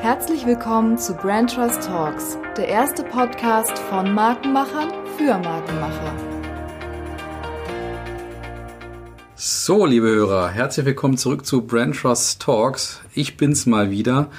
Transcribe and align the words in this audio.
Herzlich 0.00 0.46
willkommen 0.46 0.96
zu 0.96 1.12
Brand 1.12 1.54
Trust 1.54 1.82
Talks, 1.82 2.38
der 2.56 2.68
erste 2.68 3.04
Podcast 3.04 3.78
von 3.78 4.14
Markenmachern 4.14 4.88
für 5.18 5.36
Markenmacher. 5.36 6.14
So, 9.34 9.84
liebe 9.84 10.08
Hörer, 10.08 10.48
herzlich 10.48 10.86
willkommen 10.86 11.18
zurück 11.18 11.44
zu 11.44 11.66
Brand 11.66 11.96
Trust 11.96 12.40
Talks. 12.40 13.02
Ich 13.12 13.36
bin's 13.36 13.66
mal 13.66 13.90
wieder 13.90 14.30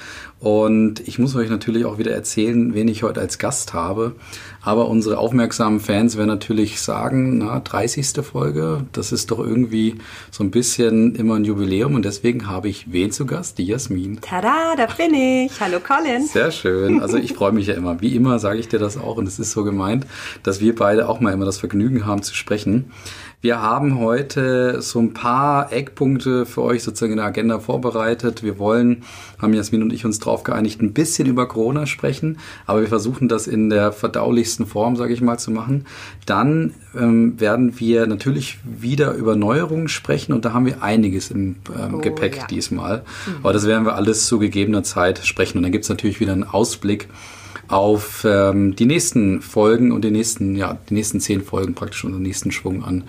und 0.42 1.06
ich 1.06 1.20
muss 1.20 1.36
euch 1.36 1.48
natürlich 1.48 1.84
auch 1.84 1.98
wieder 1.98 2.10
erzählen, 2.10 2.74
wen 2.74 2.88
ich 2.88 3.04
heute 3.04 3.20
als 3.20 3.38
Gast 3.38 3.74
habe. 3.74 4.16
Aber 4.60 4.88
unsere 4.88 5.18
aufmerksamen 5.18 5.78
Fans 5.78 6.16
werden 6.16 6.26
natürlich 6.26 6.80
sagen, 6.80 7.38
na, 7.38 7.60
30. 7.60 8.24
Folge, 8.24 8.84
das 8.90 9.12
ist 9.12 9.30
doch 9.30 9.38
irgendwie 9.38 9.94
so 10.32 10.42
ein 10.42 10.50
bisschen 10.50 11.14
immer 11.14 11.36
ein 11.36 11.44
Jubiläum 11.44 11.94
und 11.94 12.04
deswegen 12.04 12.48
habe 12.48 12.68
ich 12.68 12.90
wen 12.90 13.12
zu 13.12 13.24
Gast? 13.24 13.58
Die 13.58 13.66
Jasmin. 13.66 14.20
Tada, 14.20 14.74
da 14.76 14.86
bin 14.86 15.14
ich. 15.14 15.60
Hallo 15.60 15.78
Colin. 15.78 16.26
Sehr 16.26 16.50
schön. 16.50 17.00
Also 17.00 17.18
ich 17.18 17.34
freue 17.34 17.52
mich 17.52 17.68
ja 17.68 17.74
immer. 17.74 18.00
Wie 18.00 18.16
immer 18.16 18.40
sage 18.40 18.58
ich 18.58 18.66
dir 18.66 18.80
das 18.80 18.96
auch 18.96 19.18
und 19.18 19.28
es 19.28 19.38
ist 19.38 19.52
so 19.52 19.62
gemeint, 19.62 20.08
dass 20.42 20.60
wir 20.60 20.74
beide 20.74 21.08
auch 21.08 21.20
mal 21.20 21.32
immer 21.32 21.44
das 21.44 21.58
Vergnügen 21.58 22.04
haben 22.04 22.24
zu 22.24 22.34
sprechen. 22.34 22.90
Wir 23.42 23.60
haben 23.60 23.98
heute 23.98 24.80
so 24.82 25.00
ein 25.00 25.14
paar 25.14 25.72
Eckpunkte 25.72 26.46
für 26.46 26.62
euch 26.62 26.84
sozusagen 26.84 27.14
in 27.14 27.16
der 27.16 27.26
Agenda 27.26 27.58
vorbereitet. 27.58 28.44
Wir 28.44 28.56
wollen, 28.60 29.02
haben 29.40 29.52
Jasmin 29.52 29.82
und 29.82 29.92
ich 29.92 30.04
uns 30.04 30.20
darauf 30.20 30.44
geeinigt, 30.44 30.80
ein 30.80 30.92
bisschen 30.92 31.26
über 31.26 31.48
Corona 31.48 31.86
sprechen, 31.86 32.38
aber 32.66 32.82
wir 32.82 32.88
versuchen 32.88 33.26
das 33.26 33.48
in 33.48 33.68
der 33.68 33.90
verdaulichsten 33.90 34.64
Form, 34.64 34.94
sage 34.94 35.12
ich 35.12 35.20
mal, 35.22 35.38
zu 35.38 35.50
machen. 35.50 35.86
Dann 36.24 36.74
ähm, 36.96 37.40
werden 37.40 37.80
wir 37.80 38.06
natürlich 38.06 38.60
wieder 38.62 39.14
über 39.14 39.34
Neuerungen 39.34 39.88
sprechen 39.88 40.32
und 40.32 40.44
da 40.44 40.52
haben 40.52 40.66
wir 40.66 40.80
einiges 40.84 41.32
im 41.32 41.56
ähm, 41.76 41.94
oh, 41.96 41.98
Gepäck 41.98 42.36
ja. 42.36 42.46
diesmal. 42.46 42.98
Mhm. 42.98 43.34
Aber 43.42 43.52
das 43.52 43.66
werden 43.66 43.84
wir 43.84 43.96
alles 43.96 44.26
zu 44.26 44.38
gegebener 44.38 44.84
Zeit 44.84 45.18
sprechen 45.26 45.58
und 45.58 45.64
dann 45.64 45.72
gibt 45.72 45.82
es 45.82 45.90
natürlich 45.90 46.20
wieder 46.20 46.32
einen 46.32 46.44
Ausblick 46.44 47.08
auf 47.72 48.24
ähm, 48.28 48.76
die 48.76 48.84
nächsten 48.84 49.40
Folgen 49.40 49.92
und 49.92 50.04
die 50.04 50.10
nächsten, 50.10 50.54
ja, 50.56 50.78
die 50.90 50.94
nächsten 50.94 51.20
zehn 51.20 51.42
Folgen 51.42 51.74
praktisch 51.74 52.04
unseren 52.04 52.22
nächsten 52.22 52.52
Schwung 52.52 52.84
an 52.84 53.04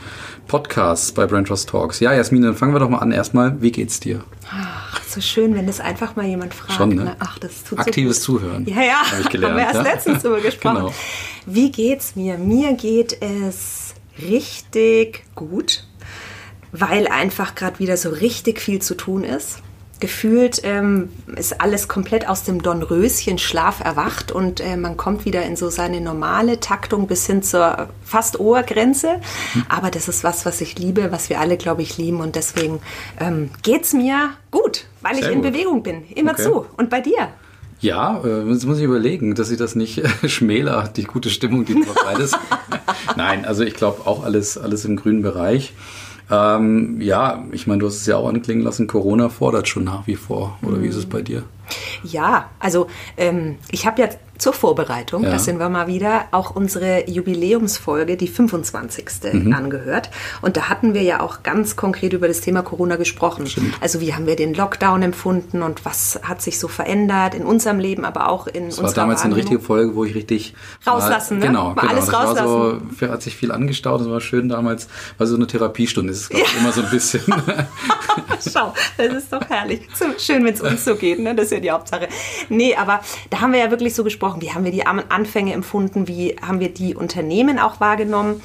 Podcasts 0.48 1.12
bei 1.12 1.26
Brand 1.26 1.50
Trust 1.50 1.70
Talks. 1.70 2.00
Ja, 2.00 2.14
Jasmin, 2.14 2.44
dann 2.44 2.56
fangen 2.56 2.74
wir 2.74 2.80
doch 2.80 2.90
mal 2.90 3.00
an. 3.00 3.12
Erstmal, 3.12 3.62
wie 3.62 3.72
geht's 3.72 4.00
dir? 4.00 4.24
Ach, 4.50 5.04
so 5.04 5.20
schön, 5.20 5.54
wenn 5.56 5.68
das 5.68 5.82
einfach 5.82 6.16
mal 6.16 6.26
jemand 6.26 6.54
fragt. 6.54 6.74
Schon, 6.74 6.96
ne? 6.96 7.16
Ach, 7.20 7.38
das 7.40 7.64
tut 7.66 7.78
Aktives 7.80 8.24
so 8.24 8.38
Zuhören. 8.38 8.66
Ja, 8.66 8.82
ja. 8.82 9.12
Hab 9.12 9.20
ich 9.20 9.30
gelernt, 9.30 9.54
haben 9.60 9.60
wir 9.60 9.66
erst 9.66 9.86
ja? 9.86 9.94
letztens 9.94 10.22
drüber 10.22 10.40
gesprochen. 10.42 10.76
genau. 10.76 10.94
Wie 11.46 11.70
geht's 11.70 12.16
mir? 12.16 12.38
Mir 12.38 12.74
geht 12.74 13.22
es 13.22 13.96
richtig 14.22 15.26
gut, 15.36 15.86
weil 16.72 17.08
einfach 17.10 17.56
gerade 17.56 17.80
wieder 17.80 17.98
so 17.98 18.10
richtig 18.10 18.62
viel 18.62 18.82
zu 18.82 18.96
tun 18.96 19.26
ist 19.26 19.60
gefühlt 20.04 20.60
ähm, 20.66 21.08
ist 21.38 21.62
alles 21.62 21.88
komplett 21.88 22.28
aus 22.28 22.44
dem 22.44 22.62
Dornröschen-Schlaf 22.62 23.80
erwacht 23.80 24.34
und 24.34 24.60
äh, 24.60 24.76
man 24.76 24.98
kommt 24.98 25.24
wieder 25.24 25.44
in 25.44 25.56
so 25.56 25.70
seine 25.70 26.02
normale 26.02 26.60
Taktung 26.60 27.08
bis 27.08 27.26
hin 27.26 27.42
zur 27.42 27.88
fast 28.04 28.38
Ohrgrenze. 28.38 29.22
Mhm. 29.54 29.64
Aber 29.70 29.92
das 29.92 30.10
ist 30.10 30.26
was, 30.26 30.46
was 30.46 30.60
ich 30.60 30.78
liebe, 30.78 31.14
was 31.14 31.30
wir 31.30 31.40
alle, 31.40 31.56
glaube 31.56 31.84
ich, 31.84 31.98
lieben 31.98 32.20
und 32.20 32.36
deswegen 32.36 32.82
ähm, 33.18 33.50
geht 33.62 33.84
es 33.84 33.94
mir 33.94 34.32
gut, 34.52 34.88
weil 35.00 35.16
Sehr 35.16 35.24
ich 35.24 35.32
in 35.32 35.42
gut. 35.42 35.54
Bewegung 35.54 35.84
bin. 35.84 36.04
Immer 36.14 36.34
okay. 36.34 36.44
zu. 36.44 36.66
Und 36.76 36.90
bei 36.90 37.00
dir? 37.00 37.30
Ja, 37.80 38.22
äh, 38.26 38.44
jetzt 38.50 38.66
muss 38.66 38.80
ich 38.80 38.84
überlegen, 38.84 39.36
dass 39.36 39.52
ich 39.52 39.58
das 39.58 39.74
nicht 39.76 40.00
äh, 40.00 40.28
schmäler, 40.28 40.90
die 40.94 41.04
gute 41.04 41.30
Stimmung, 41.30 41.64
die 41.64 41.76
du 41.76 41.84
verbreitest. 41.84 42.38
Nein, 43.16 43.46
also 43.46 43.64
ich 43.64 43.76
glaube 43.76 44.06
auch 44.06 44.26
alles, 44.26 44.58
alles 44.58 44.84
im 44.84 44.98
grünen 44.98 45.22
Bereich. 45.22 45.72
Ähm, 46.32 47.02
ja, 47.02 47.44
ich 47.52 47.68
meine, 47.68 47.80
du 47.80 47.88
hast 47.88 47.98
es 47.98 48.06
ja 48.06 48.18
auch 48.18 48.28
anklingen 48.28 48.64
lassen, 48.64 48.88
Corona 48.88 49.30
fordert 49.30 49.68
schon 49.68 49.84
nach 49.84 50.08
wie 50.08 50.16
vor. 50.16 50.58
Oder 50.62 50.82
wie 50.82 50.88
ist 50.88 50.96
es 50.96 51.06
bei 51.06 51.22
dir? 51.22 51.44
Ja, 52.04 52.50
also 52.60 52.88
ähm, 53.18 53.58
ich 53.72 53.86
habe 53.86 54.02
ja 54.02 54.10
zur 54.44 54.52
Vorbereitung, 54.52 55.24
ja. 55.24 55.32
da 55.32 55.40
sind 55.40 55.58
wir 55.58 55.70
mal 55.70 55.88
wieder, 55.88 56.26
auch 56.32 56.54
unsere 56.54 57.10
Jubiläumsfolge, 57.10 58.18
die 58.18 58.28
25. 58.28 59.06
Mhm. 59.32 59.54
angehört. 59.54 60.10
Und 60.42 60.58
da 60.58 60.68
hatten 60.68 60.94
wir 60.94 61.02
ja 61.02 61.22
auch 61.22 61.44
ganz 61.44 61.78
konkret 61.78 62.12
über 62.12 62.28
das 62.28 62.42
Thema 62.42 62.62
Corona 62.62 62.98
gesprochen. 62.98 63.48
Stimmt. 63.48 63.74
Also 63.80 64.02
wie 64.02 64.14
haben 64.14 64.28
wir 64.28 64.36
den 64.36 64.54
Lockdown 64.54 65.02
empfunden 65.02 65.62
und 65.62 65.86
was 65.86 66.20
hat 66.24 66.42
sich 66.42 66.60
so 66.60 66.68
verändert 66.68 67.36
in 67.36 67.46
unserem 67.46 67.80
Leben, 67.80 68.04
aber 68.04 68.28
auch 68.28 68.48
in 68.48 68.66
das 68.66 68.80
unserer 68.80 68.88
Das 68.88 68.98
war 68.98 69.04
damals 69.04 69.22
eine 69.22 69.38
richtige 69.38 69.62
Folge, 69.62 69.96
wo 69.96 70.04
ich 70.04 70.14
richtig... 70.14 70.56
Rauslassen, 70.86 71.40
mal, 71.40 71.46
ne? 71.46 71.48
Genau, 71.48 71.64
mal 71.70 71.76
genau. 71.76 71.94
alles 71.94 72.06
das 72.08 72.14
rauslassen. 72.14 72.46
War 72.46 72.82
so, 73.00 73.14
hat 73.14 73.22
sich 73.22 73.38
viel 73.38 73.54
angestaut, 73.54 74.02
das 74.02 74.10
war 74.10 74.20
schön 74.20 74.50
damals. 74.50 74.90
War 75.18 75.26
so 75.26 75.38
eine 75.38 75.48
Therapiestunde, 75.48 76.12
das 76.12 76.24
ist 76.24 76.30
glaube 76.30 76.44
ich 76.46 76.54
ja. 76.54 76.60
immer 76.60 76.74
so 76.74 76.82
ein 76.82 76.90
bisschen... 76.90 77.24
Schau, 78.52 78.74
das 78.98 79.14
ist 79.14 79.32
doch 79.32 79.48
herrlich. 79.50 79.88
So 79.94 80.06
schön, 80.18 80.44
wenn 80.44 80.54
es 80.54 80.62
uns 80.62 80.84
so 80.84 80.96
geht, 80.96 81.20
ne? 81.20 81.34
das 81.34 81.46
ist 81.46 81.52
ja 81.52 81.60
die 81.62 81.72
Hauptsache. 81.72 82.10
Nee, 82.50 82.76
aber 82.76 83.00
da 83.30 83.40
haben 83.40 83.54
wir 83.54 83.60
ja 83.60 83.72
wirklich 83.72 83.96
so 83.96 84.04
gesprochen, 84.04 84.33
wie 84.42 84.52
haben 84.52 84.66
wir 84.66 84.72
die 84.72 84.86
Anfänge 84.86 85.54
empfunden, 85.54 86.08
wie 86.08 86.36
haben 86.42 86.60
wir 86.60 86.74
die 86.74 86.96
Unternehmen 86.96 87.60
auch 87.60 87.80
wahrgenommen. 87.80 88.42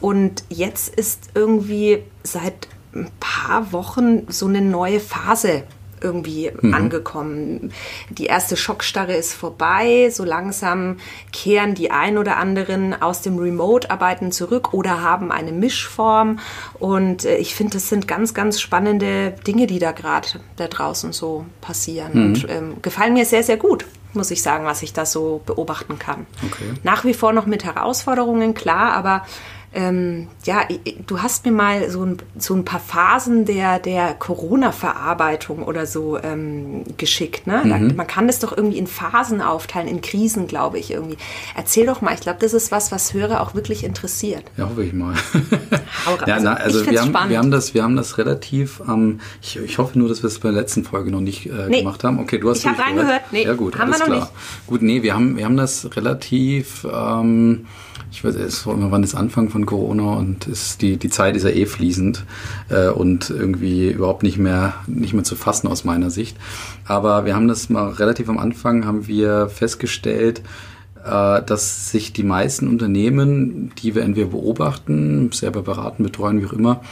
Und 0.00 0.44
jetzt 0.48 0.94
ist 0.94 1.30
irgendwie 1.34 2.02
seit 2.22 2.68
ein 2.94 3.10
paar 3.20 3.72
Wochen 3.72 4.26
so 4.28 4.46
eine 4.46 4.60
neue 4.60 5.00
Phase 5.00 5.64
irgendwie 6.02 6.50
mhm. 6.60 6.74
angekommen. 6.74 7.72
Die 8.08 8.26
erste 8.26 8.56
Schockstarre 8.56 9.14
ist 9.14 9.34
vorbei. 9.34 10.10
So 10.10 10.24
langsam 10.24 10.96
kehren 11.32 11.74
die 11.74 11.90
ein 11.90 12.18
oder 12.18 12.36
anderen 12.36 13.00
aus 13.00 13.22
dem 13.22 13.38
Remote-Arbeiten 13.38 14.32
zurück 14.32 14.72
oder 14.72 15.02
haben 15.02 15.30
eine 15.30 15.52
Mischform. 15.52 16.38
Und 16.78 17.24
äh, 17.24 17.36
ich 17.36 17.54
finde, 17.54 17.74
das 17.74 17.88
sind 17.88 18.08
ganz, 18.08 18.34
ganz 18.34 18.60
spannende 18.60 19.34
Dinge, 19.46 19.66
die 19.66 19.78
da 19.78 19.92
gerade 19.92 20.28
da 20.56 20.68
draußen 20.68 21.12
so 21.12 21.44
passieren. 21.60 22.12
Mhm. 22.14 22.24
Und 22.24 22.46
ähm, 22.48 22.76
gefallen 22.82 23.14
mir 23.14 23.24
sehr, 23.24 23.42
sehr 23.42 23.56
gut 23.56 23.84
muss 24.14 24.30
ich 24.30 24.42
sagen, 24.42 24.64
was 24.64 24.82
ich 24.82 24.92
da 24.92 25.06
so 25.06 25.40
beobachten 25.46 25.98
kann. 25.98 26.26
Okay. 26.44 26.74
Nach 26.82 27.04
wie 27.04 27.14
vor 27.14 27.32
noch 27.32 27.46
mit 27.46 27.64
Herausforderungen, 27.64 28.54
klar, 28.54 28.92
aber 28.92 29.24
ähm, 29.72 30.26
ja, 30.44 30.62
du 31.06 31.22
hast 31.22 31.46
mir 31.46 31.52
mal 31.52 31.90
so 31.90 32.04
ein, 32.04 32.16
so 32.36 32.54
ein 32.54 32.64
paar 32.64 32.80
Phasen 32.80 33.44
der, 33.44 33.78
der 33.78 34.14
Corona-Verarbeitung 34.14 35.62
oder 35.62 35.86
so 35.86 36.18
ähm, 36.18 36.82
geschickt. 36.96 37.46
Ne? 37.46 37.62
Mhm. 37.64 37.94
man 37.94 38.06
kann 38.06 38.26
das 38.26 38.40
doch 38.40 38.56
irgendwie 38.56 38.78
in 38.78 38.88
Phasen 38.88 39.40
aufteilen, 39.40 39.86
in 39.86 40.00
Krisen, 40.00 40.48
glaube 40.48 40.80
ich 40.80 40.90
irgendwie. 40.90 41.16
Erzähl 41.54 41.86
doch 41.86 42.00
mal, 42.00 42.12
ich 42.14 42.20
glaube, 42.20 42.40
das 42.40 42.52
ist 42.52 42.72
was, 42.72 42.90
was 42.90 43.14
Hörer 43.14 43.40
auch 43.40 43.54
wirklich 43.54 43.84
interessiert. 43.84 44.42
Ja, 44.56 44.68
hoffe 44.68 44.82
ich 44.82 44.92
mal. 44.92 45.14
ja, 46.26 46.34
also, 46.34 46.44
na, 46.44 46.54
also 46.54 46.86
wir, 46.90 47.00
haben, 47.00 47.30
wir, 47.30 47.38
haben 47.38 47.52
das, 47.52 47.72
wir 47.72 47.84
haben 47.84 47.94
das 47.94 48.18
relativ, 48.18 48.82
ähm, 48.88 49.20
ich, 49.40 49.56
ich 49.56 49.78
hoffe 49.78 49.96
nur, 49.96 50.08
dass 50.08 50.24
wir 50.24 50.28
es 50.28 50.40
bei 50.40 50.50
der 50.50 50.60
letzten 50.60 50.82
Folge 50.82 51.12
noch 51.12 51.20
nicht 51.20 51.46
äh, 51.46 51.68
nee. 51.68 51.78
gemacht 51.78 52.02
haben. 52.02 52.18
Okay, 52.18 52.38
du 52.38 52.50
hast 52.50 52.58
Ich 52.58 52.66
habe 52.66 52.82
reingehört, 52.82 53.22
nee, 53.30 53.44
ja, 53.44 53.54
gut, 53.54 53.78
haben 53.78 53.92
wir 53.92 53.98
noch 53.98 54.06
klar. 54.06 54.18
nicht. 54.18 54.32
Gut, 54.66 54.82
nee, 54.82 55.04
wir 55.04 55.14
haben, 55.14 55.36
wir 55.36 55.44
haben 55.44 55.56
das 55.56 55.88
relativ... 55.94 56.84
Ähm, 56.92 57.66
ich 58.10 58.24
weiß, 58.24 58.34
es 58.34 58.66
war 58.66 58.74
immer 58.74 58.90
wann 58.90 59.02
ist 59.02 59.14
Anfang 59.14 59.50
von 59.50 59.66
Corona 59.66 60.14
und 60.14 60.46
ist 60.46 60.82
die, 60.82 60.96
die 60.96 61.10
Zeit 61.10 61.36
ist 61.36 61.44
ja 61.44 61.50
eh 61.50 61.66
fließend 61.66 62.24
äh, 62.68 62.88
und 62.88 63.30
irgendwie 63.30 63.90
überhaupt 63.90 64.22
nicht 64.22 64.38
mehr, 64.38 64.74
nicht 64.86 65.14
mehr 65.14 65.24
zu 65.24 65.36
fassen 65.36 65.68
aus 65.68 65.84
meiner 65.84 66.10
Sicht. 66.10 66.36
Aber 66.84 67.24
wir 67.24 67.34
haben 67.34 67.48
das 67.48 67.68
mal 67.68 67.88
relativ 67.88 68.28
am 68.28 68.38
Anfang, 68.38 68.84
haben 68.84 69.06
wir 69.06 69.48
festgestellt, 69.48 70.42
äh, 71.04 71.42
dass 71.42 71.90
sich 71.90 72.12
die 72.12 72.24
meisten 72.24 72.68
Unternehmen, 72.68 73.72
die 73.82 73.94
wir 73.94 74.02
entweder 74.02 74.28
beobachten, 74.28 75.30
selber 75.32 75.62
beraten, 75.62 76.02
betreuen, 76.02 76.42
wie 76.42 76.46
auch 76.46 76.52
immer, 76.52 76.82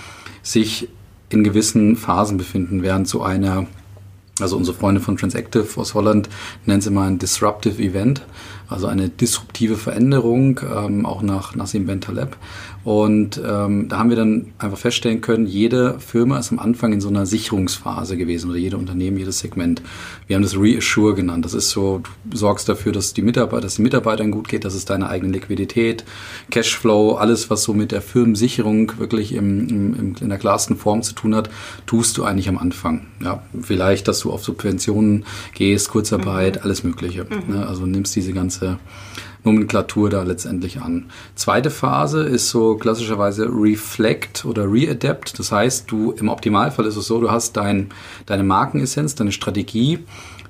sich 0.42 0.88
in 1.30 1.44
gewissen 1.44 1.96
Phasen 1.96 2.38
befinden, 2.38 2.82
während 2.82 3.08
so 3.08 3.22
einer 3.22 3.66
also 4.40 4.56
unsere 4.56 4.76
Freunde 4.76 5.00
von 5.00 5.16
Transactive 5.16 5.66
aus 5.80 5.94
Holland 5.94 6.28
nennen 6.64 6.80
sie 6.80 6.90
mal 6.90 7.08
ein 7.08 7.18
Disruptive 7.18 7.82
Event, 7.82 8.22
also 8.68 8.86
eine 8.86 9.08
disruptive 9.08 9.76
Veränderung, 9.76 10.60
ähm, 10.62 11.06
auch 11.06 11.22
nach 11.22 11.54
Nassim 11.54 11.86
Ben 11.86 12.00
Taleb. 12.00 12.36
Und 12.84 13.40
ähm, 13.44 13.88
da 13.88 13.98
haben 13.98 14.08
wir 14.08 14.16
dann 14.16 14.52
einfach 14.58 14.78
feststellen 14.78 15.20
können, 15.20 15.46
jede 15.46 15.98
Firma 16.00 16.38
ist 16.38 16.52
am 16.52 16.58
Anfang 16.58 16.92
in 16.92 17.00
so 17.00 17.08
einer 17.08 17.26
Sicherungsphase 17.26 18.16
gewesen 18.16 18.48
oder 18.48 18.58
jede 18.58 18.78
Unternehmen, 18.78 19.18
jedes 19.18 19.40
Segment. 19.40 19.82
Wir 20.26 20.36
haben 20.36 20.42
das 20.42 20.58
Reassure 20.58 21.14
genannt. 21.14 21.44
Das 21.44 21.54
ist 21.54 21.70
so, 21.70 22.02
du 22.24 22.36
sorgst 22.36 22.68
dafür, 22.68 22.92
dass 22.92 23.12
die 23.12 23.22
Mitarbeiter, 23.22 23.62
dass 23.62 23.74
den 23.74 23.82
Mitarbeitern 23.82 24.30
gut 24.30 24.48
geht, 24.48 24.64
dass 24.64 24.74
es 24.74 24.84
deine 24.84 25.08
eigene 25.08 25.32
Liquidität, 25.32 26.04
Cashflow, 26.50 27.16
alles, 27.16 27.50
was 27.50 27.62
so 27.62 27.74
mit 27.74 27.92
der 27.92 28.00
Firmensicherung 28.00 28.92
wirklich 28.98 29.32
im, 29.32 29.68
im, 29.68 30.14
in 30.20 30.28
der 30.28 30.38
klarsten 30.38 30.76
Form 30.76 31.02
zu 31.02 31.14
tun 31.14 31.34
hat, 31.34 31.50
tust 31.84 32.16
du 32.16 32.24
eigentlich 32.24 32.48
am 32.48 32.58
Anfang. 32.58 33.06
Ja, 33.22 33.42
vielleicht, 33.60 34.08
dass 34.08 34.20
du 34.20 34.32
auf 34.32 34.44
Subventionen 34.44 35.24
gehst, 35.54 35.90
Kurzarbeit, 35.90 36.56
mhm. 36.56 36.62
alles 36.62 36.84
Mögliche. 36.84 37.24
Mhm. 37.24 37.54
Ne? 37.54 37.66
Also 37.66 37.84
nimmst 37.84 38.14
diese 38.16 38.32
ganze 38.32 38.57
Nomenklatur 39.44 40.10
da 40.10 40.22
letztendlich 40.22 40.80
an. 40.80 41.10
Zweite 41.34 41.70
Phase 41.70 42.22
ist 42.22 42.50
so 42.50 42.76
klassischerweise 42.76 43.48
Reflect 43.50 44.44
oder 44.44 44.70
Readapt. 44.70 45.38
Das 45.38 45.52
heißt, 45.52 45.90
du 45.90 46.12
im 46.12 46.28
Optimalfall 46.28 46.86
ist 46.86 46.96
es 46.96 47.06
so, 47.06 47.20
du 47.20 47.30
hast 47.30 47.56
dein, 47.56 47.90
deine 48.26 48.42
Markenessenz, 48.42 49.14
deine 49.14 49.32
Strategie, 49.32 50.00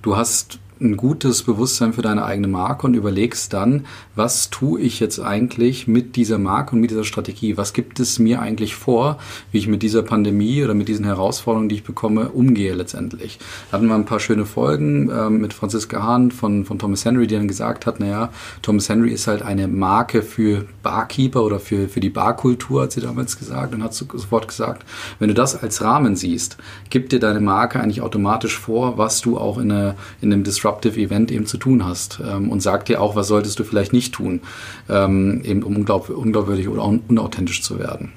du 0.03 0.17
hast 0.17 0.59
ein 0.81 0.97
gutes 0.97 1.43
Bewusstsein 1.43 1.93
für 1.93 2.03
deine 2.03 2.25
eigene 2.25 2.49
Marke 2.49 2.87
und 2.87 2.95
überlegst 2.95 3.53
dann, 3.53 3.87
was 4.15 4.51
tue 4.51 4.81
ich 4.81 5.01
jetzt 5.01 5.19
eigentlich 5.19 5.89
mit 5.89 6.17
dieser 6.17 6.39
Marke 6.39 6.75
und 6.75 6.81
mit 6.81 6.91
dieser 6.91 7.05
Strategie? 7.05 7.57
Was 7.57 7.73
gibt 7.73 8.01
es 8.01 8.19
mir 8.19 8.41
eigentlich 8.41 8.77
vor, 8.77 9.19
wie 9.51 9.59
ich 9.59 9.67
mit 9.67 9.83
dieser 9.83 10.03
Pandemie 10.03 10.63
oder 10.63 10.75
mit 10.75 10.89
diesen 10.89 11.05
Herausforderungen, 11.05 11.69
die 11.69 11.77
ich 11.77 11.85
bekomme, 11.85 12.29
umgehe 12.29 12.75
letztendlich? 12.75 13.39
Da 13.71 13.77
hatten 13.77 13.89
wir 13.89 13.95
ein 13.95 14.05
paar 14.05 14.21
schöne 14.21 14.47
Folgen 14.47 15.11
äh, 15.11 15.31
mit 15.31 15.53
Franziska 15.53 16.03
Hahn 16.03 16.31
von, 16.31 16.65
von 16.65 16.79
Thomas 16.79 17.05
Henry, 17.05 17.27
die 17.27 17.35
dann 17.35 17.49
gesagt 17.49 17.87
hat, 17.87 18.01
naja, 18.01 18.31
Thomas 18.63 18.89
Henry 18.89 19.11
ist 19.11 19.27
halt 19.27 19.43
eine 19.43 19.69
Marke 19.69 20.23
für 20.23 20.65
Barkeeper 20.83 21.43
oder 21.43 21.59
für, 21.59 21.89
für 21.89 22.01
die 22.01 22.11
Barkultur, 22.11 22.83
hat 22.83 22.93
sie 22.93 23.01
damals 23.01 23.39
gesagt 23.39 23.75
und 23.75 23.83
hat 23.83 23.95
sofort 23.95 24.49
gesagt, 24.49 24.85
wenn 25.19 25.29
du 25.29 25.35
das 25.35 25.61
als 25.61 25.83
Rahmen 25.83 26.17
siehst, 26.17 26.57
gibt 26.91 27.13
dir 27.13 27.21
deine 27.21 27.41
Marke 27.41 27.81
eigentlich 27.81 28.03
automatisch 28.03 28.59
vor, 28.59 28.97
was 28.97 29.21
du 29.21 29.39
auch 29.39 29.59
in, 29.59 29.73
eine, 29.73 29.97
in 30.21 30.33
einem 30.33 30.45
Disruptive 30.45 30.68
Disruptive 30.69 31.01
Event 31.01 31.31
eben 31.31 31.47
zu 31.47 31.57
tun 31.57 31.85
hast 31.85 32.21
ähm, 32.27 32.51
und 32.51 32.61
sagt 32.61 32.89
dir 32.89 33.01
auch, 33.01 33.17
was 33.17 33.29
solltest 33.29 33.59
du 33.59 33.65
vielleicht 33.65 33.93
nicht 33.93 34.15
tun, 34.15 34.41
ähm, 34.89 35.41
eben 35.45 35.63
um 35.63 35.77
unglaub, 35.77 36.11
unglaubwürdig 36.11 36.69
oder 36.69 36.85
unauthentisch 36.85 37.63
zu 37.63 37.79
werden. 37.79 38.13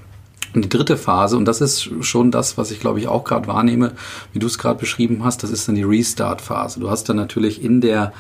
Und 0.54 0.66
die 0.66 0.70
dritte 0.70 0.98
Phase, 0.98 1.38
und 1.38 1.46
das 1.46 1.62
ist 1.62 1.90
schon 2.02 2.30
das, 2.30 2.58
was 2.58 2.72
ich 2.72 2.82
glaube 2.82 3.00
ich 3.00 3.08
auch 3.08 3.24
gerade 3.24 3.48
wahrnehme, 3.48 3.94
wie 4.34 4.40
du 4.40 4.48
es 4.48 4.58
gerade 4.58 4.80
beschrieben 4.80 5.24
hast, 5.24 5.44
das 5.44 5.50
ist 5.50 5.68
dann 5.68 5.76
die 5.76 5.84
Restart-Phase. 5.84 6.82
Du 6.82 6.90
hast 6.90 7.08
dann 7.08 7.16
natürlich 7.16 7.64
in 7.64 7.80
der 7.80 8.12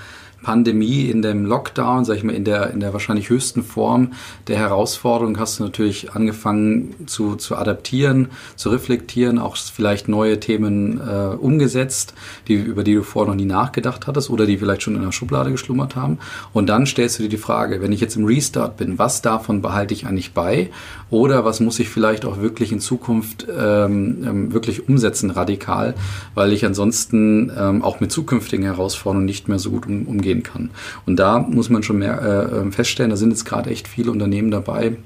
Pandemie, 0.41 1.09
in 1.09 1.21
dem 1.21 1.45
Lockdown, 1.45 2.05
sag 2.05 2.17
ich 2.17 2.23
mal, 2.23 2.33
in 2.33 2.43
der, 2.43 2.71
in 2.71 2.79
der 2.79 2.93
wahrscheinlich 2.93 3.29
höchsten 3.29 3.63
Form 3.63 4.13
der 4.47 4.57
Herausforderung 4.57 5.38
hast 5.39 5.59
du 5.59 5.63
natürlich 5.63 6.13
angefangen 6.13 6.95
zu, 7.05 7.35
zu 7.35 7.55
adaptieren, 7.55 8.29
zu 8.55 8.69
reflektieren, 8.69 9.38
auch 9.38 9.55
vielleicht 9.55 10.07
neue 10.07 10.39
Themen 10.39 10.99
äh, 10.99 11.35
umgesetzt, 11.35 12.13
die, 12.47 12.55
über 12.55 12.83
die 12.83 12.95
du 12.95 13.03
vorher 13.03 13.31
noch 13.31 13.38
nie 13.38 13.45
nachgedacht 13.45 14.07
hattest 14.07 14.29
oder 14.29 14.45
die 14.45 14.57
vielleicht 14.57 14.83
schon 14.83 14.95
in 14.95 15.03
der 15.03 15.11
Schublade 15.11 15.51
geschlummert 15.51 15.95
haben. 15.95 16.19
Und 16.53 16.67
dann 16.67 16.85
stellst 16.85 17.19
du 17.19 17.23
dir 17.23 17.29
die 17.29 17.38
Frage, 17.38 17.81
wenn 17.81 17.91
ich 17.91 18.01
jetzt 18.01 18.15
im 18.15 18.25
Restart 18.25 18.77
bin, 18.77 18.97
was 18.97 19.21
davon 19.21 19.61
behalte 19.61 19.93
ich 19.93 20.05
eigentlich 20.07 20.33
bei 20.33 20.69
oder 21.09 21.45
was 21.45 21.59
muss 21.59 21.79
ich 21.79 21.89
vielleicht 21.89 22.25
auch 22.25 22.39
wirklich 22.41 22.71
in 22.71 22.79
Zukunft 22.79 23.47
ähm, 23.49 24.23
ähm 24.25 24.53
wirklich 24.53 24.89
umsetzen, 24.89 25.29
radikal, 25.29 25.93
weil 26.35 26.51
ich 26.51 26.65
ansonsten 26.65 27.51
ähm, 27.57 27.83
auch 27.83 27.99
mit 27.99 28.11
zukünftigen 28.11 28.65
Herausforderungen 28.65 29.25
nicht 29.25 29.47
mehr 29.47 29.59
so 29.59 29.71
gut 29.71 29.85
um, 29.85 30.07
umgehe 30.07 30.30
umgehen 30.31 30.43
kann. 30.43 30.69
Und 31.05 31.17
da 31.17 31.39
muss 31.39 31.69
man 31.69 31.83
schon 31.83 31.99
mehr 31.99 32.21
äh, 32.21 32.71
feststellen, 32.71 33.09
da 33.09 33.17
sind 33.17 33.31
jetzt 33.31 33.45
gerade 33.45 33.69
echt 33.69 33.87
viele 33.87 34.11
Unternehmen 34.11 34.51
dabei, 34.51 34.97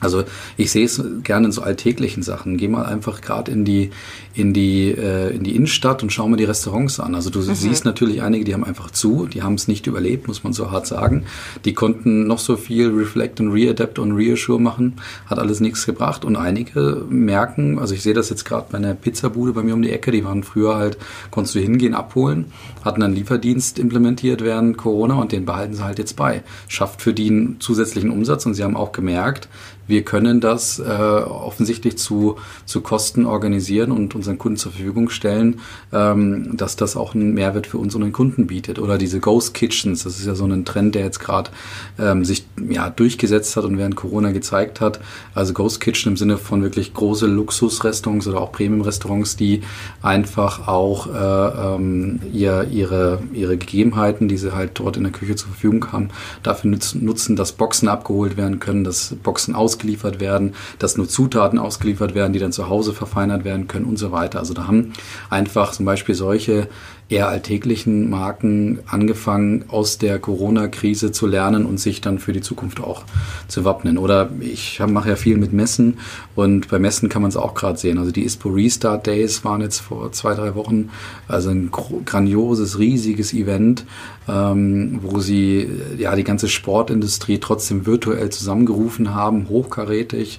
also 0.00 0.24
ich 0.56 0.70
sehe 0.70 0.84
es 0.84 1.02
gerne 1.22 1.46
in 1.46 1.52
so 1.52 1.62
alltäglichen 1.62 2.22
Sachen. 2.22 2.56
Geh 2.56 2.68
mal 2.68 2.84
einfach 2.84 3.20
gerade 3.20 3.50
in 3.50 3.64
die 3.64 3.90
in 4.34 4.52
die 4.54 4.90
äh, 4.90 5.34
in 5.34 5.42
die 5.42 5.56
Innenstadt 5.56 6.02
und 6.02 6.12
schau 6.12 6.28
mal 6.28 6.36
die 6.36 6.44
Restaurants 6.44 7.00
an. 7.00 7.14
Also 7.14 7.30
du 7.30 7.40
mhm. 7.40 7.54
siehst 7.54 7.84
natürlich 7.84 8.22
einige, 8.22 8.44
die 8.44 8.54
haben 8.54 8.64
einfach 8.64 8.90
zu, 8.90 9.26
die 9.26 9.42
haben 9.42 9.54
es 9.54 9.68
nicht 9.68 9.86
überlebt, 9.86 10.28
muss 10.28 10.44
man 10.44 10.52
so 10.52 10.70
hart 10.70 10.86
sagen. 10.86 11.24
Die 11.64 11.74
konnten 11.74 12.26
noch 12.26 12.38
so 12.38 12.56
viel 12.56 12.90
Reflect 12.90 13.40
und 13.40 13.52
Readapt 13.52 13.98
und 13.98 14.12
Reassure 14.12 14.60
machen, 14.60 14.94
hat 15.26 15.38
alles 15.38 15.60
nichts 15.60 15.84
gebracht. 15.84 16.24
Und 16.24 16.36
einige 16.36 17.04
merken, 17.08 17.78
also 17.78 17.94
ich 17.94 18.02
sehe 18.02 18.14
das 18.14 18.30
jetzt 18.30 18.44
gerade 18.44 18.66
bei 18.70 18.78
einer 18.78 18.94
Pizzabude 18.94 19.52
bei 19.52 19.62
mir 19.62 19.74
um 19.74 19.82
die 19.82 19.90
Ecke, 19.90 20.10
die 20.10 20.24
waren 20.24 20.42
früher 20.44 20.76
halt, 20.76 20.96
konntest 21.30 21.56
du 21.56 21.60
hingehen, 21.60 21.94
abholen, 21.94 22.46
hatten 22.84 23.02
einen 23.02 23.14
Lieferdienst 23.14 23.78
implementiert 23.78 24.42
während 24.42 24.76
Corona 24.76 25.14
und 25.14 25.32
den 25.32 25.44
behalten 25.44 25.74
sie 25.74 25.84
halt 25.84 25.98
jetzt 25.98 26.16
bei. 26.16 26.42
Schafft 26.68 27.02
für 27.02 27.12
die 27.12 27.28
einen 27.28 27.60
zusätzlichen 27.60 28.10
Umsatz 28.10 28.46
und 28.46 28.54
sie 28.54 28.62
haben 28.62 28.76
auch 28.76 28.92
gemerkt, 28.92 29.48
wir 29.86 30.02
können 30.02 30.40
das 30.40 30.78
äh, 30.78 30.82
offensichtlich 30.82 31.98
zu, 31.98 32.36
zu 32.64 32.80
Kosten 32.80 33.26
organisieren 33.26 33.90
und 33.90 34.14
unseren 34.14 34.38
Kunden 34.38 34.56
zur 34.56 34.72
Verfügung 34.72 35.10
stellen, 35.10 35.60
ähm, 35.92 36.56
dass 36.56 36.76
das 36.76 36.96
auch 36.96 37.14
einen 37.14 37.34
Mehrwert 37.34 37.66
für 37.66 37.78
uns 37.78 37.94
und 37.94 38.02
den 38.02 38.12
Kunden 38.12 38.46
bietet. 38.46 38.78
Oder 38.78 38.98
diese 38.98 39.20
Ghost 39.20 39.52
Kitchens, 39.52 40.04
das 40.04 40.18
ist 40.18 40.26
ja 40.26 40.34
so 40.34 40.44
ein 40.44 40.64
Trend, 40.64 40.94
der 40.94 41.02
jetzt 41.02 41.18
gerade 41.18 41.50
ähm, 41.98 42.24
sich 42.24 42.44
ja, 42.68 42.88
durchgesetzt 42.88 43.56
hat 43.56 43.64
und 43.64 43.78
während 43.78 43.96
Corona 43.96 44.30
gezeigt 44.30 44.80
hat. 44.80 45.00
Also 45.34 45.52
Ghost 45.52 45.80
Kitchen 45.80 46.12
im 46.12 46.16
Sinne 46.16 46.38
von 46.38 46.62
wirklich 46.62 46.94
große 46.94 47.26
Luxusrestaurants 47.26 48.28
oder 48.28 48.40
auch 48.40 48.52
Premium-Restaurants, 48.52 49.36
die 49.36 49.62
einfach 50.02 50.68
auch 50.68 51.08
äh, 51.08 51.74
ähm, 51.74 52.20
ihr, 52.32 52.68
ihre, 52.70 53.22
ihre 53.32 53.56
Gegebenheiten, 53.56 54.28
die 54.28 54.36
sie 54.36 54.54
halt 54.54 54.72
dort 54.74 54.96
in 54.96 55.02
der 55.02 55.12
Küche 55.12 55.34
zur 55.34 55.48
Verfügung 55.48 55.90
haben, 55.90 56.10
dafür 56.44 56.70
nutzen, 56.70 57.34
dass 57.34 57.52
Boxen 57.52 57.88
abgeholt 57.88 58.36
werden 58.36 58.60
können, 58.60 58.84
dass 58.84 59.16
Boxen 59.22 59.54
aus 59.54 59.79
ausgeliefert 59.80 60.20
werden, 60.20 60.54
dass 60.78 60.96
nur 60.96 61.08
Zutaten 61.08 61.58
ausgeliefert 61.58 62.14
werden, 62.14 62.32
die 62.32 62.38
dann 62.38 62.52
zu 62.52 62.68
Hause 62.68 62.92
verfeinert 62.92 63.44
werden 63.44 63.66
können 63.66 63.86
und 63.86 63.98
so 63.98 64.12
weiter. 64.12 64.38
Also 64.38 64.54
da 64.54 64.66
haben 64.66 64.92
einfach 65.30 65.72
zum 65.72 65.86
Beispiel 65.86 66.14
solche 66.14 66.68
eher 67.10 67.28
alltäglichen 67.28 68.08
Marken 68.08 68.78
angefangen, 68.86 69.64
aus 69.68 69.98
der 69.98 70.20
Corona-Krise 70.20 71.10
zu 71.10 71.26
lernen 71.26 71.66
und 71.66 71.80
sich 71.80 72.00
dann 72.00 72.20
für 72.20 72.32
die 72.32 72.40
Zukunft 72.40 72.80
auch 72.80 73.02
zu 73.48 73.64
wappnen. 73.64 73.98
Oder 73.98 74.30
ich 74.38 74.80
mache 74.86 75.10
ja 75.10 75.16
viel 75.16 75.36
mit 75.36 75.52
Messen 75.52 75.98
und 76.36 76.68
bei 76.68 76.78
Messen 76.78 77.08
kann 77.08 77.22
man 77.22 77.30
es 77.30 77.36
auch 77.36 77.54
gerade 77.54 77.78
sehen. 77.78 77.98
Also 77.98 78.12
die 78.12 78.24
ISPO 78.24 78.50
Restart 78.50 79.08
Days 79.08 79.44
waren 79.44 79.60
jetzt 79.60 79.80
vor 79.80 80.12
zwei, 80.12 80.34
drei 80.34 80.54
Wochen, 80.54 80.90
also 81.26 81.50
ein 81.50 81.70
grandioses, 81.70 82.78
riesiges 82.78 83.34
Event, 83.34 83.84
ähm, 84.28 85.00
wo 85.02 85.18
sie 85.18 85.68
ja 85.98 86.14
die 86.14 86.24
ganze 86.24 86.48
Sportindustrie 86.48 87.38
trotzdem 87.38 87.86
virtuell 87.86 88.30
zusammengerufen 88.30 89.14
haben, 89.14 89.48
hochkarätig, 89.48 90.38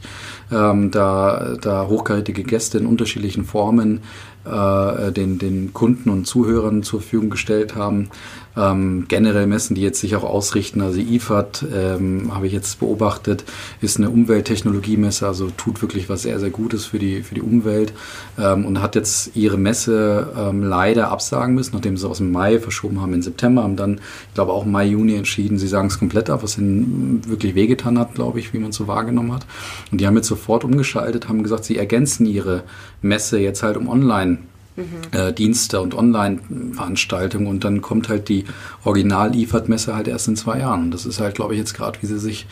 ähm, 0.51 0.89
da, 0.91 1.57
da 1.59 1.87
hochkarätige 1.87 2.43
Gäste 2.43 2.77
in 2.77 2.85
unterschiedlichen 2.85 3.43
Formen 3.43 4.01
äh, 4.45 5.11
den, 5.11 5.37
den 5.37 5.73
Kunden 5.73 6.09
und 6.09 6.25
Zuhörern 6.25 6.83
zur 6.83 7.01
Verfügung 7.01 7.29
gestellt 7.29 7.75
haben. 7.75 8.09
Ähm, 8.57 9.05
generell 9.07 9.47
Messen, 9.47 9.75
die 9.75 9.81
jetzt 9.81 10.01
sich 10.01 10.15
auch 10.15 10.25
ausrichten, 10.25 10.81
also 10.81 10.99
IFAD 10.99 11.65
ähm, 11.73 12.31
habe 12.33 12.47
ich 12.47 12.53
jetzt 12.53 12.79
beobachtet, 12.79 13.45
ist 13.79 13.97
eine 13.97 14.09
Umwelttechnologiemesse, 14.09 15.25
also 15.25 15.49
tut 15.55 15.81
wirklich 15.81 16.09
was 16.09 16.23
sehr, 16.23 16.37
sehr 16.39 16.49
Gutes 16.49 16.85
für 16.85 16.99
die, 16.99 17.23
für 17.23 17.33
die 17.33 17.41
Umwelt 17.41 17.93
ähm, 18.37 18.65
und 18.65 18.81
hat 18.81 18.95
jetzt 18.95 19.37
ihre 19.37 19.57
Messe 19.57 20.33
ähm, 20.37 20.63
leider 20.63 21.11
absagen 21.11 21.55
müssen, 21.55 21.75
nachdem 21.75 21.95
sie 21.95 22.09
aus 22.09 22.17
dem 22.17 22.33
Mai 22.33 22.59
verschoben 22.59 23.01
haben 23.01 23.13
in 23.13 23.21
September, 23.21 23.63
haben 23.63 23.77
dann, 23.77 24.01
ich 24.27 24.33
glaube 24.33 24.51
auch 24.51 24.65
Mai, 24.65 24.87
Juni 24.87 25.15
entschieden, 25.15 25.57
sie 25.57 25.67
sagen 25.67 25.87
es 25.87 25.97
komplett 25.97 26.29
ab, 26.29 26.43
was 26.43 26.57
ihnen 26.57 27.21
wirklich 27.27 27.55
wehgetan 27.55 27.97
hat, 27.97 28.15
glaube 28.15 28.39
ich, 28.39 28.53
wie 28.53 28.59
man 28.59 28.73
so 28.73 28.85
wahrgenommen 28.87 29.31
hat. 29.31 29.45
Und 29.93 30.01
die 30.01 30.07
haben 30.07 30.17
jetzt 30.17 30.27
sofort 30.27 30.65
umgeschaltet, 30.65 31.29
haben 31.29 31.43
gesagt, 31.43 31.63
sie 31.63 31.77
ergänzen 31.77 32.25
ihre 32.25 32.63
Messe 33.01 33.39
jetzt 33.39 33.63
halt 33.63 33.77
um 33.77 33.87
online. 33.87 34.39
Äh, 35.11 35.33
Dienste 35.33 35.81
und 35.81 35.93
Online-Veranstaltungen 35.93 37.47
und 37.47 37.63
dann 37.63 37.81
kommt 37.81 38.07
halt 38.07 38.29
die 38.29 38.45
Original-IFAD-Messe 38.85 39.93
halt 39.95 40.07
erst 40.07 40.29
in 40.29 40.37
zwei 40.37 40.59
Jahren. 40.59 40.91
Das 40.91 41.05
ist 41.05 41.19
halt, 41.19 41.35
glaube 41.35 41.53
ich, 41.53 41.59
jetzt 41.59 41.73
gerade, 41.73 42.01
wie 42.01 42.05
sie 42.05 42.19
sich 42.19 42.47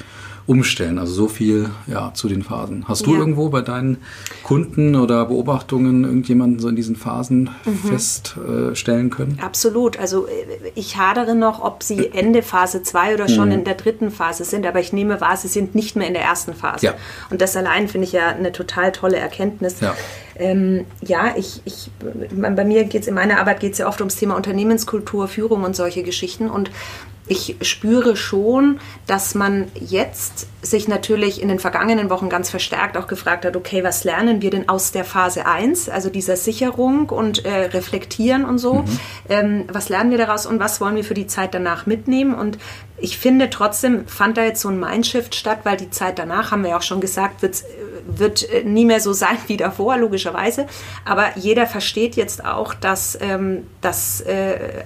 umstellen. 0.49 0.97
Also 0.97 1.13
so 1.13 1.27
viel 1.27 1.69
ja, 1.85 2.11
zu 2.15 2.27
den 2.27 2.41
Phasen. 2.41 2.85
Hast 2.87 3.05
du 3.05 3.13
ja. 3.13 3.19
irgendwo 3.19 3.49
bei 3.49 3.61
deinen 3.61 3.97
Kunden 4.41 4.95
oder 4.95 5.25
Beobachtungen 5.25 6.03
irgendjemanden 6.03 6.59
so 6.59 6.67
in 6.69 6.75
diesen 6.75 6.95
Phasen 6.95 7.51
mhm. 7.65 7.77
feststellen 7.77 9.11
können? 9.11 9.39
Absolut. 9.43 9.99
Also 9.99 10.25
äh, 10.25 10.31
ich 10.73 10.97
hadere 10.97 11.35
noch, 11.35 11.63
ob 11.63 11.83
sie 11.83 12.09
Ende 12.11 12.41
Phase 12.41 12.81
2 12.81 13.13
oder 13.13 13.29
schon 13.29 13.49
mhm. 13.49 13.55
in 13.55 13.63
der 13.63 13.75
dritten 13.75 14.09
Phase 14.09 14.43
sind, 14.43 14.65
aber 14.65 14.79
ich 14.79 14.91
nehme 14.91 15.21
wahr, 15.21 15.37
sie 15.37 15.47
sind 15.47 15.75
nicht 15.75 15.95
mehr 15.95 16.07
in 16.07 16.13
der 16.15 16.23
ersten 16.23 16.55
Phase. 16.55 16.83
Ja. 16.83 16.93
Und 17.29 17.41
das 17.41 17.55
allein 17.55 17.87
finde 17.87 18.07
ich 18.07 18.13
ja 18.13 18.29
eine 18.29 18.51
total 18.51 18.91
tolle 18.91 19.17
Erkenntnis. 19.17 19.79
Ja. 19.81 19.95
Ähm, 20.39 20.85
ja, 21.01 21.33
ich, 21.35 21.61
ich, 21.65 21.91
bei 21.99 22.63
mir 22.63 22.85
geht 22.85 23.01
es 23.01 23.07
in 23.07 23.13
meiner 23.13 23.39
Arbeit 23.39 23.59
geht 23.59 23.73
es 23.73 23.79
ja 23.79 23.87
oft 23.87 23.99
ums 23.99 24.15
Thema 24.15 24.35
Unternehmenskultur, 24.35 25.27
Führung 25.27 25.63
und 25.63 25.75
solche 25.75 26.01
Geschichten. 26.01 26.49
Und 26.49 26.71
ich 27.29 27.57
spüre 27.61 28.15
schon, 28.15 28.79
dass 29.05 29.35
man 29.35 29.67
jetzt 29.75 30.47
sich 30.63 30.87
natürlich 30.87 31.41
in 31.41 31.47
den 31.47 31.59
vergangenen 31.59 32.09
Wochen 32.09 32.27
ganz 32.27 32.49
verstärkt 32.49 32.97
auch 32.97 33.05
gefragt 33.05 33.45
hat, 33.45 33.55
okay, 33.55 33.83
was 33.83 34.03
lernen 34.03 34.41
wir 34.41 34.49
denn 34.49 34.67
aus 34.67 34.91
der 34.91 35.05
Phase 35.05 35.45
1, 35.45 35.89
also 35.89 36.09
dieser 36.09 36.35
Sicherung 36.35 37.09
und 37.09 37.45
äh, 37.45 37.65
Reflektieren 37.65 38.45
und 38.45 38.57
so. 38.57 38.75
Mhm. 38.75 38.99
Ähm, 39.29 39.63
was 39.71 39.89
lernen 39.89 40.09
wir 40.09 40.17
daraus 40.17 40.47
und 40.47 40.59
was 40.59 40.81
wollen 40.81 40.95
wir 40.95 41.03
für 41.03 41.13
die 41.13 41.27
Zeit 41.27 41.53
danach 41.53 41.85
mitnehmen? 41.85 42.33
Und 42.33 42.57
ich 42.97 43.19
finde 43.19 43.49
trotzdem 43.51 44.07
fand 44.07 44.37
da 44.37 44.43
jetzt 44.43 44.61
so 44.61 44.69
ein 44.69 44.79
Mindshift 44.79 45.35
statt, 45.35 45.59
weil 45.63 45.77
die 45.77 45.91
Zeit 45.91 46.17
danach, 46.17 46.51
haben 46.51 46.63
wir 46.63 46.71
ja 46.71 46.77
auch 46.77 46.81
schon 46.81 46.99
gesagt, 46.99 47.43
wird, 47.43 47.63
wird 48.17 48.47
nie 48.65 48.85
mehr 48.85 48.99
so 48.99 49.13
sein 49.13 49.37
wie 49.47 49.57
davor, 49.57 49.97
logischerweise. 49.97 50.65
Aber 51.05 51.37
jeder 51.37 51.67
versteht 51.67 52.15
jetzt 52.15 52.45
auch, 52.45 52.73
dass, 52.73 53.17
ähm, 53.21 53.67
dass 53.81 54.21
äh, 54.21 54.83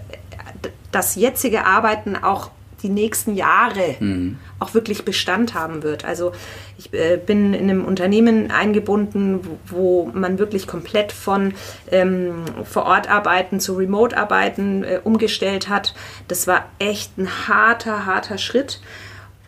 das 0.91 1.15
jetzige 1.15 1.65
Arbeiten 1.65 2.15
auch 2.15 2.51
die 2.83 2.89
nächsten 2.89 3.33
Jahre 3.33 3.95
mhm. 3.99 4.37
auch 4.59 4.73
wirklich 4.73 5.05
Bestand 5.05 5.53
haben 5.53 5.83
wird. 5.83 6.05
Also 6.05 6.33
ich 6.77 6.93
äh, 6.93 7.17
bin 7.17 7.53
in 7.53 7.69
einem 7.69 7.85
Unternehmen 7.85 8.51
eingebunden, 8.51 9.39
wo, 9.69 10.05
wo 10.05 10.11
man 10.13 10.37
wirklich 10.37 10.67
komplett 10.67 11.11
von 11.11 11.53
ähm, 11.91 12.43
vor 12.65 12.83
Ort 12.85 13.09
arbeiten 13.09 13.59
zu 13.59 13.75
Remote 13.75 14.15
arbeiten 14.17 14.83
äh, 14.83 14.99
umgestellt 15.03 15.69
hat. 15.69 15.95
Das 16.27 16.45
war 16.45 16.65
echt 16.79 17.17
ein 17.17 17.29
harter, 17.47 18.05
harter 18.05 18.37
Schritt. 18.37 18.81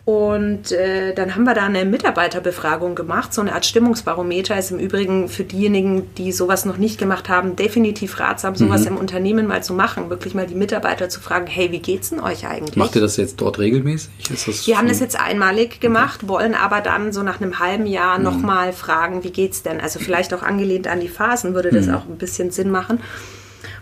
Und 0.06 0.70
äh, 0.70 1.14
dann 1.14 1.34
haben 1.34 1.42
wir 1.42 1.54
da 1.54 1.64
eine 1.64 1.84
Mitarbeiterbefragung 1.84 2.94
gemacht, 2.94 3.34
so 3.34 3.40
eine 3.40 3.52
Art 3.54 3.66
Stimmungsbarometer 3.66 4.56
ist 4.56 4.70
im 4.70 4.78
Übrigen 4.78 5.28
für 5.28 5.42
diejenigen, 5.42 6.14
die 6.14 6.30
sowas 6.30 6.64
noch 6.64 6.76
nicht 6.76 6.96
gemacht 6.96 7.28
haben, 7.28 7.56
definitiv 7.56 8.20
ratsam, 8.20 8.54
sowas 8.54 8.82
mhm. 8.82 8.86
im 8.86 8.96
Unternehmen 8.98 9.48
mal 9.48 9.64
zu 9.64 9.74
machen, 9.74 10.08
wirklich 10.08 10.32
mal 10.32 10.46
die 10.46 10.54
Mitarbeiter 10.54 11.08
zu 11.08 11.20
fragen, 11.20 11.48
hey, 11.48 11.72
wie 11.72 11.80
geht's 11.80 12.10
denn 12.10 12.20
euch 12.20 12.46
eigentlich? 12.46 12.76
Macht 12.76 12.94
ihr 12.94 13.00
das 13.00 13.16
jetzt 13.16 13.40
dort 13.40 13.58
regelmäßig? 13.58 14.64
Wir 14.68 14.78
haben 14.78 14.86
das 14.86 15.00
jetzt 15.00 15.18
einmalig 15.18 15.80
gemacht, 15.80 16.20
okay. 16.22 16.28
wollen 16.28 16.54
aber 16.54 16.82
dann 16.82 17.10
so 17.12 17.24
nach 17.24 17.40
einem 17.40 17.58
halben 17.58 17.86
Jahr 17.86 18.18
mhm. 18.18 18.24
nochmal 18.24 18.72
fragen, 18.72 19.24
wie 19.24 19.32
geht's 19.32 19.64
denn? 19.64 19.80
Also 19.80 19.98
vielleicht 19.98 20.32
auch 20.34 20.44
angelehnt 20.44 20.86
an 20.86 21.00
die 21.00 21.08
Phasen 21.08 21.52
würde 21.52 21.70
das 21.72 21.86
mhm. 21.86 21.94
auch 21.96 22.04
ein 22.04 22.16
bisschen 22.16 22.52
Sinn 22.52 22.70
machen. 22.70 23.00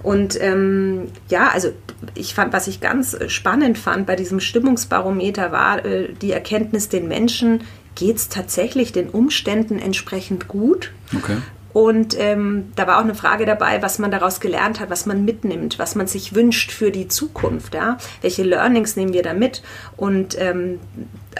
Und 0.04 0.38
ähm, 0.40 1.08
ja, 1.30 1.48
also 1.48 1.72
ich 2.14 2.34
fand, 2.34 2.52
was 2.52 2.68
ich 2.68 2.80
ganz 2.80 3.16
spannend 3.28 3.78
fand 3.78 4.06
bei 4.06 4.16
diesem 4.16 4.38
Stimmungsbarometer 4.38 5.50
war 5.50 5.84
äh, 5.84 6.12
die 6.20 6.30
Erkenntnis, 6.30 6.90
den 6.90 7.08
Menschen 7.08 7.62
geht 7.94 8.16
es 8.16 8.28
tatsächlich 8.28 8.92
den 8.92 9.08
Umständen 9.08 9.78
entsprechend 9.78 10.46
gut. 10.46 10.92
Okay. 11.16 11.38
Und 11.74 12.16
ähm, 12.20 12.72
da 12.76 12.86
war 12.86 12.98
auch 12.98 13.02
eine 13.02 13.16
Frage 13.16 13.46
dabei, 13.46 13.82
was 13.82 13.98
man 13.98 14.12
daraus 14.12 14.38
gelernt 14.38 14.78
hat, 14.78 14.90
was 14.90 15.06
man 15.06 15.24
mitnimmt, 15.24 15.80
was 15.80 15.96
man 15.96 16.06
sich 16.06 16.32
wünscht 16.32 16.70
für 16.70 16.92
die 16.92 17.08
Zukunft. 17.08 17.74
Ja? 17.74 17.98
Welche 18.22 18.44
Learnings 18.44 18.94
nehmen 18.94 19.12
wir 19.12 19.24
da 19.24 19.34
mit? 19.34 19.60
Und 19.96 20.40
ähm, 20.40 20.78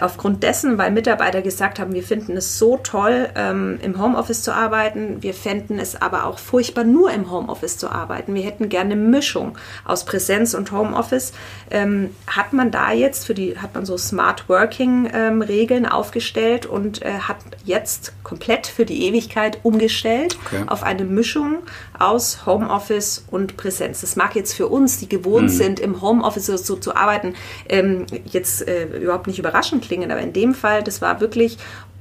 aufgrund 0.01 0.43
dessen, 0.43 0.77
weil 0.77 0.91
Mitarbeiter 0.91 1.41
gesagt 1.41 1.79
haben, 1.79 1.93
wir 1.93 2.03
finden 2.03 2.35
es 2.35 2.59
so 2.59 2.77
toll, 2.83 3.29
ähm, 3.35 3.79
im 3.81 4.01
Homeoffice 4.01 4.43
zu 4.43 4.53
arbeiten, 4.53 5.23
wir 5.23 5.33
fänden 5.33 5.79
es 5.79 6.01
aber 6.01 6.25
auch 6.25 6.37
furchtbar, 6.37 6.83
nur 6.83 7.11
im 7.11 7.31
Homeoffice 7.31 7.77
zu 7.77 7.89
arbeiten. 7.89 8.35
Wir 8.35 8.43
hätten 8.43 8.67
gerne 8.67 8.91
eine 8.91 9.01
Mischung 9.01 9.57
aus 9.85 10.03
Präsenz 10.03 10.53
und 10.53 10.73
Homeoffice. 10.73 11.31
Ähm, 11.71 12.09
hat 12.27 12.51
man 12.51 12.71
da 12.71 12.91
jetzt 12.91 13.25
für 13.25 13.33
die, 13.33 13.57
hat 13.57 13.73
man 13.73 13.85
so 13.85 13.97
Smart 13.97 14.49
Working 14.49 15.09
ähm, 15.13 15.85
aufgestellt 15.85 16.65
und 16.65 17.03
äh, 17.03 17.11
hat 17.19 17.37
jetzt 17.63 18.11
komplett 18.23 18.67
für 18.67 18.85
die 18.85 19.05
Ewigkeit 19.05 19.59
umgestellt 19.63 20.24
okay. 20.45 20.63
auf 20.67 20.83
eine 20.83 21.03
Mischung 21.03 21.59
aus 21.97 22.45
Homeoffice 22.45 23.25
und 23.29 23.57
Präsenz. 23.57 24.01
Das 24.01 24.15
mag 24.15 24.35
jetzt 24.35 24.53
für 24.53 24.67
uns, 24.67 24.97
die 24.99 25.09
gewohnt 25.09 25.49
mhm. 25.49 25.55
sind, 25.55 25.79
im 25.79 26.01
Homeoffice 26.01 26.45
so 26.45 26.75
zu 26.75 26.95
arbeiten, 26.95 27.35
ähm, 27.69 28.05
jetzt 28.25 28.67
äh, 28.67 28.85
überhaupt 28.97 29.27
nicht 29.27 29.39
überraschend 29.39 29.83
klingen, 29.83 30.11
aber 30.11 30.21
in 30.21 30.33
dem 30.33 30.53
Fall, 30.53 30.83
das 30.83 31.01
war 31.01 31.21
wirklich 31.21 31.57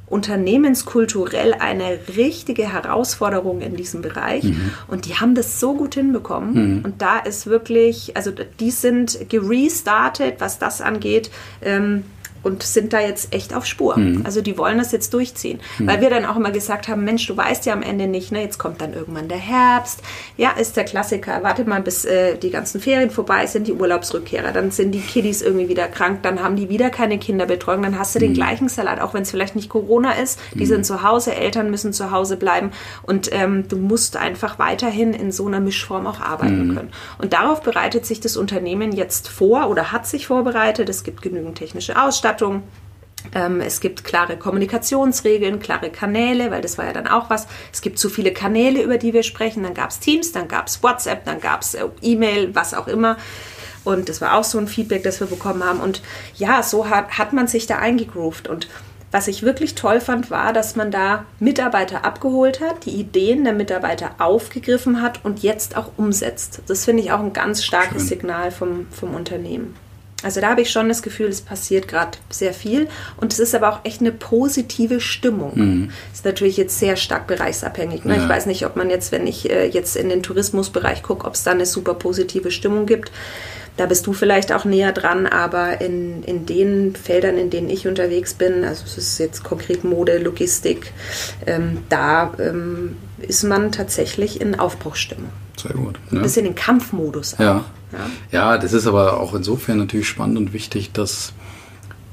unternehmenskulturell 0.06 1.54
eine 1.54 1.98
richtige 2.16 2.70
Herausforderung 2.72 3.62
in 3.62 3.74
diesem 3.74 4.02
Bereich. 4.02 4.44
Mhm. 4.44 4.70
Und 4.86 5.06
die 5.06 5.14
haben 5.14 5.34
das 5.34 5.60
so 5.60 5.74
gut 5.74 5.94
hinbekommen. 5.94 6.76
Mhm. 6.76 6.84
Und 6.84 7.02
da 7.02 7.18
ist 7.18 7.46
wirklich, 7.46 8.16
also 8.16 8.30
die 8.60 8.70
sind 8.70 9.30
gerestartet, 9.30 10.36
was 10.38 10.58
das 10.58 10.80
angeht. 10.80 11.30
Ähm, 11.62 12.04
und 12.44 12.62
sind 12.62 12.92
da 12.92 13.00
jetzt 13.00 13.34
echt 13.34 13.54
auf 13.54 13.66
Spur. 13.66 13.98
Mhm. 13.98 14.22
Also 14.24 14.42
die 14.42 14.56
wollen 14.58 14.78
das 14.78 14.92
jetzt 14.92 15.12
durchziehen. 15.14 15.60
Mhm. 15.78 15.86
Weil 15.86 16.00
wir 16.00 16.10
dann 16.10 16.26
auch 16.26 16.36
immer 16.36 16.50
gesagt 16.50 16.88
haben, 16.88 17.04
Mensch, 17.04 17.26
du 17.26 17.36
weißt 17.36 17.66
ja 17.66 17.72
am 17.72 17.82
Ende 17.82 18.06
nicht, 18.06 18.30
ne, 18.30 18.42
jetzt 18.42 18.58
kommt 18.58 18.80
dann 18.80 18.92
irgendwann 18.92 19.28
der 19.28 19.38
Herbst. 19.38 20.02
Ja, 20.36 20.50
ist 20.50 20.76
der 20.76 20.84
Klassiker. 20.84 21.42
Wartet 21.42 21.66
mal, 21.66 21.80
bis 21.80 22.04
äh, 22.04 22.36
die 22.36 22.50
ganzen 22.50 22.80
Ferien 22.80 23.10
vorbei 23.10 23.46
sind, 23.46 23.66
die 23.66 23.72
Urlaubsrückkehrer. 23.72 24.52
Dann 24.52 24.70
sind 24.70 24.92
die 24.92 25.00
Kiddies 25.00 25.42
irgendwie 25.42 25.68
wieder 25.68 25.88
krank, 25.88 26.20
dann 26.22 26.42
haben 26.42 26.56
die 26.56 26.68
wieder 26.68 26.90
keine 26.90 27.18
Kinderbetreuung, 27.18 27.82
dann 27.82 27.98
hast 27.98 28.14
du 28.14 28.18
mhm. 28.18 28.24
den 28.24 28.34
gleichen 28.34 28.68
Salat, 28.68 29.00
auch 29.00 29.14
wenn 29.14 29.22
es 29.22 29.30
vielleicht 29.30 29.56
nicht 29.56 29.70
Corona 29.70 30.12
ist. 30.12 30.38
Die 30.52 30.60
mhm. 30.60 30.66
sind 30.66 30.86
zu 30.86 31.02
Hause, 31.02 31.34
Eltern 31.34 31.70
müssen 31.70 31.92
zu 31.92 32.10
Hause 32.10 32.36
bleiben 32.36 32.70
und 33.02 33.30
ähm, 33.32 33.66
du 33.68 33.76
musst 33.76 34.16
einfach 34.16 34.58
weiterhin 34.58 35.14
in 35.14 35.32
so 35.32 35.46
einer 35.46 35.60
Mischform 35.60 36.06
auch 36.06 36.20
arbeiten 36.20 36.68
mhm. 36.68 36.74
können. 36.74 36.92
Und 37.18 37.32
darauf 37.32 37.62
bereitet 37.62 38.04
sich 38.04 38.20
das 38.20 38.36
Unternehmen 38.36 38.92
jetzt 38.92 39.28
vor 39.28 39.70
oder 39.70 39.92
hat 39.92 40.06
sich 40.06 40.26
vorbereitet. 40.26 40.88
Es 40.88 41.04
gibt 41.04 41.22
genügend 41.22 41.56
technische 41.56 42.00
Ausstattung 42.00 42.33
Ausstattung. 42.34 42.62
Ähm, 43.34 43.60
es 43.60 43.80
gibt 43.80 44.04
klare 44.04 44.36
Kommunikationsregeln, 44.36 45.58
klare 45.58 45.90
Kanäle, 45.90 46.50
weil 46.50 46.60
das 46.60 46.76
war 46.76 46.84
ja 46.84 46.92
dann 46.92 47.06
auch 47.06 47.30
was. 47.30 47.46
Es 47.72 47.80
gibt 47.80 47.98
zu 47.98 48.10
viele 48.10 48.32
Kanäle, 48.32 48.82
über 48.82 48.98
die 48.98 49.14
wir 49.14 49.22
sprechen. 49.22 49.62
Dann 49.62 49.74
gab 49.74 49.90
es 49.90 49.98
Teams, 49.98 50.32
dann 50.32 50.46
gab 50.48 50.66
es 50.66 50.82
WhatsApp, 50.82 51.24
dann 51.24 51.40
gab 51.40 51.62
es 51.62 51.74
äh, 51.74 51.86
E-Mail, 52.02 52.54
was 52.54 52.74
auch 52.74 52.86
immer. 52.86 53.16
Und 53.82 54.08
das 54.08 54.20
war 54.20 54.34
auch 54.34 54.44
so 54.44 54.58
ein 54.58 54.68
Feedback, 54.68 55.02
das 55.02 55.20
wir 55.20 55.26
bekommen 55.26 55.64
haben. 55.64 55.80
Und 55.80 56.02
ja, 56.36 56.62
so 56.62 56.88
hat, 56.88 57.18
hat 57.18 57.32
man 57.32 57.46
sich 57.46 57.66
da 57.66 57.78
eingegroovt. 57.78 58.48
Und 58.48 58.68
was 59.10 59.28
ich 59.28 59.42
wirklich 59.42 59.74
toll 59.74 60.00
fand, 60.00 60.30
war, 60.30 60.52
dass 60.52 60.76
man 60.76 60.90
da 60.90 61.24
Mitarbeiter 61.38 62.04
abgeholt 62.04 62.60
hat, 62.60 62.84
die 62.84 62.96
Ideen 62.98 63.44
der 63.44 63.52
Mitarbeiter 63.52 64.16
aufgegriffen 64.18 65.00
hat 65.00 65.24
und 65.24 65.42
jetzt 65.42 65.76
auch 65.76 65.92
umsetzt. 65.96 66.62
Das 66.66 66.84
finde 66.84 67.02
ich 67.02 67.12
auch 67.12 67.20
ein 67.20 67.32
ganz 67.32 67.64
starkes 67.64 68.02
Schön. 68.02 68.08
Signal 68.08 68.50
vom, 68.50 68.86
vom 68.90 69.14
Unternehmen. 69.14 69.76
Also 70.24 70.40
da 70.40 70.48
habe 70.48 70.62
ich 70.62 70.70
schon 70.70 70.88
das 70.88 71.02
Gefühl, 71.02 71.28
es 71.28 71.42
passiert 71.42 71.86
gerade 71.86 72.16
sehr 72.30 72.54
viel 72.54 72.88
und 73.18 73.32
es 73.32 73.38
ist 73.38 73.54
aber 73.54 73.68
auch 73.68 73.84
echt 73.84 74.00
eine 74.00 74.10
positive 74.10 75.00
Stimmung. 75.00 75.52
Mhm. 75.54 75.90
Ist 76.12 76.24
natürlich 76.24 76.56
jetzt 76.56 76.78
sehr 76.78 76.96
stark 76.96 77.26
bereichsabhängig. 77.26 78.04
Ne? 78.04 78.16
Ja. 78.16 78.22
Ich 78.22 78.28
weiß 78.28 78.46
nicht, 78.46 78.64
ob 78.64 78.74
man 78.74 78.88
jetzt, 78.88 79.12
wenn 79.12 79.26
ich 79.26 79.50
äh, 79.50 79.66
jetzt 79.66 79.96
in 79.96 80.08
den 80.08 80.22
Tourismusbereich 80.22 81.02
gucke, 81.02 81.26
ob 81.26 81.34
es 81.34 81.44
da 81.44 81.50
eine 81.50 81.66
super 81.66 81.94
positive 81.94 82.50
Stimmung 82.50 82.86
gibt. 82.86 83.12
Da 83.76 83.86
bist 83.86 84.06
du 84.06 84.12
vielleicht 84.12 84.52
auch 84.52 84.64
näher 84.64 84.92
dran, 84.92 85.26
aber 85.26 85.80
in, 85.80 86.22
in 86.22 86.46
den 86.46 86.94
Feldern, 86.94 87.36
in 87.36 87.50
denen 87.50 87.68
ich 87.68 87.88
unterwegs 87.88 88.32
bin, 88.32 88.64
also 88.64 88.84
es 88.86 88.96
ist 88.96 89.18
jetzt 89.18 89.42
konkret 89.42 89.84
Mode, 89.84 90.18
Logistik, 90.18 90.92
ähm, 91.44 91.78
da 91.88 92.32
ähm, 92.38 92.96
ist 93.18 93.42
man 93.42 93.72
tatsächlich 93.72 94.40
in 94.40 94.58
Aufbruchsstimmung. 94.58 95.30
Sehr 95.60 95.72
gut. 95.72 95.98
Ne? 96.10 96.20
Ein 96.20 96.22
bisschen 96.22 96.46
in 96.46 96.54
Kampfmodus. 96.54 97.34
Auch. 97.34 97.40
Ja. 97.40 97.64
Ja. 97.92 98.10
ja, 98.32 98.58
das 98.58 98.72
ist 98.72 98.86
aber 98.86 99.20
auch 99.20 99.34
insofern 99.34 99.78
natürlich 99.78 100.08
spannend 100.08 100.36
und 100.36 100.52
wichtig, 100.52 100.92
dass 100.92 101.32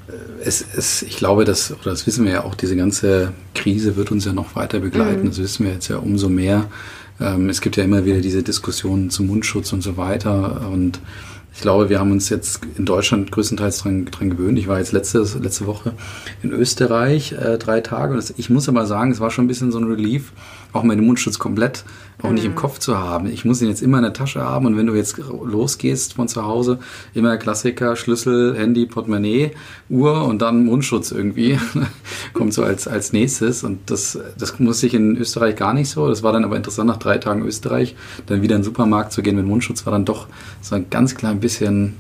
äh, 0.07 0.43
es, 0.43 0.63
es, 0.75 1.01
ich 1.01 1.17
glaube, 1.17 1.43
dass, 1.43 1.71
oder 1.71 1.91
das 1.91 2.05
wissen 2.05 2.25
wir 2.25 2.31
ja 2.31 2.43
auch, 2.43 2.55
diese 2.55 2.75
ganze 2.75 3.33
Krise 3.55 3.95
wird 3.95 4.11
uns 4.11 4.25
ja 4.25 4.33
noch 4.33 4.55
weiter 4.55 4.79
begleiten. 4.79 5.23
Mhm. 5.23 5.27
Das 5.29 5.39
wissen 5.39 5.65
wir 5.65 5.73
jetzt 5.73 5.87
ja 5.87 5.97
umso 5.97 6.29
mehr. 6.29 6.65
Ähm, 7.19 7.49
es 7.49 7.61
gibt 7.61 7.77
ja 7.77 7.83
immer 7.83 8.05
wieder 8.05 8.21
diese 8.21 8.43
Diskussionen 8.43 9.09
zum 9.09 9.27
Mundschutz 9.27 9.73
und 9.73 9.81
so 9.81 9.97
weiter. 9.97 10.69
Und 10.71 10.99
ich 11.53 11.61
glaube, 11.61 11.89
wir 11.89 11.99
haben 11.99 12.11
uns 12.11 12.29
jetzt 12.29 12.61
in 12.77 12.85
Deutschland 12.85 13.31
größtenteils 13.31 13.79
dran, 13.79 14.05
dran 14.05 14.29
gewöhnt. 14.29 14.57
Ich 14.57 14.67
war 14.67 14.79
jetzt 14.79 14.93
letzte, 14.93 15.19
letzte 15.41 15.67
Woche 15.67 15.93
in 16.41 16.51
Österreich 16.51 17.33
äh, 17.33 17.57
drei 17.57 17.81
Tage. 17.81 18.13
Und 18.13 18.17
das, 18.17 18.33
ich 18.37 18.49
muss 18.49 18.69
aber 18.69 18.85
sagen, 18.85 19.11
es 19.11 19.19
war 19.19 19.31
schon 19.31 19.45
ein 19.45 19.47
bisschen 19.49 19.71
so 19.71 19.79
ein 19.79 19.85
Relief, 19.85 20.31
auch 20.73 20.83
meinen 20.83 21.05
Mundschutz 21.05 21.39
komplett 21.39 21.83
auch 22.21 22.29
mhm. 22.29 22.35
nicht 22.35 22.45
im 22.45 22.51
mhm. 22.51 22.55
Kopf 22.55 22.79
zu 22.79 22.97
haben. 22.97 23.27
Ich 23.27 23.45
muss 23.45 23.61
ihn 23.61 23.67
jetzt 23.67 23.81
immer 23.81 23.97
in 23.97 24.03
der 24.03 24.13
Tasche 24.13 24.41
haben 24.41 24.65
und 24.65 24.77
wenn 24.77 24.87
du 24.87 24.95
jetzt 24.95 25.17
losgehst 25.17 26.13
von 26.13 26.27
zu 26.27 26.45
Hause, 26.45 26.79
immer 27.13 27.37
Klassiker, 27.37 27.95
Schlüssel, 27.95 28.55
Handy, 28.55 28.85
Portemonnaie, 28.85 29.51
Uhr 29.89 30.25
und 30.25 30.41
dann 30.41 30.65
Mundschutz 30.65 31.11
irgendwie. 31.11 31.59
Kommt 32.33 32.53
so 32.53 32.63
als, 32.63 32.87
als 32.87 33.13
nächstes 33.13 33.63
und 33.63 33.79
das, 33.89 34.19
das 34.37 34.59
muss 34.59 34.83
ich 34.83 34.93
in 34.93 35.17
Österreich 35.17 35.55
gar 35.55 35.73
nicht 35.73 35.89
so. 35.89 36.07
Das 36.07 36.23
war 36.23 36.31
dann 36.31 36.43
aber 36.43 36.57
interessant, 36.57 36.87
nach 36.87 36.97
drei 36.97 37.17
Tagen 37.17 37.43
Österreich 37.43 37.95
dann 38.27 38.41
wieder 38.41 38.55
in 38.55 38.61
den 38.61 38.65
Supermarkt 38.65 39.11
zu 39.11 39.21
gehen 39.21 39.35
mit 39.35 39.45
Mundschutz 39.45 39.85
war 39.85 39.91
dann 39.91 40.05
doch 40.05 40.27
so 40.61 40.75
ein 40.75 40.89
ganz 40.89 41.15
klein 41.15 41.39
bisschen 41.39 41.95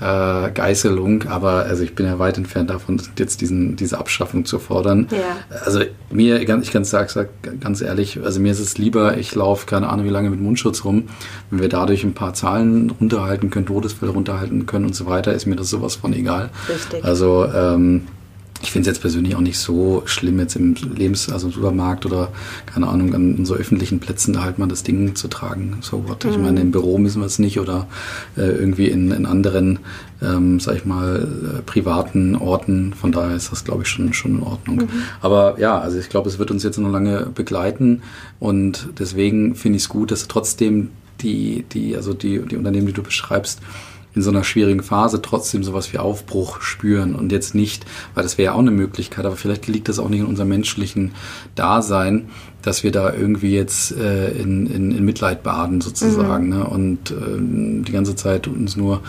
äh, 0.00 0.50
Geißelung, 0.50 1.24
aber 1.28 1.64
also 1.64 1.82
ich 1.82 1.94
bin 1.94 2.06
ja 2.06 2.18
weit 2.18 2.36
entfernt 2.36 2.70
davon, 2.70 3.00
jetzt 3.18 3.40
diesen, 3.40 3.76
diese 3.76 3.98
Abschaffung 3.98 4.44
zu 4.44 4.58
fordern. 4.58 5.08
Ja. 5.10 5.58
Also 5.64 5.80
mir, 6.10 6.40
ich 6.40 6.70
kann 6.70 6.84
sagen, 6.84 7.28
ganz 7.60 7.80
ehrlich, 7.80 8.20
also 8.22 8.40
mir 8.40 8.52
ist 8.52 8.60
es 8.60 8.78
lieber, 8.78 9.16
ich 9.16 9.34
laufe 9.34 9.66
keine 9.66 9.88
Ahnung 9.88 10.06
wie 10.06 10.10
lange 10.10 10.30
mit 10.30 10.40
Mundschutz 10.40 10.84
rum. 10.84 11.04
Wenn 11.50 11.60
wir 11.60 11.68
dadurch 11.68 12.04
ein 12.04 12.14
paar 12.14 12.34
Zahlen 12.34 12.90
runterhalten 12.90 13.50
können, 13.50 13.66
Todesfälle 13.66 14.12
runterhalten 14.12 14.66
können 14.66 14.86
und 14.86 14.94
so 14.94 15.06
weiter, 15.06 15.32
ist 15.32 15.46
mir 15.46 15.56
das 15.56 15.70
sowas 15.70 15.96
von 15.96 16.12
egal. 16.12 16.50
Richtig. 16.68 17.04
Also 17.04 17.46
ähm, 17.54 18.02
ich 18.62 18.72
finde 18.72 18.88
es 18.88 18.96
jetzt 18.96 19.02
persönlich 19.02 19.36
auch 19.36 19.40
nicht 19.40 19.58
so 19.58 20.02
schlimm, 20.06 20.38
jetzt 20.38 20.56
im 20.56 20.74
Lebens-, 20.74 21.30
also 21.30 21.48
im 21.48 21.52
Supermarkt 21.52 22.06
oder, 22.06 22.32
keine 22.66 22.88
Ahnung, 22.88 23.14
an 23.14 23.44
so 23.44 23.54
öffentlichen 23.54 24.00
Plätzen 24.00 24.32
da 24.32 24.42
halt 24.42 24.58
mal 24.58 24.66
das 24.66 24.82
Ding 24.82 25.14
zu 25.14 25.28
tragen. 25.28 25.78
So 25.80 26.08
what? 26.08 26.24
Mhm. 26.24 26.30
Ich 26.30 26.38
meine, 26.38 26.60
im 26.60 26.70
Büro 26.70 26.98
müssen 26.98 27.20
wir 27.20 27.26
es 27.26 27.38
nicht 27.38 27.60
oder 27.60 27.86
äh, 28.36 28.42
irgendwie 28.42 28.88
in, 28.88 29.12
in 29.12 29.26
anderen, 29.26 29.80
ähm, 30.22 30.60
sag 30.60 30.76
ich 30.76 30.84
mal, 30.84 31.26
äh, 31.58 31.62
privaten 31.62 32.36
Orten. 32.36 32.94
Von 32.94 33.12
daher 33.12 33.36
ist 33.36 33.52
das, 33.52 33.64
glaube 33.64 33.82
ich, 33.82 33.88
schon, 33.88 34.12
schon 34.12 34.36
in 34.38 34.42
Ordnung. 34.42 34.76
Mhm. 34.76 34.88
Aber 35.20 35.56
ja, 35.58 35.78
also 35.78 35.98
ich 35.98 36.08
glaube, 36.08 36.28
es 36.28 36.38
wird 36.38 36.50
uns 36.50 36.62
jetzt 36.62 36.78
noch 36.78 36.90
lange 36.90 37.26
begleiten 37.34 38.02
und 38.40 38.88
deswegen 38.98 39.54
finde 39.54 39.76
ich 39.76 39.84
es 39.84 39.88
gut, 39.88 40.10
dass 40.10 40.28
trotzdem 40.28 40.90
die, 41.20 41.64
die, 41.72 41.96
also 41.96 42.12
die, 42.14 42.40
die 42.40 42.56
Unternehmen, 42.56 42.86
die 42.86 42.92
du 42.92 43.02
beschreibst, 43.02 43.60
in 44.16 44.22
so 44.22 44.30
einer 44.30 44.42
schwierigen 44.42 44.82
Phase 44.82 45.20
trotzdem 45.22 45.62
sowas 45.62 45.92
wie 45.92 45.98
Aufbruch 45.98 46.62
spüren 46.62 47.14
und 47.14 47.30
jetzt 47.30 47.54
nicht, 47.54 47.84
weil 48.14 48.22
das 48.22 48.38
wäre 48.38 48.46
ja 48.46 48.52
auch 48.54 48.60
eine 48.60 48.70
Möglichkeit, 48.70 49.26
aber 49.26 49.36
vielleicht 49.36 49.68
liegt 49.68 49.88
das 49.88 49.98
auch 49.98 50.08
nicht 50.08 50.20
in 50.20 50.26
unserem 50.26 50.48
menschlichen 50.48 51.12
Dasein, 51.54 52.30
dass 52.62 52.82
wir 52.82 52.90
da 52.90 53.12
irgendwie 53.12 53.54
jetzt 53.54 53.94
äh, 53.94 54.30
in, 54.30 54.66
in, 54.66 54.90
in 54.90 55.04
Mitleid 55.04 55.42
baden 55.42 55.82
sozusagen 55.82 56.46
mhm. 56.46 56.58
ne? 56.58 56.64
und 56.64 57.10
äh, 57.10 57.84
die 57.84 57.92
ganze 57.92 58.16
Zeit 58.16 58.48
uns 58.48 58.74
nur 58.74 59.02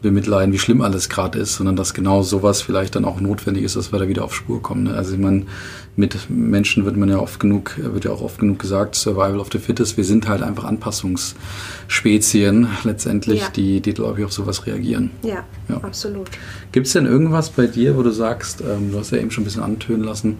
bemitleiden, 0.00 0.52
wie 0.52 0.58
schlimm 0.58 0.80
alles 0.80 1.08
gerade 1.08 1.38
ist, 1.38 1.56
sondern 1.56 1.76
dass 1.76 1.94
genau 1.94 2.22
sowas 2.22 2.62
vielleicht 2.62 2.94
dann 2.96 3.04
auch 3.04 3.20
notwendig 3.20 3.64
ist, 3.64 3.76
dass 3.76 3.92
wir 3.92 3.98
da 3.98 4.08
wieder 4.08 4.24
auf 4.24 4.34
Spur 4.34 4.62
kommen. 4.62 4.84
Ne? 4.84 4.94
Also 4.94 5.14
ich 5.14 5.20
meine, 5.20 5.46
mit 5.94 6.30
Menschen 6.30 6.86
wird 6.86 6.96
man 6.96 7.10
ja 7.10 7.18
oft 7.18 7.38
genug, 7.38 7.76
wird 7.76 8.04
ja 8.04 8.12
auch 8.12 8.22
oft 8.22 8.38
genug 8.38 8.58
gesagt, 8.58 8.94
Survival 8.94 9.40
of 9.40 9.48
the 9.52 9.58
Fittest, 9.58 9.98
wir 9.98 10.04
sind 10.04 10.26
halt 10.26 10.42
einfach 10.42 10.64
Anpassungsspezien 10.64 12.68
letztendlich, 12.84 13.40
ja. 13.40 13.50
die, 13.50 13.80
die 13.80 13.92
glaube 13.92 14.20
ich 14.20 14.24
auf 14.24 14.32
sowas 14.32 14.66
reagieren. 14.66 15.10
Ja, 15.22 15.44
ja. 15.68 15.76
absolut. 15.82 16.30
Gibt 16.72 16.86
es 16.86 16.94
denn 16.94 17.04
irgendwas 17.04 17.50
bei 17.50 17.66
dir, 17.66 17.96
wo 17.96 18.02
du 18.02 18.10
sagst, 18.10 18.62
ähm, 18.62 18.92
du 18.92 18.98
hast 18.98 19.10
ja 19.10 19.18
eben 19.18 19.30
schon 19.30 19.42
ein 19.42 19.44
bisschen 19.44 19.62
antönen 19.62 20.04
lassen, 20.04 20.38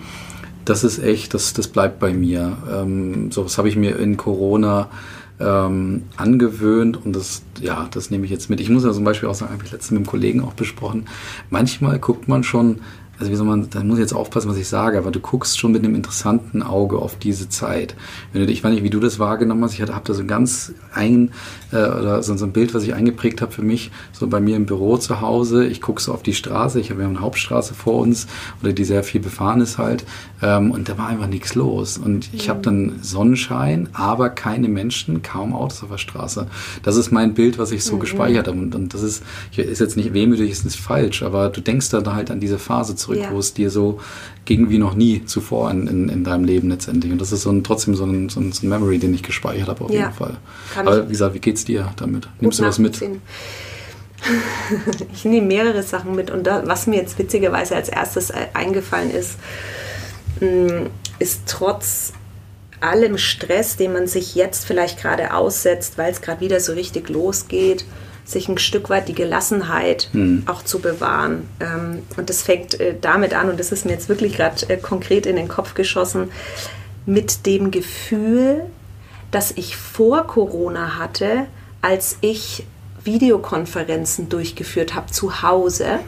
das 0.65 0.85
ist 0.85 1.03
echt, 1.03 1.35
das, 1.35 1.53
das 1.53 1.69
bleibt 1.69 1.99
bei 1.99 2.15
mir. 2.15 2.57
Ähm, 2.73 3.31
so 3.31 3.45
was 3.45 3.59
habe 3.59 3.69
ich 3.69 3.77
mir 3.77 3.99
in 3.99 4.17
Corona 4.17 4.89
ähm, 5.41 6.05
angewöhnt 6.17 7.05
und 7.05 7.17
das, 7.17 7.43
ja, 7.61 7.89
das 7.91 8.11
nehme 8.11 8.25
ich 8.25 8.31
jetzt 8.31 8.49
mit. 8.49 8.61
Ich 8.61 8.71
muss 8.71 8.85
ja 8.85 8.93
zum 8.93 9.05
Beispiel 9.05 9.29
auch 9.29 9.35
sagen, 9.35 9.53
habe 9.53 9.65
ich 9.65 9.73
letztens 9.73 9.91
mit 9.91 9.99
einem 9.99 10.07
Kollegen 10.07 10.43
auch 10.43 10.55
besprochen. 10.55 11.07
Manchmal 11.51 11.99
guckt 11.99 12.29
man 12.29 12.45
schon 12.45 12.79
also 13.23 13.31
wie 13.31 13.37
soll 13.37 13.47
man, 13.47 13.71
da 13.71 13.85
muss 13.85 13.99
ich 13.99 14.03
jetzt 14.03 14.15
aufpassen, 14.15 14.51
was 14.51 14.57
ich 14.57 14.67
sage, 14.67 14.99
aber 14.99 15.13
du 15.13 15.21
guckst 15.21 15.57
schon 15.57 15.71
mit 15.71 15.85
einem 15.85 15.95
interessanten 15.95 16.61
Auge 16.61 16.99
auf 16.99 17.17
diese 17.17 17.49
Zeit. 17.49 17.95
Wenn 18.33 18.45
du, 18.45 18.53
ich 18.53 18.65
weiß 18.65 18.73
nicht, 18.73 18.83
wie 18.83 18.91
du 18.91 18.99
das 18.99 19.21
wahrgenommen 19.21 19.63
hast, 19.63 19.75
ich 19.75 19.81
habe 19.81 19.93
da 20.03 20.13
so 20.13 20.23
ein 20.23 20.27
ganz 20.27 20.73
ein, 20.93 21.31
äh, 21.71 21.77
oder 21.77 22.21
so, 22.25 22.37
so 22.37 22.45
ein 22.45 22.53
Bild, 22.53 22.75
was 22.75 22.83
ich 22.83 22.95
eingeprägt 22.95 23.41
habe 23.41 23.53
für 23.53 23.63
mich, 23.63 23.93
so 24.11 24.27
bei 24.27 24.41
mir 24.41 24.57
im 24.57 24.67
Büro 24.67 24.97
zu 24.97 25.21
Hause, 25.21 25.65
ich 25.65 25.81
gucke 25.81 26.03
so 26.03 26.13
auf 26.13 26.25
die 26.25 26.35
Straße, 26.35 26.81
ich 26.81 26.91
habe 26.91 27.03
ja 27.03 27.09
eine 27.09 27.21
Hauptstraße 27.21 27.75
vor 27.75 28.01
uns, 28.01 28.27
oder 28.61 28.73
die 28.73 28.83
sehr 28.83 29.05
viel 29.05 29.21
befahren 29.21 29.61
ist 29.61 29.79
halt, 29.79 30.05
ähm, 30.43 30.73
und 30.73 30.89
da 30.89 30.99
war 30.99 31.07
einfach 31.07 31.29
nichts 31.29 31.55
los. 31.55 31.99
Und 31.99 32.29
ich 32.35 32.49
habe 32.49 32.61
dann 32.61 32.99
Sonnenschein, 33.03 33.89
aber 33.93 34.31
keine 34.31 34.67
Menschen, 34.67 35.23
kaum 35.23 35.55
Autos 35.55 35.85
auf 35.85 35.91
der 35.91 35.99
Straße. 35.99 36.49
Das 36.83 36.97
ist 36.97 37.13
mein 37.13 37.35
Bild, 37.35 37.57
was 37.57 37.71
ich 37.71 37.85
so 37.85 37.95
mhm. 37.95 38.01
gespeichert 38.01 38.49
habe. 38.49 38.59
Und, 38.59 38.75
und 38.75 38.95
das 38.95 39.03
ist, 39.03 39.23
ist 39.57 39.79
jetzt 39.79 39.97
nicht 39.97 40.13
wehmütig, 40.13 40.51
ist 40.51 40.65
nicht 40.65 40.81
falsch, 40.81 41.23
aber 41.23 41.51
du 41.51 41.61
denkst 41.61 41.91
dann 41.91 42.13
halt 42.13 42.33
an 42.33 42.41
diese 42.41 42.59
Phase 42.59 42.97
zurück, 42.97 43.12
ja. 43.15 43.31
wo 43.31 43.39
es 43.39 43.55
dir 43.55 43.71
so 43.71 44.01
ging 44.45 44.71
wie 44.71 44.79
noch 44.79 44.95
nie 44.95 45.25
zuvor 45.25 45.71
in, 45.71 45.87
in, 45.87 46.09
in, 46.09 46.25
deinem 46.25 46.45
Leben 46.45 46.71
letztendlich. 46.71 47.13
Und 47.13 47.21
das 47.21 47.33
ist 47.33 47.43
so 47.43 47.51
ein, 47.51 47.63
trotzdem 47.63 47.95
so 47.95 48.05
ein, 48.05 48.29
so 48.29 48.41
ein, 48.41 48.53
so 48.53 48.67
ein 48.67 48.69
Memory, 48.69 48.99
den 48.99 49.15
ich 49.15 49.23
gespeichert 49.23 49.69
habe 49.69 49.85
auf 49.85 49.91
ja. 49.91 50.01
jeden 50.01 50.13
Fall. 50.13 50.37
Kann 50.75 50.89
aber 50.89 51.07
wie 51.09 51.13
gesagt, 51.13 51.35
wie 51.35 51.41
geht's 51.41 51.65
dir 51.65 51.93
damit? 51.97 52.29
Nimmst 52.41 52.59
du 52.59 52.65
was 52.65 52.79
mit? 52.79 53.01
Ich 55.13 55.25
nehme 55.25 55.49
mehrere 55.49 55.83
Sachen 55.83 56.15
mit 56.15 56.31
und 56.31 56.47
da, 56.47 56.63
was 56.65 56.87
mir 56.87 56.95
jetzt 56.95 57.19
witzigerweise 57.19 57.75
als 57.75 57.89
erstes 57.89 58.31
äh, 58.31 58.47
eingefallen 58.55 59.11
ist, 59.11 59.37
mm, 60.39 60.87
ist 61.19 61.41
trotz 61.49 62.13
allem 62.81 63.19
Stress, 63.19 63.77
den 63.77 63.93
man 63.93 64.07
sich 64.07 64.35
jetzt 64.35 64.65
vielleicht 64.65 65.01
gerade 65.01 65.35
aussetzt, 65.35 65.99
weil 65.99 66.13
es 66.13 66.21
gerade 66.21 66.41
wieder 66.41 66.61
so 66.61 66.73
richtig 66.73 67.09
losgeht, 67.09 67.85
sich 68.25 68.49
ein 68.49 68.59
Stück 68.59 68.91
weit 68.91 69.09
die 69.09 69.15
Gelassenheit 69.15 70.09
mhm. 70.13 70.45
auch 70.47 70.63
zu 70.63 70.81
bewahren. 70.81 71.49
Ähm, 71.61 72.03
und 72.17 72.31
das 72.31 72.43
fängt 72.43 72.79
äh, 72.81 72.95
damit 73.01 73.35
an, 73.35 73.51
und 73.51 73.59
das 73.59 73.73
ist 73.73 73.85
mir 73.85 73.93
jetzt 73.93 74.09
wirklich 74.09 74.37
gerade 74.37 74.69
äh, 74.69 74.77
konkret 74.77 75.27
in 75.27 75.37
den 75.37 75.49
Kopf 75.49 75.75
geschossen, 75.75 76.31
mit 77.05 77.47
dem 77.47 77.71
Gefühl, 77.71 78.63
das 79.31 79.53
ich 79.53 79.77
vor 79.77 80.27
Corona 80.27 80.99
hatte, 80.99 81.47
als 81.81 82.19
ich 82.21 82.65
Videokonferenzen 83.03 84.29
durchgeführt 84.29 84.95
habe 84.95 85.11
zu 85.11 85.43
Hause. 85.43 85.99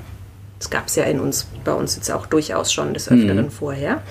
Das 0.58 0.70
gab 0.70 0.86
es 0.86 0.94
ja 0.94 1.04
in 1.04 1.18
uns, 1.18 1.48
bei 1.64 1.72
uns 1.72 1.96
jetzt 1.96 2.10
auch 2.12 2.26
durchaus 2.26 2.72
schon 2.72 2.94
des 2.94 3.08
Öfteren 3.08 3.46
mhm. 3.46 3.50
vorher. 3.50 4.02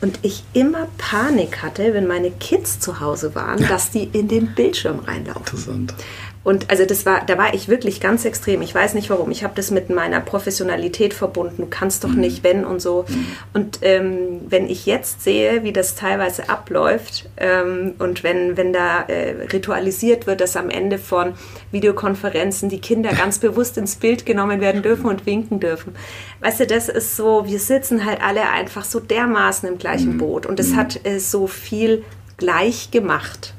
Und 0.00 0.18
ich 0.22 0.44
immer 0.54 0.88
Panik 0.96 1.62
hatte, 1.62 1.92
wenn 1.92 2.06
meine 2.06 2.30
Kids 2.30 2.80
zu 2.80 3.00
Hause 3.00 3.34
waren, 3.34 3.62
dass 3.68 3.90
die 3.90 4.04
in 4.04 4.28
den 4.28 4.54
Bildschirm 4.54 5.00
reinlaufen. 5.00 5.40
Interessant. 5.40 5.94
Und 6.42 6.70
also 6.70 6.86
das 6.86 7.04
war, 7.04 7.22
da 7.26 7.36
war 7.36 7.52
ich 7.52 7.68
wirklich 7.68 8.00
ganz 8.00 8.24
extrem. 8.24 8.62
Ich 8.62 8.74
weiß 8.74 8.94
nicht 8.94 9.10
warum. 9.10 9.30
Ich 9.30 9.44
habe 9.44 9.52
das 9.54 9.70
mit 9.70 9.90
meiner 9.90 10.20
Professionalität 10.20 11.12
verbunden. 11.12 11.56
Du 11.58 11.66
kannst 11.66 12.02
doch 12.02 12.08
mhm. 12.10 12.20
nicht, 12.20 12.42
wenn 12.42 12.64
und 12.64 12.80
so. 12.80 13.04
Mhm. 13.06 13.26
Und 13.52 13.78
ähm, 13.82 14.40
wenn 14.48 14.66
ich 14.66 14.86
jetzt 14.86 15.22
sehe, 15.22 15.64
wie 15.64 15.72
das 15.72 15.96
teilweise 15.96 16.48
abläuft 16.48 17.28
ähm, 17.36 17.94
und 17.98 18.22
wenn, 18.22 18.56
wenn 18.56 18.72
da 18.72 19.02
äh, 19.02 19.48
ritualisiert 19.52 20.26
wird, 20.26 20.40
dass 20.40 20.56
am 20.56 20.70
Ende 20.70 20.96
von 20.96 21.34
Videokonferenzen 21.72 22.70
die 22.70 22.80
Kinder 22.80 23.10
ganz 23.12 23.38
bewusst 23.40 23.76
ins 23.76 23.96
Bild 23.96 24.24
genommen 24.24 24.62
werden 24.62 24.82
dürfen 24.82 25.06
und 25.06 25.26
winken 25.26 25.60
dürfen. 25.60 25.94
Weißt 26.40 26.60
du, 26.60 26.66
das 26.66 26.88
ist 26.88 27.16
so, 27.16 27.44
wir 27.46 27.58
sitzen 27.58 28.06
halt 28.06 28.22
alle 28.22 28.48
einfach 28.48 28.86
so 28.86 28.98
dermaßen 28.98 29.68
im 29.68 29.76
gleichen 29.76 30.14
mhm. 30.14 30.18
Boot. 30.18 30.46
Und 30.46 30.58
es 30.58 30.74
hat 30.74 31.04
äh, 31.04 31.18
so 31.18 31.46
viel 31.46 32.02
gleich 32.38 32.90
gemacht. 32.90 33.52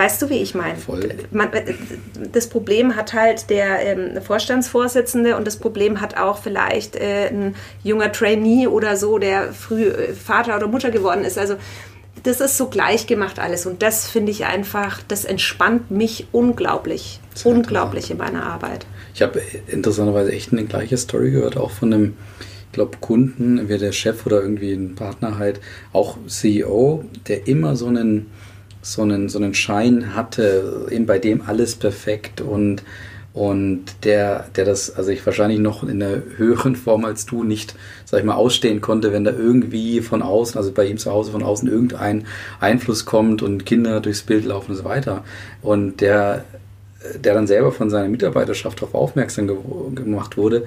Weißt 0.00 0.22
du, 0.22 0.30
wie 0.30 0.38
ich 0.38 0.54
meine? 0.54 0.78
Äh, 0.78 1.74
das 2.32 2.48
Problem 2.48 2.96
hat 2.96 3.12
halt 3.12 3.50
der 3.50 3.84
ähm, 3.84 4.22
Vorstandsvorsitzende 4.22 5.36
und 5.36 5.46
das 5.46 5.58
Problem 5.58 6.00
hat 6.00 6.16
auch 6.16 6.38
vielleicht 6.38 6.96
äh, 6.96 7.28
ein 7.28 7.54
junger 7.84 8.10
Trainee 8.10 8.66
oder 8.66 8.96
so, 8.96 9.18
der 9.18 9.52
früh 9.52 9.88
äh, 9.88 10.14
Vater 10.14 10.56
oder 10.56 10.68
Mutter 10.68 10.90
geworden 10.90 11.22
ist. 11.22 11.36
Also 11.36 11.56
das 12.22 12.40
ist 12.40 12.56
so 12.56 12.68
gleich 12.68 13.08
gemacht 13.08 13.38
alles 13.38 13.66
und 13.66 13.82
das 13.82 14.08
finde 14.08 14.32
ich 14.32 14.46
einfach, 14.46 15.02
das 15.06 15.26
entspannt 15.26 15.90
mich 15.90 16.28
unglaublich, 16.32 17.20
Sehr 17.34 17.52
unglaublich 17.52 18.06
klar. 18.06 18.28
in 18.28 18.32
meiner 18.32 18.46
Arbeit. 18.46 18.86
Ich 19.14 19.20
habe 19.20 19.42
interessanterweise 19.66 20.32
echt 20.32 20.50
eine 20.52 20.64
gleiche 20.64 20.96
Story 20.96 21.30
gehört, 21.30 21.58
auch 21.58 21.72
von 21.72 21.92
einem, 21.92 22.16
ich 22.40 22.72
glaube, 22.72 22.96
Kunden, 23.02 23.58
entweder 23.58 23.80
der 23.80 23.92
Chef 23.92 24.24
oder 24.24 24.40
irgendwie 24.40 24.72
ein 24.72 24.94
Partner 24.94 25.36
halt, 25.36 25.60
auch 25.92 26.16
CEO, 26.26 27.04
der 27.28 27.46
immer 27.46 27.76
so 27.76 27.88
einen 27.88 28.28
so 28.82 29.02
einen, 29.02 29.28
so 29.28 29.38
einen 29.38 29.54
Schein 29.54 30.14
hatte, 30.14 30.86
eben 30.90 31.06
bei 31.06 31.18
dem 31.18 31.42
alles 31.46 31.76
perfekt 31.76 32.40
und, 32.40 32.82
und 33.32 33.84
der, 34.04 34.46
der 34.56 34.64
das, 34.64 34.96
also 34.96 35.10
ich 35.10 35.24
wahrscheinlich 35.24 35.60
noch 35.60 35.82
in 35.82 36.02
einer 36.02 36.22
höheren 36.36 36.76
Form 36.76 37.04
als 37.04 37.26
du 37.26 37.44
nicht, 37.44 37.74
sag 38.04 38.20
ich 38.20 38.26
mal, 38.26 38.34
ausstehen 38.34 38.80
konnte, 38.80 39.12
wenn 39.12 39.24
da 39.24 39.32
irgendwie 39.32 40.00
von 40.00 40.22
außen, 40.22 40.56
also 40.56 40.72
bei 40.72 40.86
ihm 40.86 40.98
zu 40.98 41.10
Hause 41.10 41.32
von 41.32 41.42
außen 41.42 41.68
irgendein 41.68 42.26
Einfluss 42.58 43.04
kommt 43.04 43.42
und 43.42 43.66
Kinder 43.66 44.00
durchs 44.00 44.22
Bild 44.22 44.44
laufen 44.44 44.72
und 44.72 44.76
so 44.76 44.84
weiter. 44.84 45.24
Und 45.62 46.00
der, 46.00 46.44
der 47.22 47.34
dann 47.34 47.46
selber 47.46 47.72
von 47.72 47.90
seiner 47.90 48.08
Mitarbeiterschaft 48.08 48.80
darauf 48.80 48.94
aufmerksam 48.94 49.46
gemacht 49.94 50.36
wurde, 50.36 50.64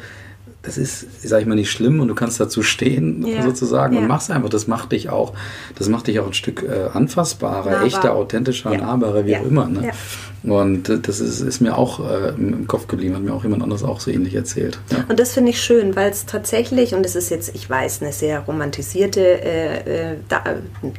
das 0.63 0.77
ist, 0.77 1.05
sag 1.21 1.41
ich 1.41 1.45
mal, 1.45 1.55
nicht 1.55 1.69
schlimm 1.69 1.99
und 1.99 2.07
du 2.07 2.15
kannst 2.15 2.39
dazu 2.39 2.63
stehen, 2.63 3.25
ja. 3.27 3.41
sozusagen, 3.43 3.95
ja. 3.95 4.01
und 4.01 4.07
mach's 4.07 4.31
einfach. 4.31 4.49
Das 4.49 4.65
macht 4.67 4.93
dich 4.93 5.09
auch, 5.09 5.33
das 5.77 5.89
macht 5.89 6.07
dich 6.07 6.19
auch 6.19 6.27
ein 6.27 6.33
Stück 6.33 6.63
äh, 6.63 6.89
anfassbarer, 6.93 7.69
Nahbar. 7.69 7.85
echter, 7.85 8.15
authentischer, 8.15 8.71
ja. 8.71 8.79
nahbarer, 8.79 9.25
wie 9.25 9.37
auch 9.37 9.45
immer. 9.45 9.67
Ne? 9.67 9.91
Und 10.43 11.07
das 11.07 11.21
ist, 11.21 11.39
ist 11.39 11.61
mir 11.61 11.77
auch 11.77 11.99
äh, 11.99 12.29
im 12.29 12.67
Kopf 12.67 12.87
geblieben, 12.87 13.15
hat 13.15 13.23
mir 13.23 13.33
auch 13.33 13.43
jemand 13.43 13.63
anderes 13.63 13.83
auch 13.83 14.01
so 14.01 14.11
ähnlich 14.11 14.35
erzählt. 14.35 14.77
Ja. 14.91 15.05
Und 15.07 15.19
das 15.19 15.31
finde 15.31 15.51
ich 15.51 15.61
schön, 15.61 15.95
weil 15.95 16.11
es 16.11 16.25
tatsächlich, 16.25 16.93
und 16.93 17.03
das 17.03 17.15
ist 17.15 17.29
jetzt, 17.29 17.55
ich 17.55 17.69
weiß, 17.69 18.01
eine 18.01 18.11
sehr 18.11 18.39
romantisierte 18.41 19.21
äh, 19.21 20.11
äh 20.11 20.15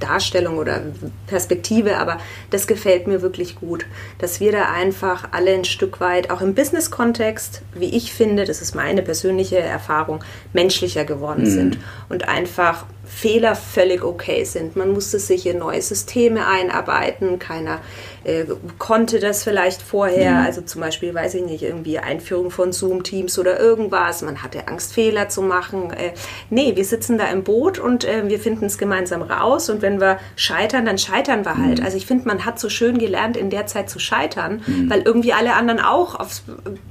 Darstellung 0.01 0.57
oder 0.57 0.81
Perspektive, 1.27 1.99
aber 1.99 2.19
das 2.51 2.67
gefällt 2.67 3.07
mir 3.07 3.21
wirklich 3.21 3.57
gut, 3.57 3.85
dass 4.19 4.41
wir 4.41 4.51
da 4.53 4.73
einfach 4.73 5.29
alle 5.33 5.53
ein 5.53 5.65
Stück 5.65 6.01
weit, 6.01 6.31
auch 6.31 6.41
im 6.41 6.55
Business-Kontext, 6.55 7.63
wie 7.75 7.95
ich 7.95 8.15
finde, 8.15 8.45
das 8.45 8.63
ist 8.63 8.75
meine 8.75 9.03
persönliche 9.03 9.59
Erfahrung, 9.59 10.25
menschlicher 10.55 11.05
geworden 11.05 11.45
mhm. 11.45 11.51
sind 11.51 11.79
und 12.09 12.29
einfach 12.29 12.87
Fehler 13.07 13.55
völlig 13.55 14.03
okay 14.03 14.45
sind. 14.45 14.77
Man 14.77 14.93
musste 14.93 15.19
sich 15.19 15.47
in 15.47 15.59
neue 15.59 15.83
Systeme 15.83 16.47
einarbeiten, 16.47 17.39
keiner 17.39 17.81
äh, 18.25 18.45
konnte 18.79 19.21
das 19.21 19.45
vielleicht 19.45 19.83
vorher, 19.83 20.33
mhm. 20.33 20.47
also 20.47 20.63
zum 20.63 20.81
Beispiel, 20.81 21.15
weiß 21.15 21.35
ich 21.35 21.45
nicht, 21.45 21.63
irgendwie 21.63 21.99
Einführung 21.99 22.51
von 22.51 22.73
Zoom-Teams 22.73 23.39
oder 23.39 23.61
irgendwas, 23.61 24.23
man 24.23 24.43
hatte 24.43 24.67
Angst, 24.69 24.93
Fehler 24.95 25.29
zu 25.29 25.43
machen. 25.43 25.91
Äh, 25.93 26.13
nee, 26.51 26.75
wir 26.75 26.85
sitzen 26.85 27.19
da 27.19 27.27
im 27.27 27.45
Boot 27.45 27.79
und 27.79 28.05
äh, 28.05 28.29
wir 28.29 28.41
finden 28.41 28.67
es 28.67 28.79
gemeinsam 28.79 29.23
raus 29.23 29.69
und 29.71 29.83
wenn 29.83 30.01
wir 30.01 30.19
scheitern, 30.37 30.87
dann 30.87 30.99
scheitern 30.99 31.45
wir 31.45 31.59
halt. 31.59 31.81
Mhm. 31.81 31.85
Also 31.85 31.97
ich 31.97 32.07
finde, 32.07 32.27
man 32.27 32.45
hat 32.45 32.59
so 32.59 32.69
schön 32.69 32.99
gelernt, 32.99 33.37
in 33.37 33.51
der 33.51 33.67
Zeit 33.67 33.91
zu 33.91 33.99
scheitern, 33.99 34.63
mhm. 34.67 34.91
weil 34.91 35.03
irgendwie 35.03 35.33
alle 35.33 35.55
anderen 35.55 35.81
auch 35.81 36.15
auf 36.15 36.43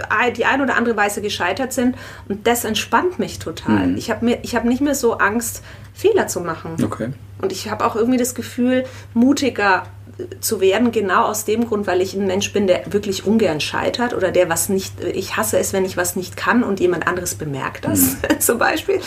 äh, 0.09 0.31
die 0.31 0.45
eine 0.45 0.63
oder 0.63 0.75
andere 0.75 0.95
Weise 0.95 1.21
gescheitert 1.21 1.73
sind 1.73 1.95
und 2.27 2.47
das 2.47 2.63
entspannt 2.63 3.19
mich 3.19 3.39
total. 3.39 3.87
Mhm. 3.87 3.97
Ich 3.97 4.09
habe 4.09 4.31
hab 4.31 4.65
nicht 4.65 4.81
mehr 4.81 4.95
so 4.95 5.13
Angst, 5.13 5.63
Fehler 5.93 6.27
zu 6.27 6.41
machen. 6.41 6.75
Okay. 6.83 7.09
Und 7.43 7.51
ich 7.51 7.69
habe 7.69 7.85
auch 7.85 7.95
irgendwie 7.95 8.17
das 8.17 8.33
Gefühl, 8.35 8.85
mutiger 9.13 9.83
zu 10.39 10.61
werden, 10.61 10.91
genau 10.91 11.25
aus 11.25 11.43
dem 11.43 11.67
Grund, 11.67 11.87
weil 11.87 12.01
ich 12.01 12.13
ein 12.13 12.27
Mensch 12.27 12.53
bin, 12.53 12.67
der 12.67 12.83
wirklich 12.91 13.25
ungern 13.25 13.59
scheitert 13.59 14.13
oder 14.13 14.31
der 14.31 14.47
was 14.47 14.69
nicht, 14.69 14.93
ich 15.03 15.37
hasse 15.37 15.57
es, 15.57 15.73
wenn 15.73 15.85
ich 15.85 15.97
was 15.97 16.15
nicht 16.15 16.37
kann 16.37 16.63
und 16.63 16.79
jemand 16.79 17.07
anderes 17.07 17.35
bemerkt 17.35 17.85
das, 17.85 17.99
mhm. 18.13 18.17
zum 18.39 18.57
Beispiel. 18.59 18.99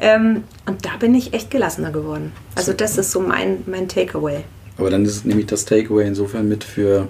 Ähm, 0.00 0.44
und 0.66 0.84
da 0.84 0.96
bin 0.98 1.14
ich 1.14 1.34
echt 1.34 1.50
gelassener 1.50 1.90
geworden. 1.90 2.32
Also 2.54 2.72
das 2.72 2.96
ist 2.96 3.10
so 3.10 3.20
mein, 3.20 3.62
mein 3.66 3.88
Takeaway. 3.88 4.44
Aber 4.78 4.90
dann 4.90 5.04
ist 5.04 5.24
nämlich 5.24 5.46
das 5.46 5.66
Takeaway 5.66 6.06
insofern 6.06 6.48
mit 6.48 6.64
für 6.64 7.08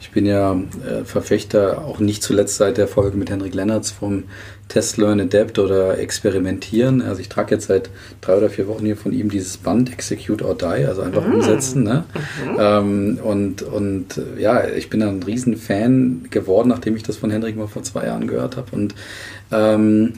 Ich 0.00 0.10
bin 0.12 0.24
ja 0.24 0.52
äh, 0.52 1.04
Verfechter, 1.04 1.84
auch 1.84 1.98
nicht 1.98 2.22
zuletzt 2.22 2.56
seit 2.56 2.78
der 2.78 2.88
Folge 2.88 3.16
mit 3.18 3.30
Henrik 3.30 3.54
Lennertz 3.54 3.90
vom 3.90 4.24
Test, 4.68 4.96
Learn, 4.96 5.20
Adapt 5.20 5.58
oder 5.58 5.98
Experimentieren. 5.98 7.02
Also 7.02 7.20
ich 7.20 7.28
trage 7.28 7.54
jetzt 7.54 7.66
seit 7.66 7.90
drei 8.20 8.36
oder 8.36 8.48
vier 8.48 8.66
Wochen 8.66 8.86
hier 8.86 8.96
von 8.96 9.12
ihm 9.12 9.30
dieses 9.30 9.58
Band 9.58 9.92
Execute 9.92 10.42
or 10.42 10.56
Die, 10.56 10.86
also 10.86 11.02
einfach 11.02 11.26
mm. 11.26 11.34
umsetzen. 11.34 11.82
Ne? 11.82 12.04
Mhm. 12.44 12.56
Ähm, 12.58 13.18
und, 13.22 13.62
und 13.62 14.16
äh, 14.16 14.40
ja, 14.40 14.66
ich 14.68 14.88
bin 14.88 15.02
ein 15.02 15.22
riesen 15.22 15.56
Fan 15.56 16.26
geworden, 16.30 16.68
nachdem 16.68 16.96
ich 16.96 17.02
das 17.02 17.18
von 17.18 17.30
Henrik 17.30 17.56
mal 17.56 17.68
vor 17.68 17.82
zwei 17.82 18.06
Jahren 18.06 18.26
gehört 18.26 18.56
habe. 18.56 18.68
Und 18.72 18.94
ähm, 19.52 20.14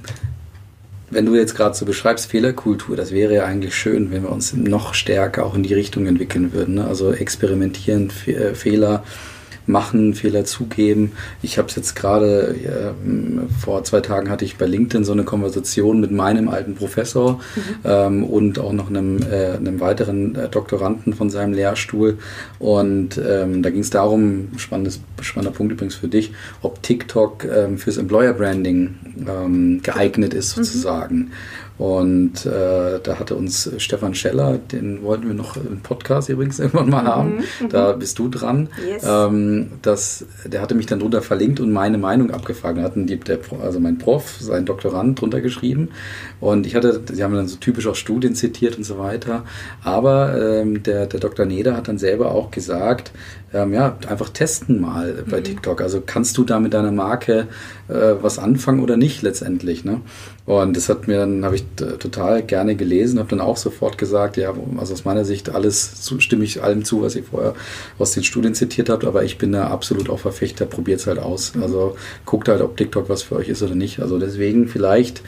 wenn 1.10 1.26
du 1.26 1.34
jetzt 1.34 1.56
gerade 1.56 1.74
so 1.74 1.84
beschreibst, 1.84 2.26
Fehlerkultur, 2.26 2.96
das 2.96 3.10
wäre 3.10 3.34
ja 3.34 3.44
eigentlich 3.44 3.74
schön, 3.74 4.12
wenn 4.12 4.22
wir 4.22 4.30
uns 4.30 4.54
noch 4.54 4.94
stärker 4.94 5.44
auch 5.44 5.54
in 5.54 5.62
die 5.62 5.74
Richtung 5.74 6.06
entwickeln 6.06 6.52
würden. 6.52 6.76
Ne? 6.76 6.86
Also 6.86 7.12
experimentieren, 7.12 8.10
Fe 8.10 8.54
Fehler 8.54 9.02
machen, 9.66 10.14
Fehler 10.14 10.44
zugeben. 10.44 11.12
Ich 11.42 11.58
habe 11.58 11.68
es 11.68 11.76
jetzt 11.76 11.94
gerade, 11.94 12.54
ja, 12.62 12.94
vor 13.60 13.84
zwei 13.84 14.00
Tagen 14.00 14.30
hatte 14.30 14.44
ich 14.44 14.56
bei 14.56 14.66
LinkedIn 14.66 15.04
so 15.04 15.12
eine 15.12 15.24
Konversation 15.24 16.00
mit 16.00 16.10
meinem 16.10 16.48
alten 16.48 16.74
Professor 16.74 17.40
mhm. 17.54 17.62
ähm, 17.84 18.24
und 18.24 18.58
auch 18.58 18.72
noch 18.72 18.88
einem, 18.88 19.20
äh, 19.22 19.56
einem 19.56 19.80
weiteren 19.80 20.34
äh, 20.34 20.48
Doktoranden 20.48 21.14
von 21.14 21.30
seinem 21.30 21.52
Lehrstuhl. 21.52 22.18
Und 22.58 23.20
ähm, 23.24 23.62
da 23.62 23.70
ging 23.70 23.80
es 23.80 23.90
darum, 23.90 24.48
spannendes, 24.56 25.00
spannender 25.20 25.56
Punkt 25.56 25.72
übrigens 25.72 25.94
für 25.94 26.08
dich, 26.08 26.32
ob 26.62 26.82
TikTok 26.82 27.44
ähm, 27.44 27.78
fürs 27.78 27.96
Employer 27.96 28.32
Branding 28.32 28.94
ähm, 29.28 29.80
geeignet 29.82 30.34
ist 30.34 30.56
mhm. 30.56 30.64
sozusagen. 30.64 31.16
Mhm. 31.16 31.30
Und 31.82 32.46
äh, 32.46 33.00
da 33.02 33.18
hatte 33.18 33.34
uns 33.34 33.68
Stefan 33.78 34.14
Scheller, 34.14 34.56
den 34.70 35.02
wollten 35.02 35.26
wir 35.26 35.34
noch 35.34 35.56
im 35.56 35.80
Podcast 35.80 36.28
übrigens 36.28 36.58
irgendwann 36.60 36.88
mal 36.88 37.02
haben. 37.02 37.38
Mhm, 37.60 37.70
da 37.70 37.90
bist 37.90 38.20
du 38.20 38.28
dran. 38.28 38.68
Yes. 38.88 39.02
Ähm, 39.04 39.66
das, 39.82 40.24
der 40.44 40.62
hatte 40.62 40.76
mich 40.76 40.86
dann 40.86 41.00
drunter 41.00 41.22
verlinkt 41.22 41.58
und 41.58 41.72
meine 41.72 41.98
Meinung 41.98 42.30
abgefragt. 42.30 42.78
Da 42.78 42.82
hatten 42.82 43.08
die, 43.08 43.18
der, 43.18 43.40
also 43.60 43.80
mein 43.80 43.98
Prof, 43.98 44.36
sein 44.38 44.64
Doktorand 44.64 45.20
drunter 45.20 45.40
geschrieben. 45.40 45.88
Und 46.38 46.68
ich 46.68 46.76
hatte, 46.76 47.00
sie 47.12 47.24
haben 47.24 47.34
dann 47.34 47.48
so 47.48 47.56
typisch 47.56 47.88
auch 47.88 47.96
Studien 47.96 48.36
zitiert 48.36 48.76
und 48.76 48.84
so 48.84 48.98
weiter. 48.98 49.44
Aber 49.82 50.40
ähm, 50.40 50.84
der, 50.84 51.06
der 51.06 51.18
Dr. 51.18 51.46
Neder 51.46 51.76
hat 51.76 51.88
dann 51.88 51.98
selber 51.98 52.30
auch 52.30 52.52
gesagt, 52.52 53.10
ähm, 53.54 53.74
ja, 53.74 53.98
einfach 54.08 54.28
testen 54.28 54.80
mal 54.80 55.24
bei 55.28 55.40
mhm. 55.40 55.44
TikTok. 55.44 55.80
Also 55.80 56.02
kannst 56.04 56.38
du 56.38 56.44
da 56.44 56.60
mit 56.60 56.74
deiner 56.74 56.92
Marke 56.92 57.48
äh, 57.88 58.14
was 58.20 58.38
anfangen 58.38 58.80
oder 58.80 58.96
nicht 58.96 59.22
letztendlich. 59.22 59.84
Ne? 59.84 60.00
Und 60.46 60.76
das 60.76 60.88
hat 60.88 61.06
mir 61.06 61.18
dann, 61.18 61.44
habe 61.44 61.56
ich 61.56 61.64
total 61.76 62.42
gerne 62.42 62.76
gelesen, 62.76 63.18
habe 63.18 63.28
dann 63.28 63.40
auch 63.40 63.56
sofort 63.56 63.98
gesagt, 63.98 64.36
ja, 64.36 64.52
also 64.78 64.92
aus 64.92 65.04
meiner 65.04 65.24
Sicht 65.24 65.50
alles 65.50 66.00
zu, 66.02 66.20
stimme 66.20 66.44
ich 66.44 66.62
allem 66.62 66.84
zu, 66.84 67.02
was 67.02 67.16
ihr 67.16 67.24
vorher 67.24 67.54
aus 67.98 68.12
den 68.12 68.24
Studien 68.24 68.54
zitiert 68.54 68.88
habt, 68.88 69.04
aber 69.04 69.24
ich 69.24 69.38
bin 69.38 69.52
da 69.52 69.68
absolut 69.68 70.10
auch 70.10 70.18
Verfechter, 70.18 70.66
probiert 70.66 71.00
es 71.00 71.06
halt 71.06 71.18
aus. 71.18 71.52
Also 71.60 71.96
guckt 72.24 72.48
halt, 72.48 72.60
ob 72.60 72.76
TikTok 72.76 73.08
was 73.08 73.22
für 73.22 73.36
euch 73.36 73.48
ist 73.48 73.62
oder 73.62 73.74
nicht. 73.74 74.00
Also 74.00 74.18
deswegen 74.18 74.68
vielleicht 74.68 75.22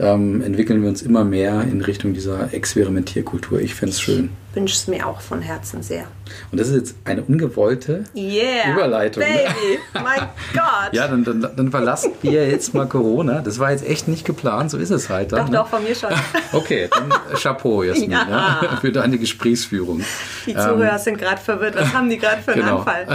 ähm, 0.00 0.42
entwickeln 0.42 0.82
wir 0.82 0.88
uns 0.88 1.02
immer 1.02 1.24
mehr 1.24 1.62
in 1.62 1.80
Richtung 1.80 2.14
dieser 2.14 2.52
Experimentierkultur. 2.52 3.60
Ich 3.60 3.74
fände 3.74 3.92
es 3.92 4.00
schön. 4.00 4.30
Wünsche 4.54 4.74
es 4.74 4.86
mir 4.88 5.06
auch 5.06 5.20
von 5.20 5.42
Herzen 5.42 5.82
sehr. 5.82 6.06
Und 6.50 6.58
das 6.58 6.68
ist 6.68 6.74
jetzt 6.74 6.94
eine 7.04 7.22
ungewollte 7.22 8.04
yeah, 8.14 8.72
Überleitung. 8.72 9.22
Baby, 9.22 9.78
mein 9.92 10.28
Gott. 10.52 10.92
ja, 10.92 11.06
dann, 11.06 11.24
dann, 11.24 11.50
dann, 11.54 11.70
verlassen 11.70 12.12
wir 12.22 12.48
jetzt 12.48 12.74
mal 12.74 12.86
Corona. 12.86 13.40
Das 13.40 13.58
war 13.58 13.70
jetzt 13.70 13.86
echt 13.86 14.08
nicht 14.08 14.24
geplant, 14.24 14.70
so 14.70 14.78
ist 14.78 14.90
es 14.90 15.08
halt. 15.08 15.32
Dann, 15.32 15.40
doch, 15.40 15.48
ne? 15.48 15.56
doch, 15.58 15.68
von 15.68 15.82
mir 15.82 15.94
schon. 15.94 16.10
okay, 16.52 16.88
dann 16.90 17.12
Chapeau, 17.36 17.82
Jasmin, 17.82 18.10
ja. 18.10 18.60
Ja, 18.62 18.76
für 18.80 18.92
deine 18.92 19.18
Gesprächsführung. 19.18 20.02
Die 20.46 20.54
Zuhörer 20.54 20.92
ähm, 20.92 20.98
sind 20.98 21.18
gerade 21.18 21.40
verwirrt. 21.40 21.76
Was 21.76 21.92
haben 21.92 22.08
die 22.08 22.18
gerade 22.18 22.42
für 22.42 22.52
einen 22.52 22.62
genau. 22.62 22.78
Anfall? 22.78 23.06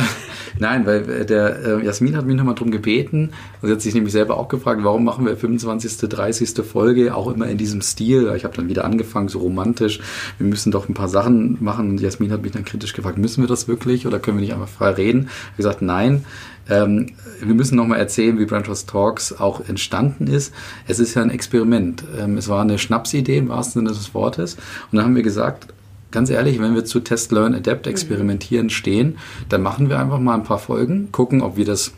Nein, 0.60 0.86
weil 0.86 1.10
äh, 1.10 1.26
der 1.26 1.66
äh, 1.66 1.86
Jasmin 1.86 2.16
hat 2.16 2.26
mich 2.26 2.36
nochmal 2.36 2.56
darum 2.56 2.72
gebeten. 2.72 3.32
Und 3.62 3.68
sie 3.68 3.74
hat 3.74 3.82
sich 3.82 3.94
nämlich 3.94 4.14
selber 4.14 4.38
auch 4.38 4.50
gefragt, 4.50 4.82
warum 4.84 5.04
machen 5.04 5.26
wir 5.26 5.36
25., 5.36 6.10
30. 6.10 6.54
Folge 6.64 7.16
auch 7.16 7.28
immer 7.28 7.48
in 7.48 7.58
diesem 7.58 7.82
Stil? 7.82 8.32
Ich 8.36 8.44
habe 8.44 8.56
dann 8.56 8.70
wieder 8.70 8.86
angefangen, 8.86 9.30
so 9.30 9.40
romantisch. 9.40 10.00
Wir 10.38 10.48
müssen 10.48 10.72
doch 10.72 10.88
ein 10.88 10.94
paar 10.94 11.08
Sachen 11.08 11.23
machen. 11.30 11.92
Und 11.92 12.02
Jasmin 12.02 12.32
hat 12.32 12.42
mich 12.42 12.52
dann 12.52 12.66
kritisch 12.66 12.94
gefragt, 12.94 13.18
müssen 13.18 13.44
wir 13.44 13.48
das 13.48 13.68
wirklich 13.68 14.08
oder 14.08 14.20
können 14.20 14.38
wir 14.38 14.42
nicht 14.42 14.54
einfach 14.54 14.68
frei 14.68 14.92
reden? 14.92 15.24
Ich 15.24 15.46
habe 15.46 15.58
gesagt, 15.58 15.82
nein. 15.82 16.26
Ähm, 16.70 17.08
wir 17.42 17.54
müssen 17.56 17.76
nochmal 17.76 18.00
erzählen, 18.00 18.40
wie 18.40 18.46
Brand 18.46 18.68
Trust 18.68 18.90
Talks 18.90 19.34
auch 19.34 19.68
entstanden 19.68 20.28
ist. 20.28 20.54
Es 20.88 21.00
ist 21.00 21.14
ja 21.14 21.22
ein 21.22 21.30
Experiment. 21.30 22.04
Ähm, 22.18 22.38
es 22.38 22.48
war 22.48 22.62
eine 22.62 22.80
Schnapsidee 22.80 23.38
im 23.38 23.50
wahrsten 23.50 23.82
Sinne 23.82 23.90
des 23.90 24.14
Wortes. 24.14 24.56
Und 24.92 24.98
dann 24.98 25.06
haben 25.06 25.16
wir 25.16 25.24
gesagt, 25.24 25.68
ganz 26.12 26.30
ehrlich, 26.30 26.60
wenn 26.60 26.76
wir 26.76 26.86
zu 26.86 27.02
Test, 27.02 27.32
Learn, 27.32 27.54
Adapt 27.54 27.88
experimentieren 27.88 28.70
stehen, 28.70 29.18
dann 29.50 29.62
machen 29.62 29.90
wir 29.90 30.00
einfach 30.00 30.20
mal 30.20 30.36
ein 30.36 30.44
paar 30.44 30.60
Folgen, 30.60 31.12
gucken, 31.12 31.42
ob 31.42 31.58
wir 31.58 31.66
das 31.66 31.92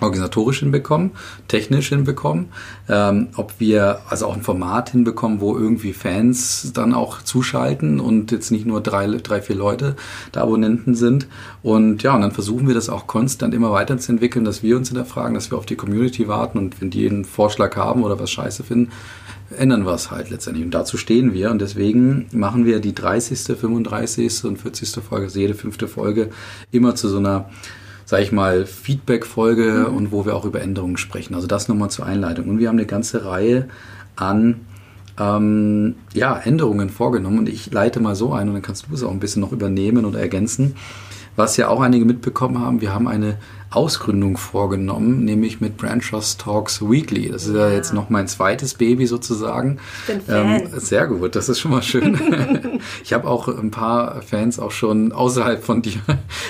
organisatorisch 0.00 0.60
hinbekommen, 0.60 1.12
technisch 1.48 1.88
hinbekommen, 1.88 2.46
ähm, 2.88 3.28
ob 3.36 3.54
wir 3.58 4.00
also 4.08 4.26
auch 4.26 4.34
ein 4.34 4.42
Format 4.42 4.90
hinbekommen, 4.90 5.40
wo 5.40 5.56
irgendwie 5.56 5.92
Fans 5.92 6.72
dann 6.74 6.92
auch 6.92 7.22
zuschalten 7.22 8.00
und 8.00 8.30
jetzt 8.30 8.50
nicht 8.50 8.66
nur 8.66 8.80
drei, 8.80 9.06
drei, 9.06 9.40
vier 9.40 9.56
Leute 9.56 9.96
da 10.32 10.42
Abonnenten 10.42 10.94
sind. 10.94 11.26
Und 11.62 12.02
ja, 12.02 12.14
und 12.14 12.20
dann 12.20 12.32
versuchen 12.32 12.68
wir 12.68 12.74
das 12.74 12.88
auch 12.88 13.06
konstant 13.06 13.54
immer 13.54 13.72
weiterzuentwickeln, 13.72 14.44
dass 14.44 14.62
wir 14.62 14.76
uns 14.76 14.88
hinterfragen, 14.88 15.34
dass 15.34 15.50
wir 15.50 15.58
auf 15.58 15.66
die 15.66 15.76
Community 15.76 16.28
warten 16.28 16.58
und 16.58 16.80
wenn 16.80 16.90
die 16.90 17.08
einen 17.08 17.24
Vorschlag 17.24 17.76
haben 17.76 18.02
oder 18.02 18.20
was 18.20 18.30
scheiße 18.30 18.64
finden, 18.64 18.92
ändern 19.56 19.86
wir 19.86 19.94
es 19.94 20.10
halt 20.10 20.30
letztendlich. 20.30 20.64
Und 20.64 20.72
dazu 20.72 20.96
stehen 20.96 21.32
wir. 21.32 21.50
Und 21.50 21.60
deswegen 21.60 22.26
machen 22.32 22.66
wir 22.66 22.80
die 22.80 22.94
30., 22.94 23.56
35. 23.56 24.44
und 24.44 24.58
40. 24.58 25.02
Folge, 25.02 25.26
also 25.26 25.38
jede 25.38 25.54
fünfte 25.54 25.88
Folge, 25.88 26.30
immer 26.72 26.94
zu 26.94 27.08
so 27.08 27.18
einer, 27.18 27.48
sag 28.06 28.22
ich 28.22 28.32
mal, 28.32 28.64
Feedback-Folge 28.64 29.88
mhm. 29.88 29.96
und 29.96 30.12
wo 30.12 30.24
wir 30.24 30.34
auch 30.34 30.44
über 30.44 30.62
Änderungen 30.62 30.96
sprechen. 30.96 31.34
Also 31.34 31.46
das 31.46 31.68
nochmal 31.68 31.90
zur 31.90 32.06
Einleitung. 32.06 32.48
Und 32.48 32.58
wir 32.58 32.68
haben 32.68 32.78
eine 32.78 32.86
ganze 32.86 33.26
Reihe 33.26 33.68
an 34.14 34.60
ähm, 35.18 35.96
ja, 36.14 36.38
Änderungen 36.38 36.88
vorgenommen. 36.88 37.40
Und 37.40 37.48
ich 37.48 37.70
leite 37.72 38.00
mal 38.00 38.14
so 38.14 38.32
ein 38.32 38.48
und 38.48 38.54
dann 38.54 38.62
kannst 38.62 38.86
du 38.88 38.94
es 38.94 39.02
auch 39.02 39.10
ein 39.10 39.20
bisschen 39.20 39.42
noch 39.42 39.52
übernehmen 39.52 40.04
oder 40.04 40.20
ergänzen. 40.20 40.76
Was 41.34 41.56
ja 41.56 41.68
auch 41.68 41.80
einige 41.80 42.04
mitbekommen 42.04 42.60
haben, 42.60 42.80
wir 42.80 42.94
haben 42.94 43.08
eine 43.08 43.36
Ausgründung 43.70 44.36
vorgenommen, 44.36 45.24
nämlich 45.24 45.60
mit 45.60 45.76
Brand 45.76 46.08
Trust 46.08 46.40
Talks 46.40 46.80
Weekly. 46.80 47.30
Das 47.30 47.46
ist 47.46 47.54
ja, 47.54 47.68
ja 47.68 47.74
jetzt 47.74 47.92
noch 47.92 48.10
mein 48.10 48.28
zweites 48.28 48.74
Baby 48.74 49.06
sozusagen. 49.06 49.78
Ich 50.00 50.14
bin 50.14 50.20
Fan. 50.22 50.60
Ähm, 50.60 50.68
sehr 50.76 51.06
gut, 51.06 51.34
das 51.34 51.48
ist 51.48 51.58
schon 51.58 51.72
mal 51.72 51.82
schön. 51.82 52.80
ich 53.02 53.12
habe 53.12 53.28
auch 53.28 53.48
ein 53.48 53.70
paar 53.70 54.22
Fans 54.22 54.58
auch 54.58 54.70
schon 54.70 55.12
außerhalb 55.12 55.62
von 55.64 55.82
dir 55.82 56.00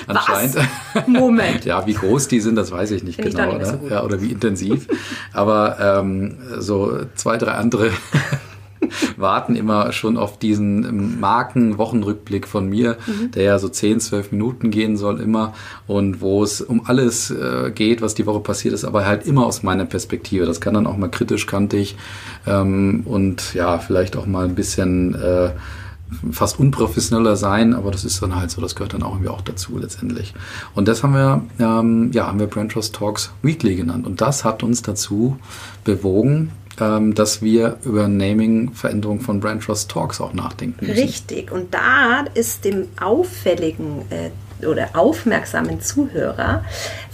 anscheinend. 0.07 0.55
Was? 0.57 1.07
Moment. 1.07 1.65
ja, 1.65 1.85
wie 1.87 1.93
groß 1.93 2.27
die 2.27 2.39
sind, 2.39 2.55
das 2.55 2.71
weiß 2.71 2.91
ich 2.91 3.03
nicht 3.03 3.15
Find 3.15 3.35
genau. 3.35 3.49
Ich 3.49 3.55
oder? 3.55 3.65
So 3.65 3.87
ja, 3.89 4.03
oder 4.03 4.21
wie 4.21 4.31
intensiv. 4.31 4.87
Aber 5.33 5.77
ähm, 5.79 6.37
so 6.57 6.99
zwei, 7.15 7.37
drei 7.37 7.53
andere 7.53 7.91
warten 9.17 9.55
immer 9.55 9.91
schon 9.91 10.17
auf 10.17 10.39
diesen 10.39 11.19
Marken-Wochenrückblick 11.19 12.47
von 12.47 12.69
mir, 12.69 12.97
mhm. 13.05 13.31
der 13.31 13.43
ja 13.43 13.59
so 13.59 13.69
10, 13.69 13.99
12 13.99 14.31
Minuten 14.31 14.71
gehen 14.71 14.97
soll 14.97 15.19
immer 15.19 15.53
und 15.87 16.21
wo 16.21 16.43
es 16.43 16.61
um 16.61 16.85
alles 16.85 17.31
äh, 17.31 17.71
geht, 17.71 18.01
was 18.01 18.15
die 18.15 18.25
Woche 18.25 18.39
passiert 18.39 18.73
ist, 18.73 18.85
aber 18.85 19.05
halt 19.05 19.25
immer 19.25 19.45
aus 19.45 19.63
meiner 19.63 19.85
Perspektive. 19.85 20.45
Das 20.45 20.61
kann 20.61 20.73
dann 20.73 20.87
auch 20.87 20.97
mal 20.97 21.09
kritisch, 21.09 21.45
kantig 21.45 21.97
ähm, 22.45 23.01
und 23.05 23.53
ja, 23.53 23.79
vielleicht 23.79 24.15
auch 24.15 24.25
mal 24.25 24.45
ein 24.45 24.55
bisschen 24.55 25.15
äh, 25.15 25.51
fast 26.31 26.59
unprofessioneller 26.59 27.35
sein, 27.35 27.73
aber 27.73 27.91
das 27.91 28.05
ist 28.05 28.21
dann 28.21 28.35
halt 28.35 28.51
so, 28.51 28.61
das 28.61 28.75
gehört 28.75 28.93
dann 28.93 29.03
auch 29.03 29.13
irgendwie 29.13 29.29
auch 29.29 29.41
dazu 29.41 29.77
letztendlich. 29.77 30.33
Und 30.73 30.87
das 30.87 31.03
haben 31.03 31.13
wir, 31.13 31.41
ähm, 31.59 32.11
ja, 32.13 32.27
haben 32.27 32.39
wir 32.39 32.47
Brand 32.47 32.71
Trust 32.71 32.95
Talks 32.95 33.31
Weekly 33.41 33.75
genannt. 33.75 34.07
Und 34.07 34.21
das 34.21 34.45
hat 34.45 34.63
uns 34.63 34.81
dazu 34.81 35.37
bewogen, 35.83 36.51
ähm, 36.79 37.15
dass 37.15 37.41
wir 37.41 37.77
über 37.83 38.07
Naming-Veränderung 38.07 39.21
von 39.21 39.39
Brand 39.39 39.63
Trust 39.63 39.89
Talks 39.91 40.21
auch 40.21 40.33
nachdenken 40.33 40.85
müssen. 40.85 41.01
Richtig. 41.01 41.51
Und 41.51 41.73
da 41.73 42.25
ist 42.33 42.65
dem 42.65 42.87
auffälligen 43.01 44.03
äh, 44.09 44.65
oder 44.65 44.89
aufmerksamen 44.93 45.81
Zuhörer 45.81 46.63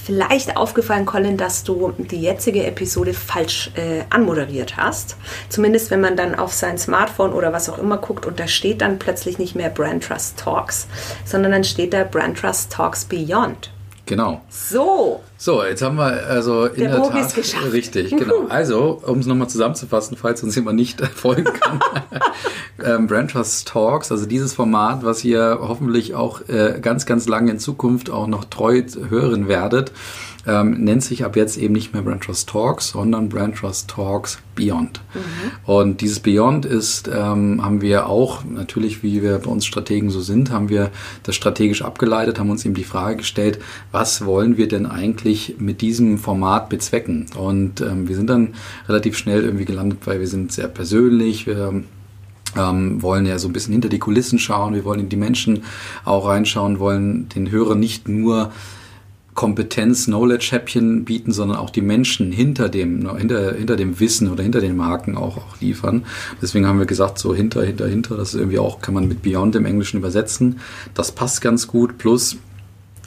vielleicht 0.04 0.58
aufgefallen, 0.58 1.06
Colin, 1.06 1.38
dass 1.38 1.64
du 1.64 1.94
die 1.98 2.22
jetzige 2.22 2.66
Episode 2.66 3.14
falsch 3.14 3.72
äh, 3.76 4.04
anmoderiert 4.10 4.78
hast. 4.78 5.16
Zumindest 5.50 5.92
wenn 5.92 6.02
man 6.02 6.18
dann 6.18 6.36
auf 6.36 6.54
sein 6.54 6.78
Smartphone 6.78 7.32
oder 7.32 7.54
was 7.54 7.70
auch 7.70 7.80
immer 7.80 7.98
guckt 7.98 8.26
und 8.26 8.40
da 8.40 8.48
steht 8.48 8.82
dann 8.82 9.00
plötzlich 9.00 9.40
nicht 9.40 9.56
mehr 9.56 9.70
Brand 9.70 10.04
Trust 10.04 10.38
Talks, 10.38 10.88
sondern 11.26 11.54
dann 11.54 11.64
steht 11.64 11.94
da 11.94 12.04
Brand 12.04 12.38
Trust 12.38 12.72
Talks 12.72 13.06
Beyond. 13.06 13.72
Genau. 14.06 14.42
So. 14.50 15.22
So, 15.38 15.64
jetzt 15.64 15.82
haben 15.82 15.96
wir 15.96 16.26
also 16.28 16.66
in 16.66 16.82
der, 16.82 16.92
der 16.92 16.98
Bogen 16.98 17.14
Tat 17.14 17.28
ist 17.28 17.36
geschafft. 17.36 17.72
richtig, 17.72 18.10
genau. 18.10 18.46
Also, 18.50 19.02
um 19.06 19.20
es 19.20 19.26
nochmal 19.26 19.50
zusammenzufassen, 19.50 20.18
falls 20.18 20.44
uns 20.44 20.56
jemand 20.56 20.78
nicht 20.78 21.06
folgen 21.16 21.46
kann, 21.46 21.80
ähm, 22.84 23.08
Brand 23.08 23.32
Trust 23.32 23.68
Talks, 23.68 24.12
also 24.12 24.26
dieses 24.26 24.54
Format, 24.54 25.04
was 25.06 25.24
ihr 25.24 25.60
hoffentlich 25.62 26.16
auch 26.16 26.42
äh, 26.50 26.80
ganz, 26.82 27.06
ganz 27.06 27.28
lange 27.28 27.52
in 27.52 27.60
Zukunft 27.60 28.10
auch 28.10 28.28
noch 28.28 28.46
treu 28.46 28.84
hören 29.10 29.48
werdet, 29.48 29.92
ähm, 30.46 30.84
nennt 30.84 31.04
sich 31.04 31.24
ab 31.24 31.36
jetzt 31.36 31.58
eben 31.58 31.74
nicht 31.74 31.94
mehr 31.94 32.02
Brand 32.02 32.24
Trust 32.24 32.50
Talks, 32.50 32.90
sondern 32.90 33.30
Brand 33.30 33.56
Trust 33.56 33.90
Talks 33.90 34.40
Beyond. 34.56 35.02
Mhm. 35.14 35.20
Und 35.66 36.02
dieses 36.02 36.20
Beyond 36.20 36.66
ist, 36.66 37.08
ähm, 37.08 37.64
haben 37.64 37.82
wir 37.82 38.08
auch, 38.08 38.44
natürlich 38.44 39.04
wie 39.04 39.22
wir 39.22 39.40
bei 39.40 39.50
uns 39.50 39.66
Strategen 39.66 40.10
so 40.10 40.22
sind, 40.22 40.52
haben 40.52 40.70
wir 40.70 40.92
das 41.24 41.36
strategisch 41.36 41.82
abgeleitet, 41.82 42.40
haben 42.40 42.50
uns 42.50 42.66
eben 42.66 42.76
die 42.76 42.84
Frage 42.84 43.18
gestellt, 43.18 43.60
was 43.92 44.26
wollen 44.26 44.58
wir 44.58 44.68
denn 44.68 44.86
eigentlich 44.86 45.56
mit 45.60 45.82
diesem 45.82 46.18
Format 46.18 46.70
bezwecken? 46.70 47.28
Und 47.38 47.82
ähm, 47.82 48.08
wir 48.08 48.16
sind 48.16 48.30
dann 48.30 48.54
relativ 48.88 49.18
schnell 49.18 49.44
irgendwie 49.44 49.66
gelandet, 49.66 50.00
weil 50.06 50.20
wir 50.20 50.28
sind 50.28 50.52
sehr 50.52 50.68
persönlich, 50.68 51.48
wir 51.48 51.84
ähm, 52.58 53.02
wollen 53.02 53.26
ja 53.26 53.40
so 53.40 53.48
ein 53.48 53.54
bisschen 53.54 53.72
hinter 53.72 53.90
die 53.90 54.00
Kulissen 54.00 54.40
schauen, 54.40 54.74
wir 54.74 54.86
wollen 54.86 55.00
in 55.00 55.10
die 55.10 55.16
Menschen 55.16 55.64
auch 56.06 56.28
reinschauen, 56.28 56.80
wollen 56.80 57.30
den 57.30 57.50
Hörern 57.50 57.80
nicht 57.80 58.08
nur 58.08 58.52
Kompetenz, 59.34 60.06
Knowledge-Häppchen 60.06 61.06
bieten, 61.06 61.32
sondern 61.32 61.58
auch 61.58 61.70
die 61.70 61.82
Menschen 61.82 62.32
hinter 62.32 62.70
dem, 62.70 63.00
ne, 63.00 63.16
hinter, 63.18 63.54
hinter 63.54 63.76
dem 63.76 64.00
Wissen 64.00 64.32
oder 64.32 64.44
hinter 64.44 64.62
den 64.62 64.76
Marken 64.76 65.18
auch, 65.18 65.38
auch 65.38 65.60
liefern. 65.60 66.06
Deswegen 66.42 66.68
haben 66.68 66.80
wir 66.80 66.86
gesagt, 66.86 67.18
so 67.18 67.34
hinter, 67.34 67.64
hinter, 67.64 67.88
hinter, 67.88 68.18
das 68.18 68.34
ist 68.34 68.40
irgendwie 68.40 68.60
auch, 68.60 68.82
kann 68.82 68.94
man 68.94 69.08
mit 69.08 69.22
Beyond 69.22 69.56
im 69.56 69.66
Englischen 69.66 69.98
übersetzen. 69.98 70.60
Das 70.94 71.12
passt 71.12 71.42
ganz 71.42 71.68
gut. 71.68 71.98
Plus, 71.98 72.38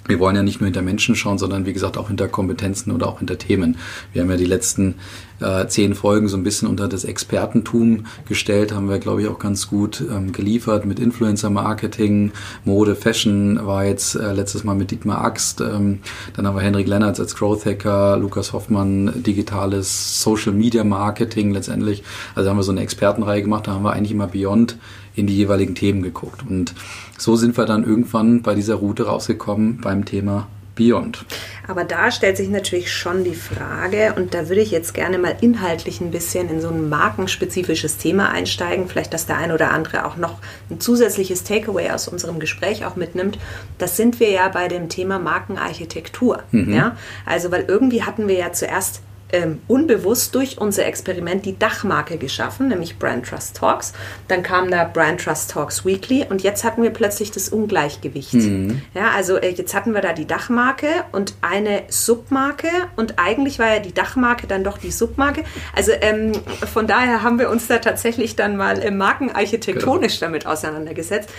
wir 0.08 0.18
wollen 0.18 0.36
ja 0.36 0.42
nicht 0.42 0.60
nur 0.60 0.66
hinter 0.66 0.82
Menschen 0.82 1.16
schauen, 1.16 1.38
sondern 1.38 1.66
wie 1.66 1.72
gesagt 1.72 1.98
auch 1.98 2.08
hinter 2.08 2.28
Kompetenzen 2.28 2.92
oder 2.92 3.08
auch 3.08 3.18
hinter 3.18 3.38
Themen. 3.38 3.76
Wir 4.12 4.22
haben 4.22 4.30
ja 4.30 4.36
die 4.36 4.44
letzten 4.44 4.94
äh, 5.40 5.66
zehn 5.66 5.94
Folgen 5.94 6.28
so 6.28 6.36
ein 6.36 6.44
bisschen 6.44 6.68
unter 6.68 6.88
das 6.88 7.04
Expertentum 7.04 8.06
gestellt, 8.26 8.72
haben 8.72 8.88
wir, 8.88 8.98
glaube 8.98 9.22
ich, 9.22 9.28
auch 9.28 9.38
ganz 9.38 9.68
gut 9.68 10.02
ähm, 10.10 10.32
geliefert 10.32 10.86
mit 10.86 10.98
Influencer-Marketing, 10.98 12.32
Mode, 12.64 12.96
Fashion 12.96 13.66
war 13.66 13.84
jetzt 13.84 14.14
äh, 14.14 14.32
letztes 14.32 14.64
Mal 14.64 14.74
mit 14.74 14.90
Dietmar 14.90 15.22
Axt, 15.22 15.60
ähm, 15.60 16.00
dann 16.34 16.46
haben 16.46 16.56
wir 16.56 16.62
Henrik 16.62 16.86
Lennartz 16.86 17.20
als 17.20 17.36
Growth 17.36 17.66
Hacker, 17.66 18.16
Lukas 18.16 18.52
Hoffmann, 18.52 19.22
digitales 19.22 20.22
Social-Media-Marketing 20.22 21.50
letztendlich. 21.52 22.02
Also 22.34 22.50
haben 22.50 22.56
wir 22.56 22.62
so 22.62 22.72
eine 22.72 22.80
Expertenreihe 22.80 23.42
gemacht, 23.42 23.66
da 23.66 23.72
haben 23.72 23.84
wir 23.84 23.92
eigentlich 23.92 24.12
immer 24.12 24.28
Beyond 24.28 24.78
in 25.16 25.26
die 25.26 25.36
jeweiligen 25.36 25.74
Themen 25.74 26.02
geguckt. 26.02 26.44
Und 26.48 26.74
so 27.18 27.34
sind 27.34 27.56
wir 27.56 27.64
dann 27.64 27.84
irgendwann 27.84 28.42
bei 28.42 28.54
dieser 28.54 28.76
Route 28.76 29.06
rausgekommen 29.06 29.80
beim 29.80 30.04
Thema 30.04 30.46
Beyond. 30.76 31.24
Aber 31.66 31.84
da 31.84 32.10
stellt 32.10 32.36
sich 32.36 32.48
natürlich 32.50 32.92
schon 32.92 33.24
die 33.24 33.34
Frage, 33.34 34.12
und 34.14 34.34
da 34.34 34.48
würde 34.48 34.60
ich 34.60 34.70
jetzt 34.70 34.92
gerne 34.92 35.18
mal 35.18 35.34
inhaltlich 35.40 36.00
ein 36.00 36.10
bisschen 36.10 36.48
in 36.50 36.60
so 36.60 36.68
ein 36.68 36.88
markenspezifisches 36.88 37.96
Thema 37.96 38.28
einsteigen, 38.28 38.86
vielleicht, 38.86 39.14
dass 39.14 39.26
der 39.26 39.38
ein 39.38 39.52
oder 39.52 39.72
andere 39.72 40.04
auch 40.04 40.16
noch 40.16 40.38
ein 40.70 40.78
zusätzliches 40.78 41.44
Takeaway 41.44 41.90
aus 41.90 42.06
unserem 42.08 42.38
Gespräch 42.38 42.84
auch 42.84 42.94
mitnimmt. 42.94 43.38
Das 43.78 43.96
sind 43.96 44.20
wir 44.20 44.30
ja 44.30 44.48
bei 44.48 44.68
dem 44.68 44.90
Thema 44.90 45.18
Markenarchitektur. 45.18 46.42
Mhm. 46.52 46.74
Ja? 46.74 46.96
Also, 47.24 47.50
weil 47.50 47.64
irgendwie 47.66 48.02
hatten 48.02 48.28
wir 48.28 48.36
ja 48.36 48.52
zuerst 48.52 49.00
ähm, 49.32 49.60
unbewusst 49.68 50.34
durch 50.34 50.58
unser 50.58 50.86
Experiment 50.86 51.44
die 51.44 51.58
Dachmarke 51.58 52.16
geschaffen, 52.16 52.68
nämlich 52.68 52.98
Brand 52.98 53.26
Trust 53.26 53.56
Talks. 53.56 53.92
Dann 54.28 54.42
kam 54.42 54.70
da 54.70 54.84
Brand 54.84 55.20
Trust 55.20 55.50
Talks 55.50 55.84
Weekly 55.84 56.26
und 56.28 56.42
jetzt 56.42 56.64
hatten 56.64 56.82
wir 56.82 56.90
plötzlich 56.90 57.30
das 57.30 57.48
Ungleichgewicht. 57.48 58.34
Mhm. 58.34 58.82
Ja, 58.94 59.10
also 59.14 59.36
äh, 59.36 59.50
jetzt 59.50 59.74
hatten 59.74 59.94
wir 59.94 60.00
da 60.00 60.12
die 60.12 60.26
Dachmarke 60.26 60.88
und 61.12 61.34
eine 61.42 61.82
Submarke 61.88 62.68
und 62.96 63.18
eigentlich 63.18 63.58
war 63.58 63.74
ja 63.74 63.78
die 63.80 63.94
Dachmarke 63.94 64.46
dann 64.46 64.64
doch 64.64 64.78
die 64.78 64.90
Submarke. 64.90 65.42
Also 65.74 65.92
ähm, 66.00 66.32
von 66.72 66.86
daher 66.86 67.22
haben 67.22 67.38
wir 67.38 67.50
uns 67.50 67.66
da 67.66 67.78
tatsächlich 67.78 68.36
dann 68.36 68.56
mal 68.56 68.78
äh, 68.78 68.90
markenarchitektonisch 68.90 70.20
genau. 70.20 70.30
damit 70.30 70.46
auseinandergesetzt. 70.46 71.30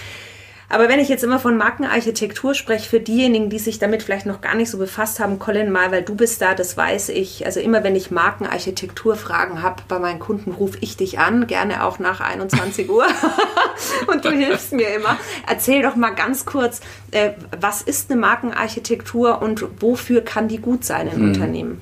Aber 0.69 0.89
wenn 0.89 0.99
ich 0.99 1.07
jetzt 1.07 1.23
immer 1.23 1.39
von 1.39 1.55
Markenarchitektur 1.55 2.53
spreche, 2.53 2.89
für 2.89 2.99
diejenigen, 2.99 3.49
die 3.49 3.59
sich 3.59 3.79
damit 3.79 4.03
vielleicht 4.03 4.25
noch 4.25 4.41
gar 4.41 4.53
nicht 4.53 4.69
so 4.69 4.77
befasst 4.77 5.19
haben, 5.19 5.39
Colin, 5.39 5.71
mal, 5.71 5.91
weil 5.91 6.03
du 6.03 6.15
bist 6.15 6.41
da, 6.41 6.55
das 6.55 6.75
weiß 6.75 7.09
ich. 7.09 7.45
Also 7.45 7.61
immer 7.61 7.83
wenn 7.85 7.95
ich 7.95 8.11
Markenarchitekturfragen 8.11 9.61
habe 9.61 9.83
bei 9.87 9.97
meinen 9.97 10.19
Kunden, 10.19 10.51
rufe 10.51 10.77
ich 10.81 10.97
dich 10.97 11.19
an, 11.19 11.47
gerne 11.47 11.85
auch 11.85 11.99
nach 11.99 12.19
21 12.19 12.89
Uhr. 12.89 13.05
Und 14.07 14.25
du 14.25 14.31
hilfst 14.31 14.73
mir 14.73 14.93
immer. 14.95 15.17
Erzähl 15.47 15.83
doch 15.83 15.95
mal 15.95 16.09
ganz 16.09 16.45
kurz, 16.45 16.81
äh, 17.11 17.31
was 17.57 17.81
ist 17.81 18.11
eine 18.11 18.19
Markenarchitektur 18.19 19.41
und 19.41 19.63
wofür 19.81 20.21
kann 20.21 20.47
die 20.47 20.57
gut 20.57 20.83
sein 20.83 21.07
in 21.07 21.13
hm. 21.13 21.27
Unternehmen? 21.27 21.81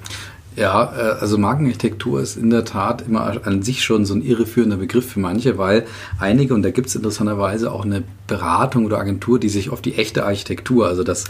Ja, 0.56 0.94
äh, 0.96 1.20
also 1.20 1.38
Markenarchitektur 1.38 2.22
ist 2.22 2.38
in 2.38 2.50
der 2.50 2.65
Tat 2.65 3.04
immer 3.08 3.46
an 3.46 3.62
sich 3.62 3.84
schon 3.84 4.06
so 4.06 4.13
ein 4.13 4.22
irreführender 4.22 4.78
Begriff 4.78 5.12
für 5.12 5.20
manche, 5.20 5.58
weil 5.58 5.86
einige, 6.20 6.54
und 6.54 6.63
da 6.63 6.72
gibt 6.72 6.88
es 6.88 6.96
interessanterweise 6.96 7.72
auch 7.72 7.86
eine 7.86 8.04
Beratung 8.28 8.86
oder 8.86 8.98
Agentur, 8.98 9.39
die 9.39 9.50
sich 9.50 9.70
auf 9.70 9.82
die 9.82 9.96
echte 9.96 10.26
Architektur, 10.26 10.88
also 10.88 11.04
das 11.04 11.26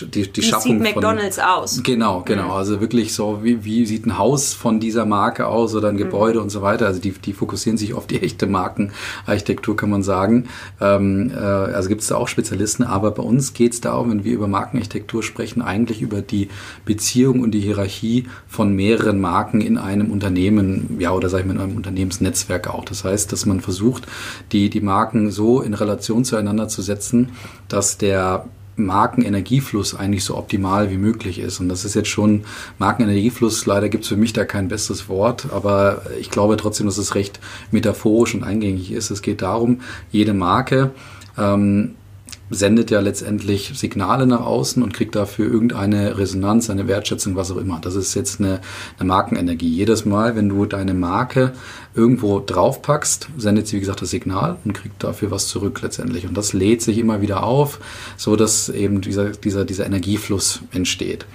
die, 0.00 0.30
die 0.30 0.42
wie 0.42 0.46
Schaffung 0.46 0.84
sieht 0.84 0.94
McDonald's 0.94 1.36
von, 1.36 1.44
aus? 1.44 1.82
Genau, 1.82 2.22
genau. 2.24 2.44
Mhm. 2.44 2.50
Also 2.52 2.80
wirklich 2.80 3.14
so, 3.14 3.40
wie, 3.42 3.64
wie 3.64 3.84
sieht 3.84 4.06
ein 4.06 4.16
Haus 4.16 4.54
von 4.54 4.78
dieser 4.78 5.06
Marke 5.06 5.46
aus 5.46 5.74
oder 5.74 5.88
ein 5.88 5.96
Gebäude 5.96 6.38
mhm. 6.38 6.44
und 6.44 6.50
so 6.50 6.62
weiter. 6.62 6.86
Also 6.86 7.00
die, 7.00 7.12
die 7.12 7.32
fokussieren 7.32 7.78
sich 7.78 7.94
auf 7.94 8.06
die 8.06 8.22
echte 8.22 8.46
Markenarchitektur, 8.46 9.76
kann 9.76 9.90
man 9.90 10.02
sagen. 10.02 10.48
Ähm, 10.80 11.32
äh, 11.34 11.38
also 11.38 11.88
gibt 11.88 12.02
es 12.02 12.08
da 12.08 12.16
auch 12.16 12.28
Spezialisten, 12.28 12.84
aber 12.84 13.10
bei 13.10 13.22
uns 13.22 13.52
geht 13.52 13.72
es 13.72 13.80
darum, 13.80 14.10
wenn 14.10 14.24
wir 14.24 14.32
über 14.32 14.46
Markenarchitektur 14.46 15.22
sprechen, 15.22 15.62
eigentlich 15.62 16.00
über 16.00 16.22
die 16.22 16.48
Beziehung 16.84 17.40
und 17.40 17.50
die 17.52 17.60
Hierarchie 17.60 18.26
von 18.46 18.65
mehreren 18.74 19.20
Marken 19.20 19.60
in 19.60 19.78
einem 19.78 20.10
Unternehmen, 20.10 20.96
ja, 21.00 21.12
oder 21.12 21.28
sage 21.28 21.42
ich 21.42 21.46
mal 21.46 21.54
in 21.54 21.60
einem 21.60 21.76
Unternehmensnetzwerk 21.76 22.68
auch. 22.68 22.84
Das 22.84 23.04
heißt, 23.04 23.32
dass 23.32 23.46
man 23.46 23.60
versucht, 23.60 24.06
die, 24.52 24.70
die 24.70 24.80
Marken 24.80 25.30
so 25.30 25.60
in 25.60 25.74
Relation 25.74 26.24
zu 26.24 26.36
zueinander 26.36 26.68
zu 26.68 26.82
setzen, 26.82 27.30
dass 27.68 27.98
der 27.98 28.46
Markenenergiefluss 28.76 29.94
eigentlich 29.94 30.24
so 30.24 30.36
optimal 30.36 30.90
wie 30.90 30.98
möglich 30.98 31.38
ist. 31.38 31.60
Und 31.60 31.70
das 31.70 31.86
ist 31.86 31.94
jetzt 31.94 32.10
schon 32.10 32.44
Markenenergiefluss. 32.78 33.64
Leider 33.64 33.88
gibt 33.88 34.04
es 34.04 34.08
für 34.08 34.18
mich 34.18 34.34
da 34.34 34.44
kein 34.44 34.68
besseres 34.68 35.08
Wort, 35.08 35.46
aber 35.50 36.02
ich 36.20 36.30
glaube 36.30 36.58
trotzdem, 36.58 36.86
dass 36.86 36.98
es 36.98 37.14
recht 37.14 37.40
metaphorisch 37.70 38.34
und 38.34 38.44
eingängig 38.44 38.92
ist. 38.92 39.10
Es 39.10 39.22
geht 39.22 39.40
darum, 39.40 39.80
jede 40.10 40.34
Marke 40.34 40.90
ähm, 41.38 41.94
sendet 42.50 42.90
ja 42.90 43.00
letztendlich 43.00 43.72
Signale 43.74 44.26
nach 44.26 44.40
außen 44.40 44.82
und 44.82 44.94
kriegt 44.94 45.14
dafür 45.16 45.46
irgendeine 45.46 46.16
Resonanz, 46.16 46.70
eine 46.70 46.86
Wertschätzung, 46.86 47.34
was 47.34 47.50
auch 47.50 47.56
immer. 47.56 47.80
Das 47.80 47.96
ist 47.96 48.14
jetzt 48.14 48.40
eine, 48.40 48.60
eine 48.98 49.08
Markenenergie. 49.08 49.68
Jedes 49.68 50.04
Mal, 50.04 50.36
wenn 50.36 50.48
du 50.48 50.64
deine 50.64 50.94
Marke 50.94 51.52
irgendwo 51.94 52.38
draufpackst, 52.40 53.28
sendet 53.36 53.66
sie, 53.66 53.76
wie 53.76 53.80
gesagt, 53.80 54.02
das 54.02 54.10
Signal 54.10 54.56
und 54.64 54.74
kriegt 54.74 55.02
dafür 55.02 55.30
was 55.30 55.48
zurück 55.48 55.80
letztendlich. 55.82 56.26
Und 56.26 56.36
das 56.36 56.52
lädt 56.52 56.82
sich 56.82 56.98
immer 56.98 57.20
wieder 57.20 57.42
auf, 57.42 57.80
so 58.16 58.36
dass 58.36 58.68
eben 58.68 59.00
dieser, 59.00 59.30
dieser, 59.30 59.64
dieser 59.64 59.86
Energiefluss 59.86 60.60
entsteht. 60.72 61.26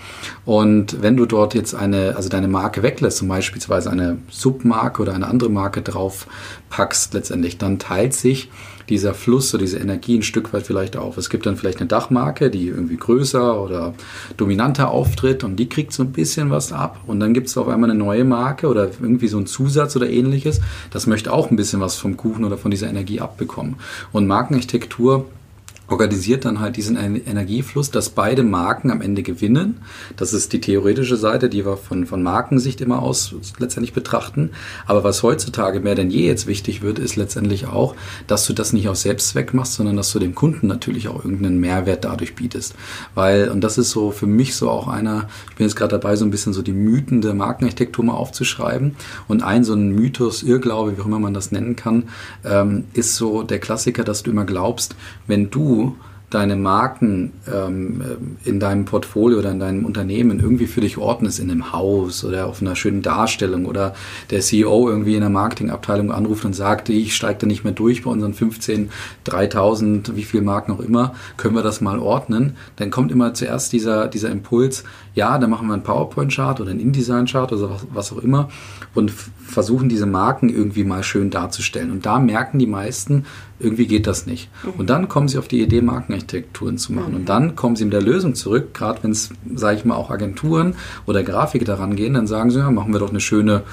Und 0.45 1.01
wenn 1.01 1.17
du 1.17 1.25
dort 1.25 1.55
jetzt 1.55 1.75
eine, 1.75 2.15
also 2.15 2.29
deine 2.29 2.47
Marke 2.47 2.83
weglässt, 2.83 3.17
zum 3.17 3.27
Beispiel 3.27 3.61
eine 3.71 4.17
Submarke 4.29 5.01
oder 5.01 5.13
eine 5.13 5.27
andere 5.27 5.49
Marke 5.49 5.81
draufpackst 5.81 7.13
letztendlich, 7.13 7.57
dann 7.57 7.79
teilt 7.79 8.13
sich 8.13 8.49
dieser 8.91 9.13
Fluss 9.13 9.53
oder 9.53 9.63
diese 9.63 9.79
Energie 9.79 10.17
ein 10.17 10.23
Stück 10.23 10.53
weit 10.53 10.67
vielleicht 10.67 10.97
auf. 10.97 11.17
Es 11.17 11.29
gibt 11.29 11.45
dann 11.45 11.57
vielleicht 11.57 11.79
eine 11.79 11.87
Dachmarke, 11.87 12.51
die 12.51 12.67
irgendwie 12.67 12.97
größer 12.97 13.61
oder 13.61 13.93
dominanter 14.37 14.91
auftritt 14.91 15.43
und 15.43 15.55
die 15.55 15.69
kriegt 15.69 15.93
so 15.93 16.03
ein 16.03 16.11
bisschen 16.11 16.51
was 16.51 16.71
ab. 16.71 16.99
Und 17.07 17.19
dann 17.19 17.33
gibt 17.33 17.47
es 17.47 17.57
auf 17.57 17.67
einmal 17.67 17.89
eine 17.89 17.97
neue 17.97 18.25
Marke 18.25 18.67
oder 18.67 18.91
irgendwie 19.01 19.29
so 19.29 19.37
ein 19.37 19.47
Zusatz 19.47 19.95
oder 19.95 20.09
ähnliches. 20.09 20.61
Das 20.91 21.07
möchte 21.07 21.33
auch 21.33 21.49
ein 21.49 21.55
bisschen 21.55 21.79
was 21.79 21.95
vom 21.95 22.17
Kuchen 22.17 22.45
oder 22.45 22.57
von 22.57 22.69
dieser 22.69 22.89
Energie 22.89 23.21
abbekommen. 23.21 23.75
Und 24.11 24.27
Markenarchitektur 24.27 25.25
organisiert 25.91 26.45
dann 26.45 26.59
halt 26.59 26.77
diesen 26.77 26.95
Energiefluss, 26.95 27.91
dass 27.91 28.09
beide 28.09 28.43
Marken 28.43 28.91
am 28.91 29.01
Ende 29.01 29.23
gewinnen. 29.23 29.81
Das 30.15 30.33
ist 30.33 30.53
die 30.53 30.61
theoretische 30.61 31.17
Seite, 31.17 31.49
die 31.49 31.65
wir 31.65 31.75
von, 31.75 32.05
von 32.05 32.23
Markensicht 32.23 32.79
immer 32.79 33.01
aus 33.01 33.35
letztendlich 33.59 33.93
betrachten. 33.93 34.51
Aber 34.85 35.03
was 35.03 35.21
heutzutage 35.21 35.81
mehr 35.81 35.95
denn 35.95 36.09
je 36.09 36.25
jetzt 36.25 36.47
wichtig 36.47 36.81
wird, 36.81 36.97
ist 36.97 37.17
letztendlich 37.17 37.67
auch, 37.67 37.95
dass 38.27 38.45
du 38.45 38.53
das 38.53 38.71
nicht 38.71 38.87
aus 38.87 39.01
Selbstzweck 39.01 39.53
machst, 39.53 39.73
sondern 39.73 39.97
dass 39.97 40.11
du 40.13 40.19
dem 40.19 40.33
Kunden 40.33 40.67
natürlich 40.67 41.09
auch 41.09 41.23
irgendeinen 41.25 41.59
Mehrwert 41.59 42.05
dadurch 42.05 42.35
bietest. 42.35 42.73
Weil, 43.13 43.49
und 43.49 43.61
das 43.61 43.77
ist 43.77 43.91
so 43.91 44.11
für 44.11 44.27
mich 44.27 44.55
so 44.55 44.69
auch 44.69 44.87
einer, 44.87 45.27
ich 45.49 45.55
bin 45.57 45.67
jetzt 45.67 45.75
gerade 45.75 45.91
dabei, 45.91 46.15
so 46.15 46.23
ein 46.23 46.31
bisschen 46.31 46.53
so 46.53 46.61
die 46.61 46.71
Mythen 46.71 47.21
der 47.21 47.33
Markenarchitektur 47.33 48.05
mal 48.05 48.13
aufzuschreiben. 48.13 48.95
Und 49.27 49.43
ein 49.43 49.65
so 49.65 49.73
ein 49.73 49.89
Mythos, 49.89 50.41
Irrglaube, 50.41 50.95
wie 50.95 51.01
auch 51.01 51.05
immer 51.05 51.19
man 51.19 51.33
das 51.33 51.51
nennen 51.51 51.75
kann, 51.75 52.05
ähm, 52.45 52.85
ist 52.93 53.17
so 53.17 53.43
der 53.43 53.59
Klassiker, 53.59 54.05
dass 54.05 54.23
du 54.23 54.31
immer 54.31 54.45
glaubst, 54.45 54.95
wenn 55.27 55.49
du 55.49 55.80
deine 56.31 56.55
Marken 56.55 57.33
ähm, 57.53 58.01
in 58.45 58.59
deinem 58.59 58.85
Portfolio 58.85 59.39
oder 59.39 59.51
in 59.51 59.59
deinem 59.59 59.85
Unternehmen 59.85 60.39
irgendwie 60.39 60.65
für 60.65 60.81
dich 60.81 60.97
ordnest 60.97 61.39
in 61.39 61.51
einem 61.51 61.73
Haus 61.73 62.23
oder 62.23 62.47
auf 62.47 62.61
einer 62.61 62.75
schönen 62.75 63.01
Darstellung 63.01 63.65
oder 63.65 63.93
der 64.29 64.39
CEO 64.39 64.89
irgendwie 64.89 65.15
in 65.15 65.21
der 65.21 65.29
Marketingabteilung 65.29 66.11
anruft 66.11 66.45
und 66.45 66.53
sagt, 66.53 66.89
ich 66.89 67.15
steige 67.15 67.39
da 67.39 67.47
nicht 67.47 67.65
mehr 67.65 67.73
durch 67.73 68.03
bei 68.03 68.09
unseren 68.09 68.33
15, 68.33 68.89
3000, 69.25 70.15
wie 70.15 70.23
viel 70.23 70.41
Marken 70.41 70.71
auch 70.71 70.79
immer, 70.79 71.13
können 71.35 71.55
wir 71.55 71.63
das 71.63 71.81
mal 71.81 71.99
ordnen, 71.99 72.55
dann 72.77 72.91
kommt 72.91 73.11
immer 73.11 73.33
zuerst 73.33 73.73
dieser, 73.73 74.07
dieser 74.07 74.29
Impuls, 74.29 74.85
ja, 75.13 75.37
dann 75.37 75.49
machen 75.49 75.67
wir 75.67 75.73
einen 75.73 75.83
PowerPoint-Chart 75.83 76.61
oder 76.61 76.71
einen 76.71 76.79
InDesign-Chart 76.79 77.51
oder 77.51 77.69
was, 77.69 77.87
was 77.91 78.13
auch 78.13 78.19
immer 78.19 78.49
und 78.93 79.11
versuchen 79.11 79.89
diese 79.89 80.05
Marken 80.05 80.49
irgendwie 80.49 80.83
mal 80.83 81.03
schön 81.03 81.29
darzustellen. 81.29 81.91
Und 81.91 82.05
da 82.05 82.19
merken 82.19 82.59
die 82.59 82.67
meisten, 82.67 83.25
irgendwie 83.59 83.87
geht 83.87 84.07
das 84.07 84.25
nicht. 84.25 84.49
Mhm. 84.63 84.71
Und 84.79 84.89
dann 84.89 85.07
kommen 85.07 85.27
sie 85.27 85.37
auf 85.37 85.47
die 85.47 85.61
Idee, 85.61 85.81
Markenarchitekturen 85.81 86.77
zu 86.77 86.93
machen. 86.93 87.11
Mhm. 87.11 87.17
Und 87.17 87.29
dann 87.29 87.55
kommen 87.55 87.75
sie 87.75 87.83
mit 87.83 87.93
der 87.93 88.01
Lösung 88.01 88.35
zurück, 88.35 88.73
gerade 88.73 89.03
wenn 89.03 89.11
es, 89.11 89.29
sage 89.53 89.77
ich 89.77 89.85
mal, 89.85 89.95
auch 89.95 90.09
Agenturen 90.09 90.75
oder 91.05 91.23
Grafiker 91.23 91.65
daran 91.65 91.95
gehen, 91.95 92.13
dann 92.13 92.27
sagen 92.27 92.49
sie, 92.51 92.59
ja, 92.59 92.71
machen 92.71 92.93
wir 92.93 92.99
doch 92.99 93.09
eine 93.09 93.19
schöne, 93.19 93.63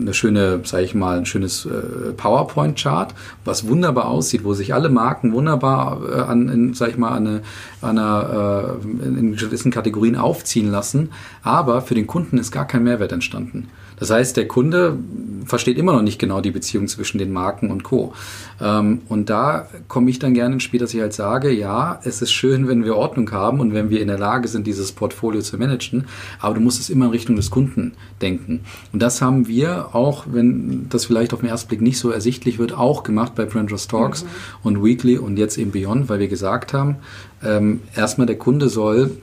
eine 0.00 0.14
schöne, 0.14 0.60
sage 0.64 0.84
ich 0.84 0.94
mal, 0.94 1.18
ein 1.18 1.26
schönes 1.26 1.66
äh, 1.66 2.12
PowerPoint-Chart, 2.16 3.14
was 3.44 3.68
wunderbar 3.68 4.08
aussieht, 4.08 4.44
wo 4.44 4.54
sich 4.54 4.74
alle 4.74 4.88
Marken 4.88 5.32
wunderbar 5.32 6.00
äh, 6.08 6.20
an, 6.22 6.48
in, 6.48 6.74
sag 6.74 6.90
ich 6.90 6.98
mal, 6.98 7.10
an, 7.10 7.26
eine, 7.26 7.42
einer, 7.82 8.78
äh, 8.82 9.06
in 9.06 9.36
gewissen 9.36 9.70
Kategorien 9.70 10.16
aufziehen 10.16 10.70
lassen. 10.70 11.10
Aber 11.42 11.82
für 11.82 11.94
den 11.94 12.06
Kunden 12.06 12.38
ist 12.38 12.52
gar 12.52 12.66
kein 12.66 12.84
Mehrwert 12.84 13.12
entstanden. 13.12 13.68
Das 13.98 14.10
heißt, 14.10 14.36
der 14.36 14.46
Kunde 14.46 14.98
versteht 15.46 15.78
immer 15.78 15.92
noch 15.92 16.02
nicht 16.02 16.18
genau 16.18 16.40
die 16.40 16.50
Beziehung 16.50 16.86
zwischen 16.88 17.18
den 17.18 17.32
Marken 17.32 17.70
und 17.70 17.82
Co. 17.82 18.12
Ähm, 18.60 19.00
und 19.08 19.30
da 19.30 19.68
komme 19.88 20.10
ich 20.10 20.18
dann 20.18 20.34
gerne 20.34 20.54
ins 20.54 20.64
Spiel, 20.64 20.80
dass 20.80 20.92
ich 20.92 21.00
halt 21.00 21.12
sage, 21.12 21.50
ja, 21.50 22.00
es 22.04 22.20
ist 22.20 22.32
schön, 22.32 22.68
wenn 22.68 22.84
wir 22.84 22.96
Ordnung 22.96 23.30
haben 23.32 23.60
und 23.60 23.72
wenn 23.72 23.90
wir 23.90 24.00
in 24.00 24.08
der 24.08 24.18
Lage 24.18 24.48
sind, 24.48 24.66
dieses 24.66 24.92
Portfolio 24.92 25.40
zu 25.40 25.56
managen, 25.56 26.06
aber 26.40 26.54
du 26.54 26.60
musst 26.60 26.80
es 26.80 26.90
immer 26.90 27.06
in 27.06 27.10
Richtung 27.12 27.36
des 27.36 27.50
Kunden 27.50 27.92
denken. 28.20 28.60
Und 28.92 29.00
das 29.00 29.22
haben 29.22 29.48
wir 29.48 29.75
auch, 29.84 30.24
wenn 30.30 30.88
das 30.88 31.06
vielleicht 31.06 31.32
auf 31.32 31.40
den 31.40 31.48
ersten 31.48 31.68
Blick 31.68 31.80
nicht 31.80 31.98
so 31.98 32.10
ersichtlich 32.10 32.58
wird, 32.58 32.72
auch 32.72 33.02
gemacht 33.02 33.34
bei 33.34 33.44
Brandress 33.44 33.88
Talks 33.88 34.24
mhm. 34.24 34.28
und 34.62 34.84
Weekly 34.84 35.18
und 35.18 35.38
jetzt 35.38 35.58
eben 35.58 35.72
Beyond, 35.72 36.08
weil 36.08 36.18
wir 36.18 36.28
gesagt 36.28 36.72
haben, 36.72 36.96
ähm, 37.42 37.80
erstmal 37.94 38.26
der 38.26 38.38
Kunde 38.38 38.68
soll 38.68 39.18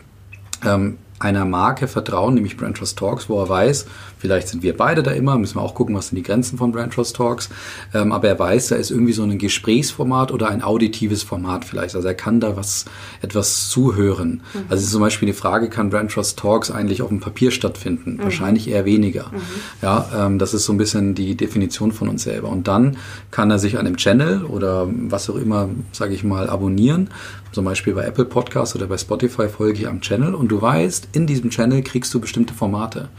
ähm, 0.66 0.98
einer 1.24 1.46
Marke 1.46 1.88
vertrauen, 1.88 2.34
nämlich 2.34 2.58
Brand 2.58 2.78
Trust 2.78 2.98
Talks, 2.98 3.30
wo 3.30 3.42
er 3.42 3.50
weiß, 3.50 3.86
vielleicht 4.18 4.48
sind 4.48 4.64
wir 4.64 4.76
beide 4.76 5.04
da 5.04 5.12
immer, 5.12 5.38
müssen 5.38 5.56
wir 5.56 5.62
auch 5.62 5.76
gucken, 5.76 5.96
was 5.96 6.10
sind 6.10 6.18
die 6.18 6.24
Grenzen 6.24 6.58
von 6.58 6.72
Brand 6.72 6.94
Trust 6.94 7.16
Talks, 7.16 7.50
ähm, 7.94 8.12
aber 8.12 8.28
er 8.28 8.40
weiß, 8.40 8.68
da 8.68 8.76
ist 8.76 8.92
irgendwie 8.92 9.14
so 9.14 9.24
ein 9.24 9.38
Gesprächsformat 9.38 10.32
oder 10.32 10.50
ein 10.50 10.62
auditives 10.62 11.24
Format 11.24 11.66
vielleicht, 11.66 11.96
also 11.96 12.08
er 12.08 12.16
kann 12.16 12.40
da 12.40 12.56
was, 12.56 12.86
etwas 13.22 13.70
zuhören. 13.70 14.42
Mhm. 14.54 14.60
Also 14.70 14.88
zum 14.88 15.02
Beispiel 15.02 15.28
die 15.28 15.34
Frage, 15.34 15.70
kann 15.70 15.90
Brand 15.90 16.12
Trust 16.12 16.38
Talks 16.40 16.72
eigentlich 16.72 17.02
auf 17.02 17.10
dem 17.10 17.20
Papier 17.20 17.52
stattfinden? 17.52 18.16
Mhm. 18.16 18.24
Wahrscheinlich 18.24 18.70
eher 18.70 18.86
weniger. 18.86 19.28
Mhm. 19.32 19.42
Ja, 19.82 20.10
ähm, 20.16 20.40
das 20.40 20.54
ist 20.54 20.66
so 20.66 20.74
ein 20.74 20.78
bisschen 20.78 21.16
die 21.16 21.36
Definition 21.36 21.92
von 21.92 22.10
uns 22.10 22.24
selber. 22.24 22.50
Und 22.50 22.68
dann 22.68 22.98
kann 23.32 23.50
er 23.50 23.60
sich 23.60 23.78
an 23.78 23.86
dem 23.86 23.98
Channel 23.98 24.44
oder 24.44 24.88
was 24.90 25.30
auch 25.30 25.36
immer, 25.36 25.70
sage 25.92 26.14
ich 26.14 26.24
mal, 26.24 26.50
abonnieren 26.50 27.10
zum 27.54 27.66
Beispiel 27.66 27.94
bei 27.94 28.04
Apple 28.04 28.26
Podcasts 28.26 28.76
oder 28.76 28.88
bei 28.88 28.98
Spotify 28.98 29.48
folge 29.48 29.80
ich 29.80 29.88
am 29.88 30.02
Channel 30.02 30.34
und 30.34 30.50
du 30.50 30.62
weißt, 30.62 31.10
in 31.14 31.28
diesem 31.28 31.52
Channel 31.52 31.84
kriegst 31.84 32.14
du 32.14 32.20
bestimmte 32.20 32.54
Formate. 32.54 33.10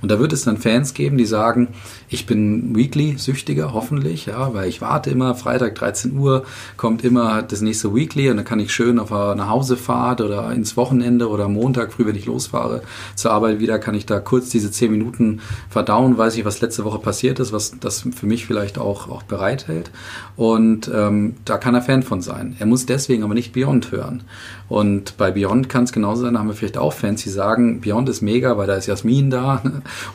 Und 0.00 0.10
da 0.10 0.18
wird 0.18 0.32
es 0.32 0.44
dann 0.44 0.58
Fans 0.58 0.94
geben, 0.94 1.18
die 1.18 1.24
sagen, 1.24 1.68
ich 2.08 2.26
bin 2.26 2.74
Weekly-Süchtiger, 2.76 3.72
hoffentlich, 3.72 4.26
ja, 4.26 4.54
weil 4.54 4.68
ich 4.68 4.80
warte 4.80 5.10
immer, 5.10 5.34
Freitag 5.34 5.74
13 5.74 6.16
Uhr 6.16 6.44
kommt 6.76 7.04
immer 7.04 7.42
das 7.42 7.60
nächste 7.60 7.94
Weekly 7.94 8.30
und 8.30 8.36
dann 8.36 8.44
kann 8.44 8.60
ich 8.60 8.72
schön 8.72 8.98
auf 8.98 9.12
eine 9.12 9.48
Hausefahrt 9.48 10.20
oder 10.20 10.52
ins 10.52 10.76
Wochenende 10.76 11.28
oder 11.28 11.48
Montag 11.48 11.92
früh, 11.92 12.06
wenn 12.06 12.16
ich 12.16 12.26
losfahre 12.26 12.82
zur 13.14 13.32
Arbeit 13.32 13.58
wieder, 13.58 13.78
kann 13.78 13.94
ich 13.94 14.06
da 14.06 14.20
kurz 14.20 14.50
diese 14.50 14.70
10 14.70 14.90
Minuten 14.90 15.40
verdauen, 15.68 16.16
weiß 16.16 16.36
ich, 16.36 16.44
was 16.44 16.60
letzte 16.60 16.84
Woche 16.84 16.98
passiert 16.98 17.40
ist, 17.40 17.52
was 17.52 17.78
das 17.80 18.06
für 18.14 18.26
mich 18.26 18.46
vielleicht 18.46 18.78
auch, 18.78 19.08
auch 19.08 19.24
bereithält. 19.24 19.90
Und 20.36 20.90
ähm, 20.94 21.34
da 21.44 21.58
kann 21.58 21.74
er 21.74 21.82
Fan 21.82 22.02
von 22.02 22.22
sein. 22.22 22.56
Er 22.58 22.66
muss 22.66 22.86
deswegen 22.86 23.24
aber 23.24 23.34
nicht 23.34 23.52
Beyond 23.52 23.90
hören. 23.90 24.22
Und 24.68 25.16
bei 25.16 25.30
Beyond 25.30 25.68
kann 25.68 25.84
es 25.84 25.92
genauso 25.92 26.22
sein, 26.22 26.34
da 26.34 26.40
haben 26.40 26.48
wir 26.48 26.54
vielleicht 26.54 26.76
auch 26.76 26.92
Fans, 26.92 27.22
die 27.22 27.30
sagen, 27.30 27.80
Beyond 27.80 28.08
ist 28.08 28.20
mega, 28.20 28.58
weil 28.58 28.66
da 28.66 28.74
ist 28.74 28.86
Jasmin 28.86 29.30
da 29.30 29.62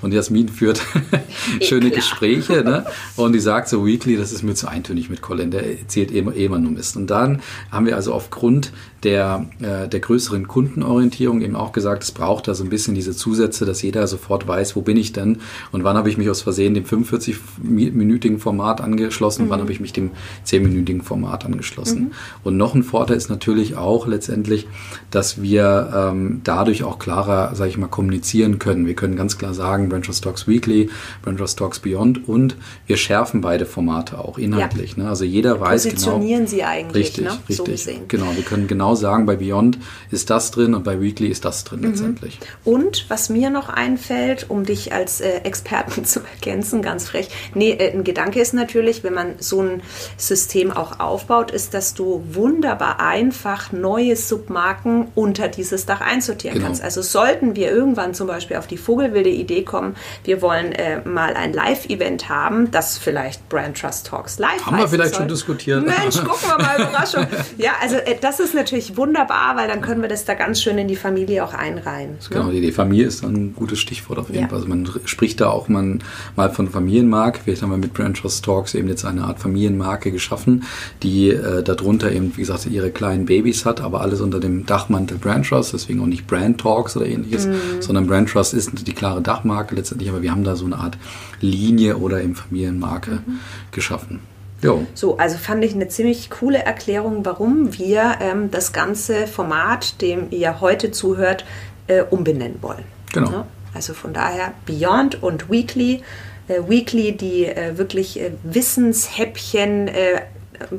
und 0.02 0.13
Jasmin 0.13 0.50
führt 0.50 0.82
schöne 1.62 1.89
Klar. 1.89 1.96
Gespräche 1.96 2.63
ne? 2.63 2.86
und 3.16 3.34
die 3.34 3.39
sagt 3.39 3.68
so 3.68 3.86
Weekly, 3.86 4.16
das 4.16 4.32
ist 4.32 4.44
mir 4.44 4.54
zu 4.54 4.68
eintönig 4.68 5.10
mit 5.10 5.22
Colin, 5.22 5.50
der 5.50 5.80
erzählt 5.80 6.12
eh, 6.12 6.20
eh 6.20 6.46
immer 6.46 6.60
nur 6.60 6.72
Mist. 6.72 6.96
Und 6.98 7.08
dann 7.08 7.42
haben 7.72 7.86
wir 7.86 7.96
also 7.96 8.13
aufgrund 8.13 8.72
der, 9.04 9.46
äh, 9.62 9.88
der 9.88 10.00
größeren 10.00 10.48
Kundenorientierung 10.48 11.42
eben 11.42 11.56
auch 11.56 11.72
gesagt, 11.72 12.04
es 12.04 12.12
braucht 12.12 12.48
da 12.48 12.54
so 12.54 12.63
ein 12.63 12.70
bisschen 12.70 12.96
diese 12.96 13.16
Zusätze, 13.16 13.66
dass 13.66 13.82
jeder 13.82 14.08
sofort 14.08 14.48
weiß, 14.48 14.76
wo 14.76 14.82
bin 14.82 14.98
ich 14.98 15.13
denn 15.13 15.39
und 15.72 15.84
wann 15.84 15.98
habe 15.98 16.10
ich 16.10 16.18
mich 16.18 16.30
aus 16.30 16.42
Versehen 16.42 16.74
dem 16.74 16.86
45-minütigen 16.86 18.39
Format 18.39 18.82
angeschlossen, 18.82 19.46
mhm. 19.46 19.50
wann 19.50 19.62
habe 19.62 19.72
ich 19.72 19.80
mich 19.80 19.94
dem 19.94 20.12
10-minütigen 20.46 21.02
Format 21.02 21.46
angeschlossen. 21.46 22.00
Mhm. 22.00 22.12
Und 22.44 22.58
noch 22.58 22.76
ein 22.76 22.84
Vorteil 22.84 23.18
ist 23.18 23.30
natürlich 23.30 23.76
auch 23.76 24.08
letztendlich, 24.08 24.68
dass 25.12 25.42
wir 25.42 25.92
ähm, 25.96 26.42
dadurch 26.44 26.84
auch 26.84 27.00
klarer, 27.00 27.56
sage 27.56 27.70
ich 27.70 27.78
mal, 27.78 27.88
kommunizieren 27.88 28.60
können. 28.60 28.88
Wir 28.88 28.96
können 28.96 29.16
ganz 29.16 29.38
klar 29.38 29.54
sagen, 29.54 29.89
Brancher 29.89 30.13
Stocks 30.13 30.48
Weekly, 30.48 30.89
Brancher 31.22 31.48
Stocks 31.48 31.80
Beyond 31.80 32.28
und 32.28 32.56
wir 32.88 32.98
schärfen 32.98 33.42
beide 33.42 33.66
Formate 33.66 34.20
auch 34.20 34.38
inhaltlich. 34.38 34.96
Ja. 34.98 35.04
Ne? 35.04 35.10
Also 35.10 35.26
jeder 35.26 35.60
weiß 35.60 35.84
genau. 35.84 35.94
Positionieren 35.96 36.48
sie 36.48 36.63
eigentlich, 36.63 37.08
richtig, 37.08 37.26
ne? 37.26 37.32
richtig. 37.32 37.58
So 37.58 37.63
gesehen. 37.63 38.02
Genau, 38.08 38.36
wir 38.36 38.44
können 38.44 38.68
genau 38.68 38.92
genau 38.93 39.13
sagen, 39.13 39.25
bei 39.25 39.36
Beyond 39.36 39.77
ist 40.12 40.29
das 40.29 40.51
drin 40.51 40.73
und 40.73 40.84
bei 40.84 40.99
Weekly 41.01 41.27
ist 41.27 41.45
das 41.45 41.63
drin 41.63 41.82
mhm. 41.82 41.89
letztendlich. 41.89 42.39
Und 42.63 43.06
was 43.10 43.29
mir 43.29 43.49
noch 43.49 43.69
einfällt, 43.69 44.49
um 44.49 44.65
dich 44.65 44.93
als 44.93 45.21
äh, 45.21 45.41
Experten 45.43 46.06
zu 46.06 46.21
ergänzen, 46.21 46.82
ganz 46.82 47.08
frech, 47.08 47.29
nee, 47.53 47.71
äh, 47.71 47.91
ein 47.91 48.03
Gedanke 48.03 48.39
ist 48.39 48.53
natürlich, 48.53 49.03
wenn 49.03 49.13
man 49.13 49.36
so 49.39 49.62
ein 49.62 49.82
System 50.17 50.71
auch 50.71 50.99
aufbaut, 50.99 51.51
ist, 51.51 51.73
dass 51.73 51.93
du 51.93 52.23
wunderbar 52.32 52.99
einfach 52.99 53.71
neue 53.71 54.15
Submarken 54.15 55.08
unter 55.15 55.47
dieses 55.47 55.86
Dach 55.86 56.01
einsortieren 56.01 56.56
genau. 56.56 56.67
kannst. 56.67 56.84
Also 56.84 57.01
sollten 57.01 57.56
wir 57.56 57.71
irgendwann 57.71 58.13
zum 58.13 58.27
Beispiel 58.27 58.58
auf 58.58 58.67
die 58.67 58.77
vogelwilde 58.77 59.29
Idee 59.29 59.63
kommen, 59.63 59.95
wir 60.23 60.41
wollen 60.41 60.71
äh, 60.71 61.01
mal 61.08 61.34
ein 61.36 61.53
Live-Event 61.53 62.29
haben, 62.29 62.71
das 62.71 62.97
vielleicht 62.97 63.49
Brand 63.49 63.79
Trust 63.79 64.08
Talks 64.08 64.39
live 64.39 64.65
Haben 64.65 64.77
wir 64.77 64.88
vielleicht 64.88 65.12
soll. 65.12 65.21
schon 65.21 65.27
diskutiert. 65.27 65.86
Mensch, 65.86 66.17
gucken 66.17 66.47
wir 66.47 66.58
mal, 66.58 66.75
Überraschung. 66.79 67.25
ja, 67.58 67.71
also 67.82 67.95
äh, 67.95 68.17
das 68.19 68.39
ist 68.39 68.53
natürlich 68.53 68.83
natürlich 68.84 68.98
wunderbar, 68.98 69.56
weil 69.56 69.67
dann 69.67 69.82
können 69.82 70.02
wir 70.02 70.10
das 70.10 70.26
da 70.26 70.34
ganz 70.34 70.62
schön 70.62 70.78
in 70.78 70.88
die 70.88 70.96
Familie 70.96 71.43
auch 71.43 71.54
einreihen. 71.54 72.17
Genau, 72.30 72.50
die 72.50 72.72
Familie 72.72 73.08
ist 73.08 73.24
ein 73.24 73.54
gutes 73.56 73.80
Stichwort 73.80 74.19
auf 74.19 74.30
jeden 74.30 74.43
ja. 74.43 74.48
Fall. 74.48 74.58
Also 74.58 74.69
man 74.69 74.89
spricht 75.06 75.41
da 75.41 75.50
auch 75.50 75.67
mal, 75.67 76.00
mal 76.36 76.50
von 76.50 76.69
Familienmarke. 76.69 77.39
Vielleicht 77.43 77.62
haben 77.62 77.72
wir 77.72 77.78
mit 77.78 77.93
Brand 77.93 78.17
Trust 78.17 78.43
Talks 78.46 78.74
eben 78.74 78.88
jetzt 78.88 79.06
eine 79.06 79.24
Art 79.24 79.39
Familienmarke 79.39 80.12
geschaffen, 80.12 80.63
die 81.02 81.30
äh, 81.30 81.63
darunter 81.63 82.12
eben, 82.12 82.36
wie 82.36 82.41
gesagt, 82.41 82.65
ihre 82.65 82.91
kleinen 82.91 83.26
Babys 83.26 83.65
hat, 83.65 83.82
aber 83.82 84.02
alles 84.02 84.22
unter 84.22 84.39
dem 84.39 84.65
Dachmantel 84.65 85.17
Brand 85.17 85.48
Trust, 85.48 85.74
deswegen 85.74 86.02
auch 86.02 86.08
nicht 86.08 86.28
Brand 86.28 86.60
Talks 86.60 86.96
oder 86.98 87.06
ähnliches, 87.06 87.48
mhm. 87.48 87.82
sondern 87.82 88.08
Brand 88.08 88.30
Trust 88.30 88.54
ist 88.54 88.88
die 88.88 88.93
klare 88.93 89.22
Dachmarke 89.22 89.76
letztendlich, 89.76 90.10
aber 90.10 90.22
wir 90.22 90.32
haben 90.32 90.43
da 90.43 90.56
so 90.56 90.65
eine 90.65 90.78
Art 90.78 90.98
Linie 91.39 91.98
oder 91.98 92.22
eben 92.22 92.36
Familienmarke 92.36 93.22
mhm. 93.26 93.39
geschaffen. 93.72 94.33
Jo. 94.63 94.86
So, 94.93 95.17
also 95.17 95.38
fand 95.38 95.63
ich 95.63 95.73
eine 95.73 95.89
ziemlich 95.89 96.30
coole 96.30 96.60
Erklärung, 96.60 97.26
warum 97.26 97.78
wir 97.78 98.15
ähm, 98.21 98.49
das 98.49 98.71
ganze 98.71 99.28
Format, 99.28 100.02
dem 100.02 100.28
ihr 100.32 100.62
heute 100.62 100.91
zuhört, 100.91 101.45
äh, 101.88 102.02
umbenennen 102.02 102.60
wollen. 102.62 102.84
Genau. 103.12 103.32
Ja? 103.32 103.47
Also 103.73 103.93
von 103.93 104.13
daher 104.13 104.54
Beyond 104.65 105.21
und 105.21 105.52
Weekly. 105.52 106.02
Äh, 106.47 106.62
Weekly, 106.67 107.15
die 107.15 107.45
äh, 107.45 107.78
wirklich 107.78 108.19
äh, 108.19 108.32
Wissenshäppchen 108.43 109.88
äh, 109.89 110.21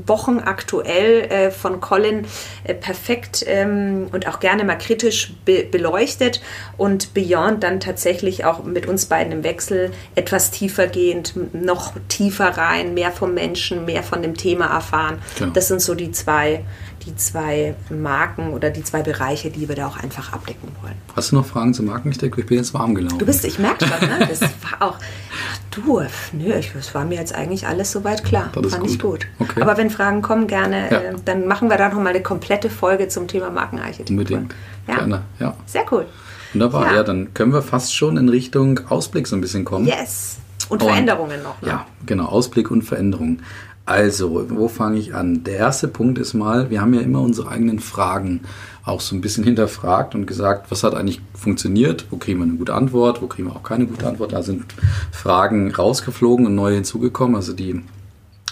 Wochen 0.06 0.38
aktuell 0.38 1.22
äh, 1.22 1.50
von 1.50 1.80
Colin 1.80 2.26
äh, 2.64 2.74
perfekt 2.74 3.44
ähm, 3.46 4.08
und 4.12 4.28
auch 4.28 4.40
gerne 4.40 4.64
mal 4.64 4.76
kritisch 4.76 5.34
be 5.44 5.64
beleuchtet 5.64 6.40
und 6.76 7.14
Beyond 7.14 7.62
dann 7.62 7.80
tatsächlich 7.80 8.44
auch 8.44 8.64
mit 8.64 8.86
uns 8.86 9.06
beiden 9.06 9.32
im 9.32 9.44
Wechsel 9.44 9.92
etwas 10.14 10.50
tiefer 10.50 10.86
gehend, 10.86 11.34
noch 11.54 11.92
tiefer 12.08 12.56
rein, 12.56 12.94
mehr 12.94 13.12
vom 13.12 13.34
Menschen, 13.34 13.84
mehr 13.84 14.02
von 14.02 14.22
dem 14.22 14.36
Thema 14.36 14.66
erfahren. 14.66 15.18
Genau. 15.38 15.52
Das 15.52 15.68
sind 15.68 15.80
so 15.80 15.94
die 15.94 16.12
zwei 16.12 16.64
die 17.06 17.16
zwei 17.16 17.74
Marken 17.90 18.52
oder 18.52 18.70
die 18.70 18.82
zwei 18.82 19.02
Bereiche, 19.02 19.50
die 19.50 19.68
wir 19.68 19.76
da 19.76 19.86
auch 19.86 19.96
einfach 19.96 20.32
abdecken 20.32 20.68
wollen. 20.82 20.94
Hast 21.14 21.32
du 21.32 21.36
noch 21.36 21.46
Fragen 21.46 21.74
zum 21.74 21.86
Markensteck? 21.86 22.36
Ich 22.38 22.46
bin 22.46 22.56
jetzt 22.56 22.72
warm 22.72 22.94
gelaufen. 22.94 23.18
Du 23.18 23.26
bist, 23.26 23.44
ich 23.44 23.58
merke 23.58 23.86
schon, 23.86 24.08
ne? 24.08 24.26
Das 24.26 24.40
war 24.40 24.88
auch, 24.88 24.98
du, 25.76 26.02
nö, 26.32 26.52
das 26.74 26.94
war 26.94 27.04
mir 27.04 27.16
jetzt 27.16 27.34
eigentlich 27.34 27.66
alles 27.66 27.92
soweit 27.92 28.24
klar. 28.24 28.50
Das 28.54 28.72
Fand 28.72 28.82
gut. 28.82 28.90
ich 28.90 28.98
gut. 28.98 29.26
Okay. 29.38 29.62
Aber 29.62 29.76
wenn 29.76 29.90
Fragen 29.90 30.22
kommen, 30.22 30.46
gerne, 30.46 30.90
ja. 30.90 30.98
äh, 30.98 31.14
dann 31.24 31.46
machen 31.46 31.70
wir 31.70 31.76
da 31.76 31.88
noch 31.88 31.96
mal 31.96 32.10
eine 32.10 32.22
komplette 32.22 32.70
Folge 32.70 33.08
zum 33.08 33.28
Thema 33.28 33.50
Markenarchitektur. 33.50 34.16
Unbedingt. 34.16 34.54
Ja. 34.86 34.96
Gerne, 34.96 35.22
ja. 35.38 35.56
Sehr 35.66 35.84
cool. 35.90 36.06
Wunderbar, 36.52 36.86
ja. 36.86 36.94
ja, 36.96 37.02
dann 37.02 37.34
können 37.34 37.52
wir 37.52 37.62
fast 37.62 37.94
schon 37.94 38.16
in 38.16 38.28
Richtung 38.28 38.80
Ausblick 38.88 39.26
so 39.26 39.36
ein 39.36 39.40
bisschen 39.40 39.64
kommen. 39.64 39.86
Yes. 39.86 40.38
Und, 40.68 40.82
und 40.82 40.88
Veränderungen 40.88 41.42
noch. 41.42 41.60
Ne? 41.60 41.68
Ja, 41.68 41.86
genau, 42.06 42.26
Ausblick 42.26 42.70
und 42.70 42.82
Veränderungen. 42.82 43.42
Also, 43.86 44.46
wo 44.48 44.68
fange 44.68 44.98
ich 44.98 45.14
an? 45.14 45.44
Der 45.44 45.56
erste 45.56 45.88
Punkt 45.88 46.18
ist 46.18 46.32
mal, 46.32 46.70
wir 46.70 46.80
haben 46.80 46.94
ja 46.94 47.00
immer 47.00 47.20
unsere 47.20 47.50
eigenen 47.50 47.80
Fragen 47.80 48.40
auch 48.84 49.00
so 49.00 49.16
ein 49.16 49.20
bisschen 49.20 49.44
hinterfragt 49.44 50.14
und 50.14 50.26
gesagt, 50.26 50.70
was 50.70 50.82
hat 50.82 50.94
eigentlich 50.94 51.20
funktioniert, 51.34 52.06
wo 52.10 52.16
kriegen 52.16 52.38
wir 52.38 52.44
eine 52.44 52.54
gute 52.54 52.74
Antwort, 52.74 53.22
wo 53.22 53.26
kriegen 53.26 53.48
wir 53.48 53.56
auch 53.56 53.62
keine 53.62 53.86
gute 53.86 54.06
Antwort. 54.06 54.32
Da 54.32 54.42
sind 54.42 54.66
Fragen 55.10 55.74
rausgeflogen 55.74 56.46
und 56.46 56.54
neue 56.54 56.74
hinzugekommen. 56.74 57.36
Also 57.36 57.54
die 57.54 57.82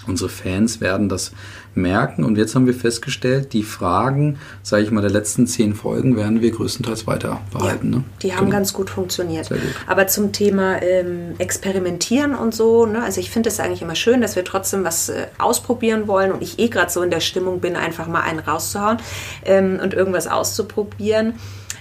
Unsere 0.07 0.31
Fans 0.31 0.81
werden 0.81 1.09
das 1.09 1.33
merken. 1.75 2.25
Und 2.25 2.39
jetzt 2.39 2.55
haben 2.55 2.67
wir 2.67 2.75
festgestellt, 2.75 3.53
die 3.53 3.63
Fragen, 3.63 4.39
sage 4.63 4.83
ich 4.83 4.91
mal, 4.91 5.01
der 5.01 5.11
letzten 5.11 5.47
zehn 5.47 5.75
Folgen 5.75 6.17
werden 6.17 6.41
wir 6.41 6.51
größtenteils 6.51 7.07
weiter 7.07 7.41
behalten. 7.53 7.93
Ja, 7.93 7.99
ne? 7.99 8.05
Die 8.23 8.33
haben 8.33 8.47
genau. 8.47 8.57
ganz 8.57 8.73
gut 8.73 8.91
funktioniert. 8.91 9.49
Gut. 9.49 9.59
Aber 9.87 10.07
zum 10.07 10.33
Thema 10.33 10.83
ähm, 10.83 11.35
Experimentieren 11.39 12.35
und 12.35 12.55
so, 12.55 12.87
ne, 12.87 13.03
also 13.03 13.21
ich 13.21 13.31
finde 13.31 13.49
es 13.49 13.61
eigentlich 13.61 13.83
immer 13.83 13.95
schön, 13.95 14.21
dass 14.21 14.37
wir 14.37 14.45
trotzdem 14.45 14.85
was 14.85 15.09
äh, 15.09 15.27
ausprobieren 15.39 16.09
wollen 16.09 16.33
und 16.33 16.43
ich 16.43 16.59
eh 16.59 16.69
gerade 16.69 16.91
so 16.91 17.03
in 17.03 17.11
der 17.11 17.21
Stimmung 17.21 17.61
bin, 17.61 17.77
einfach 17.77 18.07
mal 18.07 18.23
einen 18.23 18.41
rauszuhauen 18.41 18.99
ähm, 19.45 19.81
und 19.83 19.95
irgendwas 19.95 20.27
auszuprobieren 20.27 21.35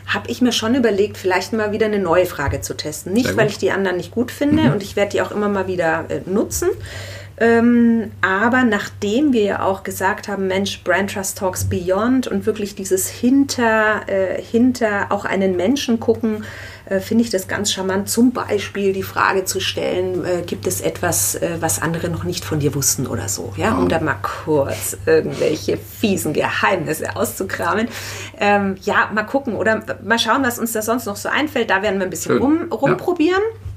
habe 0.07 0.29
ich 0.29 0.41
mir 0.41 0.51
schon 0.51 0.75
überlegt, 0.75 1.17
vielleicht 1.17 1.53
mal 1.53 1.71
wieder 1.71 1.85
eine 1.85 1.99
neue 1.99 2.25
Frage 2.25 2.59
zu 2.59 2.75
testen. 2.75 3.13
Nicht, 3.13 3.37
weil 3.37 3.47
ich 3.47 3.57
die 3.57 3.71
anderen 3.71 3.97
nicht 3.97 4.11
gut 4.11 4.31
finde 4.31 4.63
Mhm. 4.63 4.71
und 4.73 4.83
ich 4.83 4.95
werde 4.95 5.11
die 5.11 5.21
auch 5.21 5.31
immer 5.31 5.47
mal 5.47 5.67
wieder 5.67 6.05
äh, 6.09 6.21
nutzen. 6.25 6.69
Ähm, 7.41 8.11
aber 8.21 8.61
nachdem 8.63 9.33
wir 9.33 9.41
ja 9.41 9.63
auch 9.63 9.81
gesagt 9.81 10.27
haben, 10.27 10.45
Mensch, 10.45 10.83
Brand 10.83 11.11
Trust 11.11 11.39
Talks 11.39 11.63
Beyond 11.63 12.27
und 12.27 12.45
wirklich 12.45 12.75
dieses 12.75 13.09
hinter, 13.09 14.07
äh, 14.07 14.39
hinter 14.39 15.07
auch 15.09 15.25
einen 15.25 15.55
Menschen 15.55 15.99
gucken, 15.99 16.45
äh, 16.85 16.99
finde 16.99 17.23
ich 17.23 17.31
das 17.31 17.47
ganz 17.47 17.71
charmant. 17.71 18.09
Zum 18.09 18.31
Beispiel 18.31 18.93
die 18.93 19.01
Frage 19.01 19.43
zu 19.45 19.59
stellen, 19.59 20.23
äh, 20.23 20.43
gibt 20.43 20.67
es 20.67 20.81
etwas, 20.81 21.33
äh, 21.33 21.57
was 21.59 21.81
andere 21.81 22.09
noch 22.09 22.25
nicht 22.25 22.45
von 22.45 22.59
dir 22.59 22.75
wussten 22.75 23.07
oder 23.07 23.27
so, 23.27 23.53
ja, 23.57 23.73
um 23.75 23.89
da 23.89 23.99
mal 23.99 24.17
kurz 24.21 24.95
irgendwelche 25.07 25.77
fiesen 25.77 26.33
Geheimnisse 26.33 27.15
auszukramen. 27.15 27.87
Ähm, 28.39 28.75
ja, 28.83 29.09
mal 29.15 29.23
gucken 29.23 29.55
oder 29.55 29.83
mal 30.03 30.19
schauen, 30.19 30.43
was 30.43 30.59
uns 30.59 30.73
da 30.73 30.83
sonst 30.83 31.07
noch 31.07 31.15
so 31.15 31.27
einfällt. 31.27 31.71
Da 31.71 31.81
werden 31.81 31.99
wir 31.99 32.05
ein 32.05 32.11
bisschen 32.11 32.33
Schön. 32.33 32.41
rum, 32.43 32.67
Ja. 32.91 33.70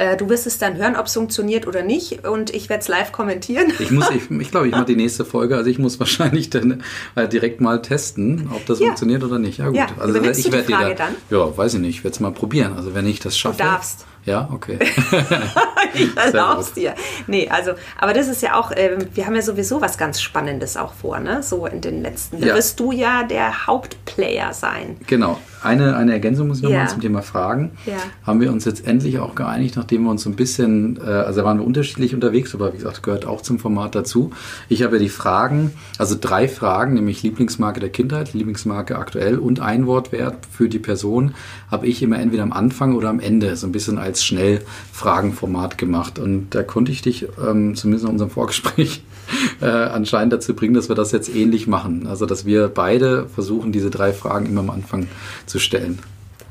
Äh, 0.00 0.16
Du 0.16 0.28
wirst 0.30 0.46
es 0.46 0.56
dann 0.58 0.76
hören, 0.76 0.96
ob 0.96 1.06
es 1.06 1.12
funktioniert 1.14 1.66
oder 1.66 1.82
nicht. 1.82 2.26
Und 2.26 2.54
ich 2.54 2.68
werde 2.68 2.80
es 2.80 2.88
live 2.88 3.12
kommentieren. 3.12 3.72
Ich 3.78 3.90
muss, 3.90 4.08
ich, 4.10 4.30
ich 4.40 4.50
glaube, 4.50 4.66
ich 4.68 4.72
mache 4.72 4.86
die 4.86 4.96
nächste 4.96 5.24
Folge, 5.24 5.56
also 5.56 5.68
ich 5.68 5.78
muss 5.78 5.98
wahrscheinlich 6.00 6.48
dann 6.50 6.82
äh, 7.16 7.28
direkt 7.28 7.60
mal 7.60 7.82
testen, 7.82 8.48
ob 8.54 8.64
das 8.66 8.80
Ja. 8.80 8.86
funktioniert 8.86 9.22
oder 9.24 9.38
nicht. 9.38 9.58
Ja 9.58 9.66
gut, 9.68 9.76
Ja, 9.76 9.88
also 9.98 10.14
ich 10.22 10.36
du 10.36 10.42
die 10.42 10.52
werde 10.52 10.66
dir 10.66 10.74
Frage 10.76 10.94
da, 10.94 11.04
dann? 11.06 11.14
ja, 11.30 11.56
weiß 11.56 11.74
ich 11.74 11.80
nicht, 11.80 11.96
ich 11.98 12.04
werde 12.04 12.14
es 12.14 12.20
mal 12.20 12.32
probieren. 12.32 12.72
Also 12.76 12.94
wenn 12.94 13.06
ich 13.06 13.20
das 13.20 13.36
schaffe. 13.38 13.58
darfst. 13.58 14.06
Ja, 14.26 14.48
okay. 14.52 14.78
ich 15.94 16.16
erlaub's 16.16 16.72
dir. 16.74 16.94
Nee, 17.26 17.48
also, 17.48 17.72
aber 17.98 18.12
das 18.12 18.28
ist 18.28 18.42
ja 18.42 18.54
auch, 18.58 18.70
ähm, 18.76 19.06
wir 19.14 19.26
haben 19.26 19.34
ja 19.34 19.42
sowieso 19.42 19.80
was 19.80 19.96
ganz 19.98 20.20
Spannendes 20.20 20.76
auch 20.76 20.92
vor, 20.92 21.18
ne? 21.20 21.42
So 21.42 21.66
in 21.66 21.80
den 21.80 22.02
letzten. 22.02 22.40
Da 22.40 22.48
Ja. 22.48 22.54
wirst 22.54 22.78
du 22.80 22.92
ja 22.92 23.22
der 23.22 23.66
Hauptplayer 23.66 24.52
sein. 24.52 24.96
Genau. 25.06 25.38
Eine, 25.62 25.96
eine 25.96 26.12
Ergänzung 26.12 26.48
muss 26.48 26.58
ich 26.58 26.62
noch 26.64 26.70
Ja. 26.70 26.86
zum 26.86 27.00
Thema 27.02 27.20
Fragen. 27.22 27.72
Ja. 27.84 27.94
Haben 28.26 28.40
wir 28.40 28.50
uns 28.50 28.64
jetzt 28.64 28.86
endlich 28.86 29.18
auch 29.18 29.34
geeinigt, 29.34 29.76
nachdem 29.76 30.04
wir 30.04 30.10
uns 30.10 30.22
so 30.22 30.30
ein 30.30 30.36
bisschen, 30.36 30.98
äh, 30.98 31.10
also 31.10 31.40
da 31.40 31.46
waren 31.46 31.58
wir 31.58 31.66
unterschiedlich 31.66 32.14
unterwegs, 32.14 32.54
aber 32.54 32.72
wie 32.72 32.78
gesagt, 32.78 33.02
gehört 33.02 33.26
auch 33.26 33.42
zum 33.42 33.58
Format 33.58 33.94
dazu. 33.94 34.30
Ich 34.70 34.82
habe 34.82 34.96
ja 34.96 35.02
die 35.02 35.08
Fragen, 35.10 35.72
also 35.98 36.16
drei 36.18 36.48
Fragen, 36.48 36.94
nämlich 36.94 37.22
Lieblingsmarke 37.22 37.78
der 37.80 37.90
Kindheit, 37.90 38.32
Lieblingsmarke 38.32 38.96
aktuell 38.98 39.38
und 39.38 39.60
ein 39.60 39.86
Wortwert 39.86 40.36
für 40.50 40.68
die 40.68 40.78
Person, 40.78 41.34
habe 41.70 41.86
ich 41.86 42.02
immer 42.02 42.18
entweder 42.18 42.42
am 42.42 42.52
Anfang 42.52 42.94
oder 42.94 43.10
am 43.10 43.20
Ende 43.20 43.54
so 43.56 43.66
ein 43.66 43.72
bisschen 43.72 43.98
als 43.98 44.09
Schnellfragenformat 44.18 45.78
gemacht. 45.78 46.18
Und 46.18 46.50
da 46.50 46.62
konnte 46.62 46.92
ich 46.92 47.02
dich, 47.02 47.26
ähm, 47.44 47.74
zumindest 47.76 48.04
in 48.04 48.10
unserem 48.10 48.30
Vorgespräch, 48.30 49.02
äh, 49.60 49.66
anscheinend 49.66 50.32
dazu 50.32 50.54
bringen, 50.54 50.74
dass 50.74 50.88
wir 50.88 50.96
das 50.96 51.12
jetzt 51.12 51.34
ähnlich 51.34 51.66
machen. 51.66 52.06
Also, 52.06 52.26
dass 52.26 52.44
wir 52.44 52.68
beide 52.68 53.26
versuchen, 53.28 53.72
diese 53.72 53.90
drei 53.90 54.12
Fragen 54.12 54.46
immer 54.46 54.60
am 54.60 54.70
Anfang 54.70 55.08
zu 55.46 55.58
stellen. 55.58 56.00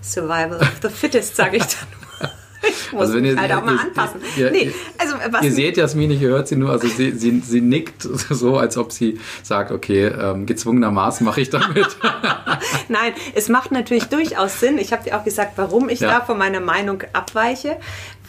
Survival 0.01 0.59
of 0.61 0.79
the 0.81 0.89
Fittest, 0.89 1.35
sage 1.35 1.57
ich 1.57 1.63
dann. 1.63 2.29
Ich 2.61 2.91
muss 2.91 3.01
Also 3.03 3.13
wenn 3.15 3.25
ihr- 3.25 3.37
halt 3.39 3.51
auch 3.53 3.63
mal 3.63 3.75
ihr- 3.75 3.81
anpassen. 3.81 4.21
ihr- 4.37 4.51
nee, 4.51 4.71
also 4.97 5.15
was 5.31 5.43
Ihr 5.43 5.51
seht 5.51 5.77
Jasmin, 5.77 6.11
ich 6.11 6.19
hört 6.21 6.47
sie 6.47 6.55
nur, 6.57 6.71
also 6.71 6.87
sie, 6.87 7.11
sie, 7.11 7.39
sie 7.39 7.61
nickt 7.61 8.01
so, 8.29 8.57
als 8.57 8.77
ob 8.77 8.91
sie 8.91 9.19
sagt, 9.43 9.71
okay, 9.71 10.07
ähm, 10.07 10.45
gezwungenermaßen 10.45 11.25
mache 11.25 11.41
ich 11.41 11.49
damit. 11.49 11.87
Nein, 12.89 13.13
es 13.35 13.47
macht 13.49 13.71
natürlich 13.71 14.05
durchaus 14.05 14.59
Sinn. 14.59 14.77
Ich 14.77 14.91
habe 14.91 15.03
dir 15.03 15.17
auch 15.17 15.23
gesagt, 15.23 15.53
warum 15.57 15.87
ich 15.89 15.99
Ja. 16.01 16.19
da 16.19 16.25
von 16.25 16.37
meiner 16.37 16.59
Meinung 16.59 17.03
abweiche, 17.13 17.77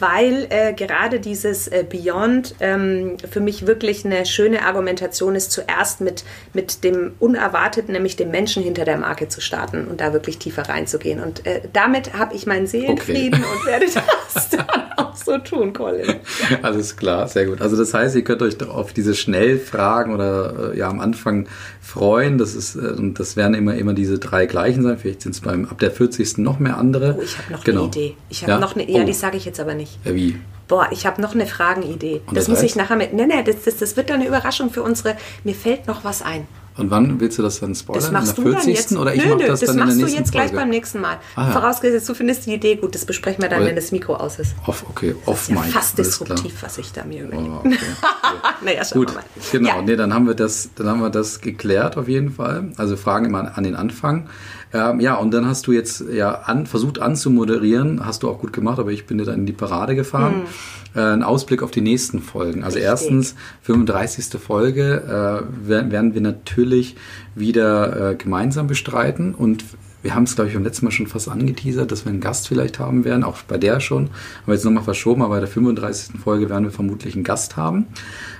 weil 0.01 0.47
äh, 0.49 0.73
gerade 0.73 1.19
dieses 1.19 1.67
äh, 1.67 1.85
Beyond 1.87 2.55
ähm, 2.59 3.17
für 3.29 3.39
mich 3.39 3.67
wirklich 3.67 4.03
eine 4.03 4.25
schöne 4.25 4.63
Argumentation 4.63 5.35
ist, 5.35 5.51
zuerst 5.51 6.01
mit, 6.01 6.23
mit 6.53 6.83
dem 6.83 7.13
Unerwarteten, 7.19 7.93
nämlich 7.93 8.15
dem 8.15 8.31
Menschen 8.31 8.63
hinter 8.63 8.83
der 8.83 8.97
Marke 8.97 9.27
zu 9.27 9.39
starten 9.41 9.87
und 9.87 10.01
da 10.01 10.11
wirklich 10.11 10.39
tiefer 10.39 10.67
reinzugehen. 10.67 11.21
Und 11.21 11.45
äh, 11.45 11.61
damit 11.71 12.13
habe 12.13 12.35
ich 12.35 12.45
meinen 12.45 12.67
Seelenfrieden 12.67 13.43
und 13.43 13.65
werde 13.65 13.85
das 14.33 14.49
dann 14.49 14.65
auch 14.97 15.15
so 15.15 15.37
tun, 15.37 15.73
Colin. 15.73 16.15
Alles 16.61 16.97
klar, 16.97 17.27
sehr 17.27 17.45
gut. 17.45 17.61
Also 17.61 17.77
das 17.77 17.93
heißt, 17.93 18.15
ihr 18.15 18.23
könnt 18.23 18.41
euch 18.41 18.61
auf 18.67 18.93
diese 18.93 19.13
Schnellfragen 19.13 20.13
oder 20.13 20.73
äh, 20.73 20.77
ja 20.77 20.89
am 20.89 20.99
Anfang 20.99 21.47
freuen. 21.81 22.37
Das 22.37 22.53
ist 22.55 22.75
äh, 22.75 22.79
und 22.79 23.19
das 23.19 23.35
werden 23.35 23.53
immer 23.55 23.75
immer 23.75 23.93
diese 23.93 24.19
drei 24.19 24.45
gleichen 24.45 24.83
sein. 24.83 24.97
Vielleicht 24.97 25.23
sind 25.23 25.33
es 25.35 25.41
beim 25.41 25.65
ab 25.65 25.79
der 25.79 25.91
40. 25.91 26.37
noch 26.37 26.59
mehr 26.59 26.77
andere. 26.77 27.15
Oh, 27.19 27.21
ich 27.23 27.37
habe 27.37 27.51
noch 27.51 27.63
Genau. 27.63 27.81
eine 27.81 27.87
Idee. 27.89 28.15
Ich 28.29 28.43
habe 28.43 28.53
Ja? 28.53 28.59
noch 28.59 28.75
eine, 28.75 28.89
ja, 28.89 29.01
Oh. 29.01 29.05
die 29.05 29.13
sage 29.13 29.37
ich 29.37 29.45
jetzt 29.45 29.59
aber 29.59 29.73
nicht. 29.73 29.99
Ja, 30.05 30.13
wie? 30.15 30.37
Boah, 30.67 30.87
ich 30.91 31.05
habe 31.05 31.21
noch 31.21 31.33
eine 31.35 31.45
Fragenidee. 31.47 32.21
Und 32.27 32.37
Das 32.37 32.45
das 32.45 32.47
muss 32.49 32.59
ich 32.59 32.71
heißt? 32.71 32.77
nachher 32.77 32.95
mit. 32.95 33.11
Nee, 33.13 33.25
nee, 33.25 33.43
das, 33.43 33.63
das, 33.65 33.77
das 33.77 33.97
wird 33.97 34.09
dann 34.09 34.17
eine 34.21 34.27
Überraschung 34.27 34.69
für 34.71 34.83
unsere. 34.83 35.17
Mir 35.43 35.55
fällt 35.55 35.85
noch 35.87 36.05
was 36.05 36.21
ein. 36.21 36.47
Und 36.77 36.89
wann 36.89 37.19
willst 37.19 37.37
du 37.37 37.41
das 37.41 37.59
dann 37.59 37.75
spoilern? 37.75 38.01
Das 38.01 38.11
machst 38.11 38.37
in 38.37 38.43
du 38.45 38.51
der 38.51 38.59
40. 38.61 38.75
dann 38.75 38.75
jetzt. 38.95 38.97
oder 39.01 39.13
ich 39.13 39.23
nö, 39.23 39.29
mache 39.31 39.39
nö, 39.41 39.47
das, 39.47 39.59
das 39.59 39.67
dann 39.67 39.77
in 39.77 39.83
machst 39.83 39.91
der 39.91 39.95
du 39.97 40.01
nächsten 40.05 40.17
jetzt 40.23 40.31
gleich 40.31 40.43
Folge? 40.45 40.57
beim 40.57 40.69
nächsten 40.69 41.01
Mal. 41.01 41.17
Ah, 41.35 41.47
ja. 41.47 41.51
Vorausgesetzt, 41.51 42.07
du 42.09 42.13
findest 42.13 42.45
die 42.45 42.53
Idee 42.53 42.75
gut. 42.77 42.95
Das 42.95 43.05
besprechen 43.05 43.41
wir 43.41 43.49
dann, 43.49 43.59
Aber- 43.59 43.67
wenn 43.67 43.75
das 43.75 43.91
Mikro 43.91 44.15
aus 44.15 44.39
ist. 44.39 44.55
Off, 44.65 44.85
okay, 44.89 45.15
off 45.25 45.47
Das 45.47 45.49
ist 45.49 45.49
ja 45.49 45.61
fast 45.79 45.97
disruptiv, 45.97 46.53
was 46.63 46.77
ich 46.77 46.91
da 46.93 47.03
mir 47.03 47.23
überlege. 47.25 47.49
Oh, 47.51 47.59
okay. 47.67 47.77
Naja, 48.63 48.85
schauen 48.85 49.05
Gut, 49.05 49.15
mal. 49.15 49.23
genau. 49.51 49.67
Ja. 49.69 49.81
Nee, 49.81 49.95
dann 49.95 50.13
haben 50.13 50.27
wir 50.27 50.35
das, 50.35 50.69
dann 50.75 50.87
haben 50.87 51.01
wir 51.01 51.09
das 51.09 51.41
geklärt 51.41 51.97
auf 51.97 52.07
jeden 52.07 52.31
Fall. 52.31 52.71
Also 52.77 52.95
Fragen 52.95 53.25
immer 53.25 53.57
an 53.57 53.63
den 53.63 53.75
Anfang. 53.75 54.29
Ähm, 54.73 54.99
ja, 54.99 55.15
und 55.15 55.31
dann 55.31 55.45
hast 55.45 55.67
du 55.67 55.71
jetzt 55.71 56.03
ja 56.11 56.31
an, 56.31 56.65
versucht 56.65 56.99
anzumoderieren, 56.99 58.05
hast 58.05 58.23
du 58.23 58.29
auch 58.29 58.39
gut 58.39 58.53
gemacht, 58.53 58.79
aber 58.79 58.91
ich 58.91 59.05
bin 59.05 59.17
dir 59.17 59.25
dann 59.25 59.39
in 59.39 59.45
die 59.45 59.53
Parade 59.53 59.95
gefahren. 59.95 60.43
Äh, 60.95 61.01
ein 61.01 61.23
Ausblick 61.23 61.63
auf 61.63 61.71
die 61.71 61.81
nächsten 61.81 62.21
Folgen. 62.21 62.63
Also. 62.63 62.75
Richtig. 62.75 62.83
erstens 62.83 63.35
35. 63.63 64.39
Folge 64.39 65.03
äh, 65.03 65.67
werden, 65.67 65.91
werden 65.91 66.13
wir 66.13 66.21
natürlich 66.21 66.95
wieder 67.35 68.11
äh, 68.11 68.15
gemeinsam 68.15 68.67
bestreiten 68.67 69.33
und 69.33 69.63
wir 70.03 70.15
haben 70.15 70.23
es, 70.23 70.35
glaube 70.35 70.49
ich, 70.49 70.55
beim 70.55 70.63
letzten 70.63 70.85
Mal 70.85 70.91
schon 70.91 71.07
fast 71.07 71.29
angeteasert, 71.29 71.91
dass 71.91 72.05
wir 72.05 72.11
einen 72.11 72.21
Gast 72.21 72.47
vielleicht 72.47 72.79
haben 72.79 73.05
werden, 73.05 73.23
auch 73.23 73.37
bei 73.43 73.57
der 73.57 73.79
schon. 73.79 74.05
Haben 74.05 74.47
wir 74.47 74.55
jetzt 74.55 74.65
nochmal 74.65 74.83
verschoben, 74.83 75.21
aber 75.21 75.35
bei 75.35 75.39
der 75.41 75.47
35. 75.47 76.19
Folge 76.19 76.49
werden 76.49 76.63
wir 76.63 76.71
vermutlich 76.71 77.13
einen 77.13 77.23
Gast 77.23 77.55
haben 77.55 77.85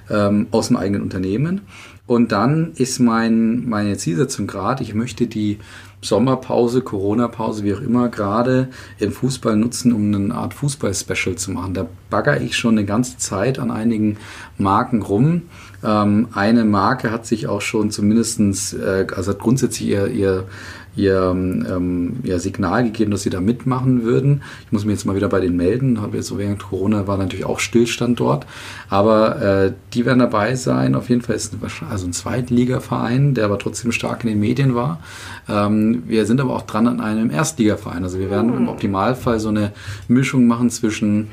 ähm, 0.10 0.48
aus 0.50 0.70
dem 0.70 0.78
eigenen 0.78 1.04
Unternehmen. 1.04 1.62
Und 2.08 2.32
dann 2.32 2.72
ist 2.76 3.00
mein, 3.00 3.70
meine 3.70 3.96
Zielsetzung 3.98 4.48
gerade, 4.48 4.84
ich 4.84 4.96
möchte 4.96 5.28
die 5.28 5.60
Sommerpause, 6.02 6.82
Corona-Pause, 6.82 7.64
wie 7.64 7.76
auch 7.76 7.82
immer, 7.82 8.10
gerade 8.10 8.70
im 8.98 9.12
Fußball 9.12 9.56
nutzen, 9.56 9.94
um 9.94 10.14
eine 10.14 10.34
Art 10.34 10.54
Fußball-Special 10.54 11.36
zu 11.36 11.52
machen. 11.52 11.74
Da 11.74 11.86
bagger 12.10 12.42
ich 12.42 12.58
schon 12.58 12.78
eine 12.78 12.86
ganze 12.86 13.18
Zeit 13.18 13.60
an 13.60 13.70
einigen 13.70 14.18
Marken 14.58 15.04
rum. 15.04 15.44
Ähm, 15.84 16.28
eine 16.34 16.66
Marke 16.66 17.12
hat 17.12 17.26
sich 17.26 17.48
auch 17.48 17.62
schon 17.62 17.92
zumindestens, 17.92 18.74
äh, 18.74 19.06
also 19.16 19.32
hat 19.32 19.40
grundsätzlich 19.40 19.90
ihr, 19.90 20.08
ihr, 20.08 20.48
ihr, 20.96 21.32
ähm, 21.32 22.20
ihr 22.24 22.40
Signal 22.40 22.84
gegeben, 22.84 23.12
dass 23.12 23.24
sie 23.24 23.30
da 23.30 23.40
mitmachen 23.40 24.04
würden. 24.04 24.42
Ich 24.66 24.72
muss 24.72 24.86
mich 24.86 24.94
jetzt 24.94 25.06
mal 25.06 25.16
wieder 25.16 25.30
bei 25.30 25.40
denen 25.40 25.56
melden. 25.56 26.02
Habe 26.02 26.18
jetzt 26.18 26.28
so 26.28 26.38
während 26.38 26.60
Corona 26.60 27.08
war 27.08 27.18
natürlich 27.18 27.46
auch 27.46 27.60
Stillstand 27.60 28.20
dort. 28.20 28.46
Aber 28.90 29.42
äh, 29.42 29.74
die 29.94 30.06
werden 30.06 30.20
dabei 30.20 30.56
sein. 30.56 30.96
Auf 30.96 31.10
jeden 31.10 31.22
Fall 31.22 31.36
ist 31.36 31.54
es 31.54 31.82
also 31.90 32.08
ein 32.08 32.14
Zweitligaverein, 32.14 33.34
der 33.34 33.46
aber 33.46 33.60
trotzdem 33.60 33.92
stark 33.92 34.24
in 34.24 34.30
den 34.30 34.40
Medien 34.40 34.76
war. 34.76 35.00
Ähm, 35.48 36.04
wir 36.08 36.26
sind 36.26 36.42
aber 36.42 36.56
auch 36.56 36.64
dran 36.64 36.88
an 36.88 37.00
einem 37.00 37.32
Erstligaverein. 37.32 38.04
Also 38.04 38.20
wir 38.20 38.30
werden 38.30 38.56
im 38.56 38.68
Optimalfall 38.68 39.40
so 39.40 39.50
eine 39.50 39.72
Mischung 40.08 40.48
machen 40.48 40.70
zwischen 40.70 41.30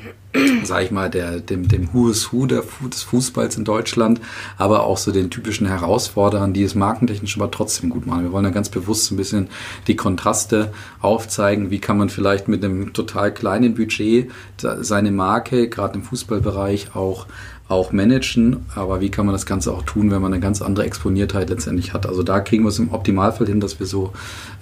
sage 0.63 0.85
ich 0.85 0.91
mal, 0.91 1.09
der, 1.09 1.39
dem, 1.39 1.67
dem 1.67 1.91
Who 1.91 2.09
is 2.09 2.31
Who 2.31 2.45
des 2.45 3.03
Fußballs 3.03 3.57
in 3.57 3.65
Deutschland, 3.65 4.21
aber 4.57 4.83
auch 4.83 4.97
so 4.97 5.11
den 5.11 5.31
typischen 5.31 5.65
Herausforderern, 5.65 6.53
die 6.53 6.63
es 6.63 6.75
markentechnisch 6.75 7.35
aber 7.37 7.49
trotzdem 7.49 7.89
gut 7.89 8.05
machen. 8.05 8.23
Wir 8.23 8.31
wollen 8.31 8.43
da 8.43 8.51
ganz 8.51 8.69
bewusst 8.69 9.11
ein 9.11 9.17
bisschen 9.17 9.49
die 9.87 9.95
Kontraste 9.95 10.71
aufzeigen. 11.01 11.71
Wie 11.71 11.79
kann 11.79 11.97
man 11.97 12.09
vielleicht 12.09 12.47
mit 12.47 12.63
einem 12.63 12.93
total 12.93 13.33
kleinen 13.33 13.73
Budget 13.73 14.29
seine 14.57 15.11
Marke, 15.11 15.67
gerade 15.67 15.95
im 15.95 16.03
Fußballbereich, 16.03 16.95
auch 16.95 17.25
auch 17.69 17.91
managen, 17.91 18.65
aber 18.73 18.99
wie 18.99 19.11
kann 19.11 19.27
man 19.27 19.33
das 19.33 19.45
Ganze 19.45 19.71
auch 19.71 19.83
tun, 19.83 20.09
wenn 20.09 20.23
man 20.23 20.33
eine 20.33 20.41
ganz 20.41 20.59
andere 20.59 20.85
Exponiertheit 20.85 21.51
letztendlich 21.51 21.93
hat. 21.93 22.07
Also 22.07 22.23
da 22.23 22.39
kriegen 22.39 22.63
wir 22.63 22.69
es 22.69 22.79
im 22.79 22.91
Optimalfall 22.91 23.45
hin, 23.45 23.59
dass 23.59 23.79
wir 23.79 23.85
so 23.85 24.11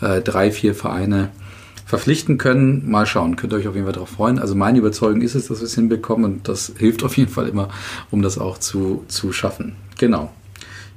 äh, 0.01 0.21
drei, 0.21 0.51
vier 0.51 0.75
Vereine 0.75 1.29
verpflichten 1.87 2.37
können. 2.37 2.89
Mal 2.89 3.05
schauen, 3.05 3.37
könnt 3.37 3.53
ihr 3.53 3.57
euch 3.57 3.67
auf 3.67 3.73
jeden 3.73 3.87
Fall 3.87 3.93
darauf 3.93 4.09
freuen. 4.09 4.39
Also 4.39 4.53
meine 4.55 4.77
Überzeugung 4.77 5.21
ist 5.21 5.35
es, 5.35 5.47
dass 5.47 5.61
wir 5.61 5.65
es 5.65 5.73
hinbekommen 5.73 6.25
und 6.25 6.47
das 6.47 6.73
hilft 6.77 7.03
auf 7.03 7.17
jeden 7.17 7.31
Fall 7.31 7.47
immer, 7.47 7.69
um 8.11 8.21
das 8.21 8.37
auch 8.37 8.57
zu, 8.57 9.05
zu 9.07 9.31
schaffen. 9.31 9.75
Genau. 9.97 10.31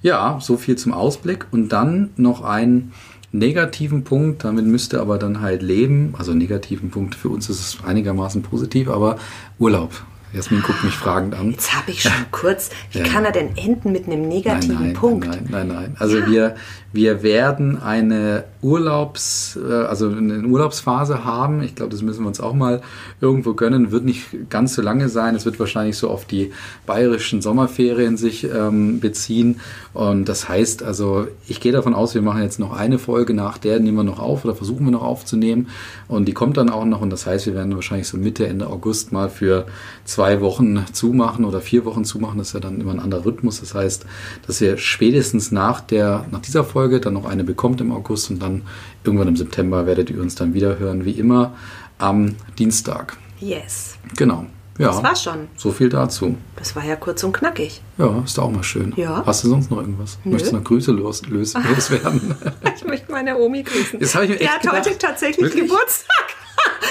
Ja, 0.02 0.38
so 0.42 0.56
viel 0.56 0.76
zum 0.76 0.92
Ausblick 0.92 1.46
und 1.52 1.68
dann 1.68 2.10
noch 2.16 2.42
ein 2.42 2.92
negativen 3.32 4.02
Punkt, 4.02 4.42
damit 4.42 4.66
müsst 4.66 4.92
ihr 4.92 5.00
aber 5.00 5.16
dann 5.16 5.40
halt 5.40 5.62
leben. 5.62 6.14
Also 6.18 6.34
negativen 6.34 6.90
Punkt, 6.90 7.14
für 7.14 7.28
uns 7.28 7.48
ist 7.48 7.60
es 7.60 7.84
einigermaßen 7.84 8.42
positiv, 8.42 8.88
aber 8.88 9.16
Urlaub. 9.60 9.92
Jasmin 10.32 10.62
guckt 10.62 10.84
mich 10.84 10.94
fragend 10.94 11.34
an. 11.34 11.50
Jetzt 11.50 11.74
habe 11.76 11.90
ich 11.90 12.02
schon 12.02 12.12
kurz, 12.30 12.70
wie 12.92 12.98
Ja. 12.98 13.04
kann 13.04 13.24
er 13.24 13.32
denn 13.32 13.56
enden 13.56 13.90
mit 13.90 14.06
einem 14.06 14.28
negativen 14.28 14.74
nein, 14.76 14.84
nein, 14.84 14.92
Punkt? 14.94 15.26
Nein, 15.26 15.46
nein, 15.48 15.68
nein. 15.68 15.96
Also 15.98 16.24
wir, 16.26 16.54
wir 16.92 17.22
werden 17.22 17.80
eine 17.80 18.44
Urlaubs, 18.62 19.58
äh, 19.62 19.72
also 19.72 20.08
eine 20.08 20.42
Urlaubsphase 20.46 21.24
haben. 21.24 21.62
Ich 21.62 21.74
glaube, 21.74 21.92
das 21.92 22.02
müssen 22.02 22.22
wir 22.22 22.28
uns 22.28 22.40
auch 22.40 22.54
mal 22.54 22.82
irgendwo 23.20 23.54
gönnen. 23.54 23.90
Wird 23.90 24.04
nicht 24.04 24.50
ganz 24.50 24.74
so 24.74 24.82
lange 24.82 25.08
sein. 25.08 25.34
Es 25.34 25.44
wird 25.44 25.58
wahrscheinlich 25.60 25.96
so 25.96 26.10
auf 26.10 26.24
die 26.24 26.52
bayerischen 26.86 27.42
Sommerferien 27.42 28.16
sich 28.16 28.44
ähm, 28.44 29.00
beziehen. 29.00 29.60
Und 29.92 30.28
das 30.28 30.48
heißt, 30.48 30.82
also 30.82 31.26
ich 31.48 31.60
gehe 31.60 31.72
davon 31.72 31.94
aus, 31.94 32.14
wir 32.14 32.22
machen 32.22 32.42
jetzt 32.42 32.58
noch 32.58 32.76
eine 32.76 32.98
Folge 32.98 33.34
nach 33.34 33.58
der 33.58 33.80
nehmen 33.80 33.96
wir 33.96 34.04
noch 34.04 34.18
auf 34.18 34.44
oder 34.44 34.54
versuchen 34.54 34.84
wir 34.84 34.92
noch 34.92 35.02
aufzunehmen. 35.02 35.68
Und 36.08 36.26
die 36.26 36.32
kommt 36.32 36.56
dann 36.56 36.70
auch 36.70 36.84
noch. 36.84 37.00
Und 37.00 37.10
das 37.10 37.26
heißt, 37.26 37.46
wir 37.46 37.54
werden 37.54 37.74
wahrscheinlich 37.74 38.08
so 38.08 38.16
Mitte, 38.16 38.46
Ende 38.46 38.66
August 38.68 39.12
mal 39.12 39.28
für 39.28 39.66
zwei 40.04 40.40
Wochen 40.40 40.84
zumachen 40.92 41.44
oder 41.44 41.60
vier 41.60 41.84
Wochen 41.84 42.04
zumachen. 42.04 42.38
Das 42.38 42.48
ist 42.48 42.54
ja 42.54 42.60
dann 42.60 42.80
immer 42.80 42.92
ein 42.92 43.00
anderer 43.00 43.24
Rhythmus. 43.24 43.60
Das 43.60 43.74
heißt, 43.74 44.06
dass 44.46 44.60
ihr 44.60 44.76
spätestens 44.76 45.50
nach 45.52 45.80
der, 45.80 46.26
nach 46.30 46.40
dieser 46.40 46.64
Folge 46.64 46.79
dann 46.88 47.14
noch 47.14 47.26
eine 47.26 47.44
bekommt 47.44 47.80
im 47.80 47.92
August 47.92 48.30
und 48.30 48.42
dann 48.42 48.62
irgendwann 49.04 49.28
im 49.28 49.36
September 49.36 49.86
werdet 49.86 50.10
ihr 50.10 50.20
uns 50.20 50.34
dann 50.34 50.54
wieder 50.54 50.78
hören, 50.78 51.04
wie 51.04 51.12
immer 51.12 51.54
am 51.98 52.36
Dienstag. 52.58 53.16
Yes. 53.40 53.96
Genau. 54.16 54.46
Ja. 54.78 54.86
Das 54.86 55.02
war's 55.02 55.22
schon. 55.22 55.48
So 55.58 55.72
viel 55.72 55.90
dazu. 55.90 56.36
Das 56.56 56.74
war 56.74 56.82
ja 56.82 56.96
kurz 56.96 57.22
und 57.22 57.34
knackig. 57.34 57.82
Ja, 57.98 58.22
ist 58.24 58.38
auch 58.38 58.50
mal 58.50 58.62
schön. 58.62 58.94
Ja. 58.96 59.22
Hast 59.26 59.44
du 59.44 59.48
sonst 59.48 59.70
noch 59.70 59.78
irgendwas? 59.78 60.18
Nö. 60.24 60.32
Möchtest 60.32 60.52
du 60.52 60.56
noch 60.56 60.64
Grüße 60.64 60.90
los, 60.92 61.26
los, 61.26 61.52
loswerden? 61.68 62.34
Ich 62.74 62.84
möchte 62.86 63.12
meine 63.12 63.36
Omi 63.36 63.62
grüßen. 63.62 64.00
Das 64.00 64.14
habe 64.14 64.24
ich 64.24 64.30
mir 64.30 64.40
echt 64.40 64.50
hat 64.50 64.72
heute 64.72 64.90
gedacht. 64.90 65.00
tatsächlich 65.00 65.44
Wirklich? 65.44 65.64
Geburtstag. 65.64 66.39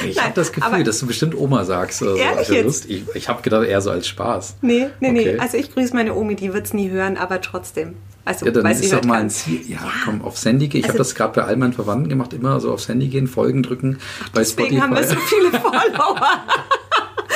Ich 0.07 0.21
habe 0.21 0.33
das 0.35 0.51
Gefühl, 0.51 0.83
dass 0.83 0.99
du 0.99 1.07
bestimmt 1.07 1.35
Oma 1.35 1.65
sagst. 1.65 2.01
Oder 2.01 2.11
so. 2.11 2.17
Ehrlich 2.17 2.37
Also 2.39 2.53
jetzt? 2.53 2.65
Lust- 2.65 2.89
Ich, 2.89 3.03
ich 3.15 3.29
habe 3.29 3.41
gedacht, 3.41 3.65
eher 3.67 3.81
so 3.81 3.91
als 3.91 4.07
Spaß. 4.07 4.55
Nee, 4.61 4.87
nee, 4.99 5.09
Okay. 5.09 5.33
nee. 5.33 5.39
Also 5.39 5.57
ich 5.57 5.73
grüße 5.73 5.93
meine 5.95 6.13
Omi, 6.15 6.35
die 6.35 6.53
wird 6.53 6.65
es 6.67 6.73
nie 6.73 6.89
hören, 6.89 7.17
aber 7.17 7.41
trotzdem. 7.41 7.95
Also, 8.25 8.45
Ja, 8.45 8.51
dann 8.51 8.73
sie 8.75 8.83
ist 8.83 8.91
doch 8.91 8.97
hört 8.97 9.05
mal 9.05 9.19
ein 9.21 9.29
Ziel. 9.31 9.61
Ja, 9.67 9.79
komm, 10.05 10.21
aufs 10.23 10.45
Handy 10.45 10.67
gehen. 10.67 10.79
Ich 10.81 10.85
habe 10.87 10.99
Also- 10.99 11.03
das 11.09 11.15
gerade 11.15 11.33
bei 11.39 11.43
all 11.47 11.57
meinen 11.57 11.73
Verwandten 11.73 12.09
gemacht, 12.09 12.33
immer 12.33 12.59
so 12.59 12.71
aufs 12.71 12.87
Handy 12.87 13.07
gehen, 13.07 13.27
Folgen 13.27 13.63
drücken 13.63 13.97
bei 14.33 14.41
Deswegen 14.41 14.77
Spotify. 14.77 14.81
haben 14.81 14.95
wir 14.95 15.03
so 15.07 15.15
viele 15.15 15.51
Follower. 15.59 16.21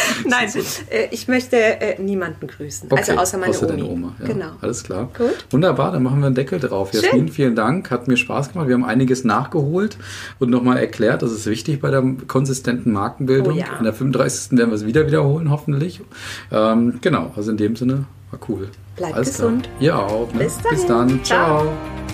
Nein, 0.27 0.49
äh, 0.89 1.07
ich 1.11 1.27
möchte 1.27 1.55
äh, 1.57 2.01
niemanden 2.01 2.47
grüßen. 2.47 2.91
Okay, 2.91 2.99
also 2.99 3.13
außer 3.21 3.37
meine 3.37 3.51
außer 3.51 3.69
Omi. 3.69 3.83
Oma. 3.83 4.15
Ja, 4.19 4.27
Genau. 4.27 4.51
Alles 4.61 4.83
klar. 4.83 5.09
Gut. 5.17 5.45
Wunderbar, 5.51 5.91
dann 5.91 6.03
machen 6.03 6.19
wir 6.19 6.27
einen 6.27 6.35
Deckel 6.35 6.59
drauf. 6.59 6.91
Schön. 6.91 7.03
Jasmin, 7.03 7.29
vielen 7.29 7.55
Dank. 7.55 7.91
Hat 7.91 8.07
mir 8.07 8.17
Spaß 8.17 8.53
gemacht. 8.53 8.67
Wir 8.67 8.75
haben 8.75 8.85
einiges 8.85 9.23
nachgeholt 9.23 9.97
und 10.39 10.49
nochmal 10.49 10.77
erklärt, 10.77 11.21
das 11.21 11.31
ist 11.31 11.45
wichtig 11.45 11.81
bei 11.81 11.91
der 11.91 12.03
konsistenten 12.27 12.91
Markenbildung. 12.91 13.55
Oh 13.55 13.59
ja. 13.59 13.65
An 13.77 13.83
der 13.83 13.93
35. 13.93 14.57
werden 14.57 14.69
wir 14.69 14.75
es 14.75 14.85
wieder 14.85 15.05
wiederholen, 15.07 15.49
hoffentlich. 15.49 16.01
Ähm, 16.51 16.99
genau, 17.01 17.31
also 17.35 17.51
in 17.51 17.57
dem 17.57 17.75
Sinne, 17.75 18.05
war 18.31 18.39
cool. 18.49 18.69
Bleib 18.95 19.15
Alles 19.15 19.29
gesund. 19.29 19.63
Klar. 19.63 19.81
Ihr 19.81 19.99
auch. 19.99 20.33
Ne? 20.33 20.39
Bis. 20.43 20.57
Bis 20.69 20.85
dann. 20.85 21.23
Ciao. 21.23 21.61
Ciao. 21.61 22.12